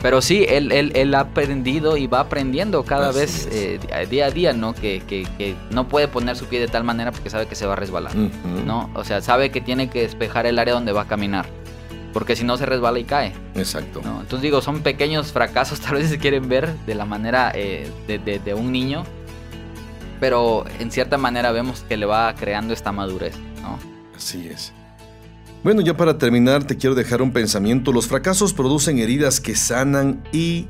Pero 0.02 0.20
sí, 0.20 0.44
él, 0.48 0.70
él, 0.72 0.92
él 0.94 1.14
ha 1.14 1.20
aprendido 1.20 1.96
y 1.96 2.06
va 2.06 2.20
aprendiendo 2.20 2.82
cada 2.84 3.08
Así 3.10 3.18
vez 3.18 3.48
eh, 3.50 3.78
día 4.10 4.26
a 4.26 4.30
día, 4.30 4.52
¿no? 4.52 4.74
Que, 4.74 5.00
que, 5.06 5.26
que 5.38 5.54
no 5.70 5.88
puede 5.88 6.08
poner 6.08 6.36
su 6.36 6.46
pie 6.46 6.60
de 6.60 6.68
tal 6.68 6.84
manera 6.84 7.12
porque 7.12 7.30
sabe 7.30 7.46
que 7.46 7.54
se 7.54 7.66
va 7.66 7.72
a 7.72 7.76
resbalar. 7.76 8.14
¿no? 8.14 8.90
O 8.94 9.04
sea, 9.04 9.20
sabe 9.20 9.50
que 9.50 9.60
tiene 9.60 9.88
que 9.88 10.02
despejar 10.02 10.46
el 10.46 10.58
área 10.58 10.74
donde 10.74 10.92
va 10.92 11.02
a 11.02 11.06
caminar. 11.08 11.46
Porque 12.12 12.36
si 12.36 12.44
no 12.44 12.56
se 12.56 12.64
resbala 12.66 12.98
y 13.00 13.04
cae, 13.04 13.32
Exacto. 13.56 14.00
¿no? 14.04 14.20
Entonces 14.20 14.42
digo, 14.42 14.60
son 14.62 14.82
pequeños 14.82 15.32
fracasos, 15.32 15.80
tal 15.80 15.94
vez 15.94 16.08
se 16.10 16.18
quieren 16.18 16.48
ver 16.48 16.74
de 16.86 16.94
la 16.94 17.04
manera 17.04 17.50
eh, 17.54 17.90
de, 18.06 18.18
de- 18.18 18.38
de 18.38 18.54
un 18.54 18.70
niño. 18.70 19.04
Pero 20.20 20.64
en 20.78 20.90
cierta 20.90 21.18
manera 21.18 21.50
vemos 21.52 21.84
que 21.88 21.96
le 21.96 22.06
va 22.06 22.34
creando 22.34 22.72
esta 22.72 22.92
madurez, 22.92 23.34
¿no? 23.62 23.78
Así 24.16 24.48
es. 24.48 24.72
Bueno, 25.64 25.80
ya 25.80 25.96
para 25.96 26.18
terminar 26.18 26.64
te 26.64 26.76
quiero 26.76 26.94
dejar 26.94 27.22
un 27.22 27.32
pensamiento. 27.32 27.90
Los 27.90 28.06
fracasos 28.06 28.52
producen 28.52 28.98
heridas 28.98 29.40
que 29.40 29.56
sanan 29.56 30.22
y 30.30 30.68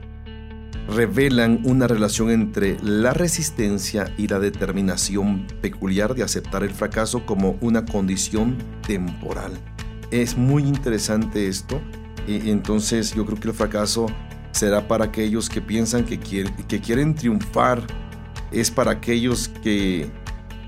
revelan 0.88 1.62
una 1.64 1.88
relación 1.88 2.30
entre 2.30 2.78
la 2.80 3.12
resistencia 3.12 4.14
y 4.16 4.28
la 4.28 4.38
determinación 4.38 5.49
peculiar 5.61 6.14
de 6.14 6.22
aceptar 6.22 6.62
el 6.62 6.70
fracaso 6.70 7.26
como 7.26 7.57
una 7.61 7.84
condición 7.84 8.57
temporal. 8.86 9.55
Es 10.12 10.36
muy 10.36 10.62
interesante 10.62 11.49
esto. 11.49 11.80
Entonces 12.28 13.16
yo 13.16 13.26
creo 13.26 13.40
que 13.40 13.49
el 13.49 13.55
fracaso 13.55 14.07
será 14.53 14.86
para 14.86 15.07
aquellos 15.07 15.49
que 15.49 15.61
piensan 15.61 16.05
que, 16.05 16.20
que 16.20 16.80
quieren 16.80 17.16
triunfar. 17.16 17.82
Es 18.53 18.70
para 18.70 18.92
aquellos 18.92 19.49
que 19.49 20.09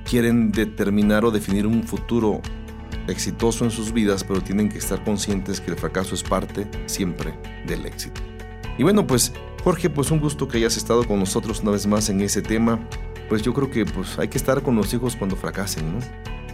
quieren 0.04 0.50
determinar 0.50 1.24
o 1.24 1.30
definir 1.30 1.64
un 1.64 1.84
futuro 1.84 2.42
exitoso 3.08 3.64
en 3.64 3.70
sus 3.70 3.92
vidas, 3.92 4.24
pero 4.24 4.40
tienen 4.40 4.68
que 4.68 4.78
estar 4.78 5.02
conscientes 5.04 5.60
que 5.60 5.70
el 5.70 5.76
fracaso 5.76 6.14
es 6.14 6.22
parte 6.22 6.66
siempre 6.86 7.34
del 7.66 7.86
éxito. 7.86 8.20
Y 8.78 8.82
bueno, 8.82 9.06
pues 9.06 9.32
Jorge, 9.64 9.90
pues 9.90 10.10
un 10.10 10.20
gusto 10.20 10.46
que 10.46 10.58
hayas 10.58 10.76
estado 10.76 11.04
con 11.04 11.18
nosotros 11.18 11.60
una 11.60 11.72
vez 11.72 11.86
más 11.86 12.08
en 12.08 12.20
ese 12.20 12.42
tema. 12.42 12.78
Pues 13.28 13.42
yo 13.42 13.52
creo 13.52 13.70
que 13.70 13.84
pues 13.84 14.18
hay 14.18 14.28
que 14.28 14.38
estar 14.38 14.62
con 14.62 14.76
los 14.76 14.94
hijos 14.94 15.16
cuando 15.16 15.34
fracasen, 15.34 15.92
¿no? 15.92 15.98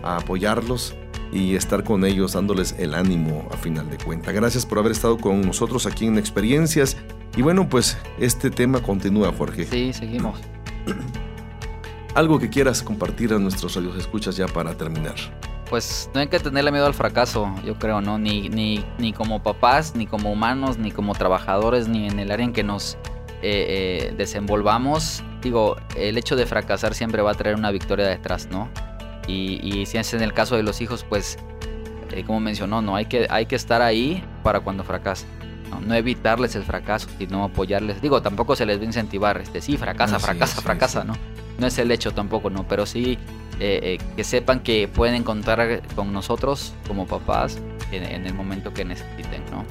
A 0.03 0.17
apoyarlos 0.17 0.95
y 1.31 1.55
estar 1.55 1.85
con 1.85 2.05
ellos 2.05 2.33
dándoles 2.33 2.75
el 2.79 2.95
ánimo 2.95 3.49
a 3.53 3.57
final 3.57 3.91
de 3.91 3.99
cuentas. 3.99 4.33
Gracias 4.33 4.65
por 4.65 4.79
haber 4.79 4.93
estado 4.93 5.19
con 5.19 5.43
nosotros 5.43 5.87
aquí 5.87 6.07
en 6.07 6.17
Experiencias. 6.17 6.97
Y 7.37 7.43
bueno, 7.43 7.69
pues 7.69 7.99
este 8.19 8.51
tema 8.51 8.81
continúa, 8.81 9.33
Jorge. 9.37 9.67
Sí, 9.67 9.93
seguimos. 9.93 10.39
Algo 12.15 12.39
que 12.39 12.51
quieras 12.51 12.83
compartir 12.83 13.33
a 13.33 13.39
nuestros 13.39 13.75
radios 13.75 13.97
escuchas 13.97 14.37
ya 14.37 14.47
para 14.47 14.77
terminar. 14.77 15.17
Pues 15.73 16.11
no 16.13 16.21
hay 16.21 16.27
que 16.27 16.39
tenerle 16.39 16.71
miedo 16.71 16.85
al 16.85 16.93
fracaso, 16.93 17.51
yo 17.65 17.79
creo, 17.79 18.03
¿no? 18.03 18.19
Ni, 18.19 18.51
ni, 18.51 18.85
ni 18.99 19.15
como 19.15 19.43
papás, 19.43 19.97
ni 19.97 20.07
como 20.07 20.31
humanos, 20.31 20.77
ni 20.77 20.91
como 20.91 21.15
trabajadores, 21.15 21.89
ni 21.89 22.09
en 22.09 22.19
el 22.19 22.31
área 22.31 22.45
en 22.45 22.53
que 22.53 22.63
nos 22.63 22.99
eh, 23.41 24.11
eh, 24.11 24.15
desenvolvamos. 24.15 25.25
Digo, 25.41 25.77
el 25.97 26.19
hecho 26.19 26.37
de 26.37 26.45
fracasar 26.45 26.93
siempre 26.93 27.23
va 27.23 27.31
a 27.31 27.35
traer 27.37 27.57
una 27.57 27.71
victoria 27.71 28.07
detrás, 28.07 28.49
¿no? 28.51 28.69
Y, 29.27 29.67
y 29.67 29.87
si 29.87 29.97
es 29.97 30.13
en 30.13 30.21
el 30.21 30.35
caso 30.35 30.57
de 30.57 30.63
los 30.63 30.83
hijos, 30.83 31.07
pues, 31.09 31.39
eh, 32.11 32.23
como 32.27 32.41
mencionó, 32.41 32.83
¿no? 32.83 32.95
Hay 32.95 33.07
que, 33.07 33.27
hay 33.31 33.47
que 33.47 33.57
estar 33.57 33.81
ahí 33.81 34.23
para 34.43 34.61
cuando 34.61 34.85
fracasen. 34.85 35.27
¿no? 35.71 35.81
No 35.81 35.95
evitarles 35.95 36.55
el 36.55 36.65
fracaso, 36.65 37.09
sino 37.17 37.45
apoyarles. 37.45 38.03
Digo, 38.03 38.21
tampoco 38.21 38.57
se 38.57 38.67
les 38.67 38.77
va 38.77 38.83
a 38.83 38.85
incentivar, 38.85 39.41
este, 39.41 39.63
sí, 39.63 39.79
fracasa, 39.79 40.19
fracasa, 40.19 40.57
sí, 40.57 40.63
fracasa, 40.63 41.01
sí. 41.01 41.07
¿no? 41.09 41.15
No 41.59 41.67
es 41.67 41.79
el 41.79 41.91
hecho 41.91 42.11
tampoco, 42.11 42.51
¿no? 42.51 42.69
Pero 42.69 42.85
sí 42.85 43.17
eh, 43.65 43.95
eh, 43.95 43.99
que 44.17 44.25
sepan 44.25 44.59
que 44.59 44.89
pueden 44.89 45.23
contar 45.23 45.83
con 45.95 46.13
nosotros 46.13 46.75
como 46.89 47.07
papás 47.07 47.59
en, 47.93 48.27
el 48.27 48.35
momento 48.35 48.75
que 48.75 48.85
necesiten, 48.85 49.45
¿no? 49.53 49.65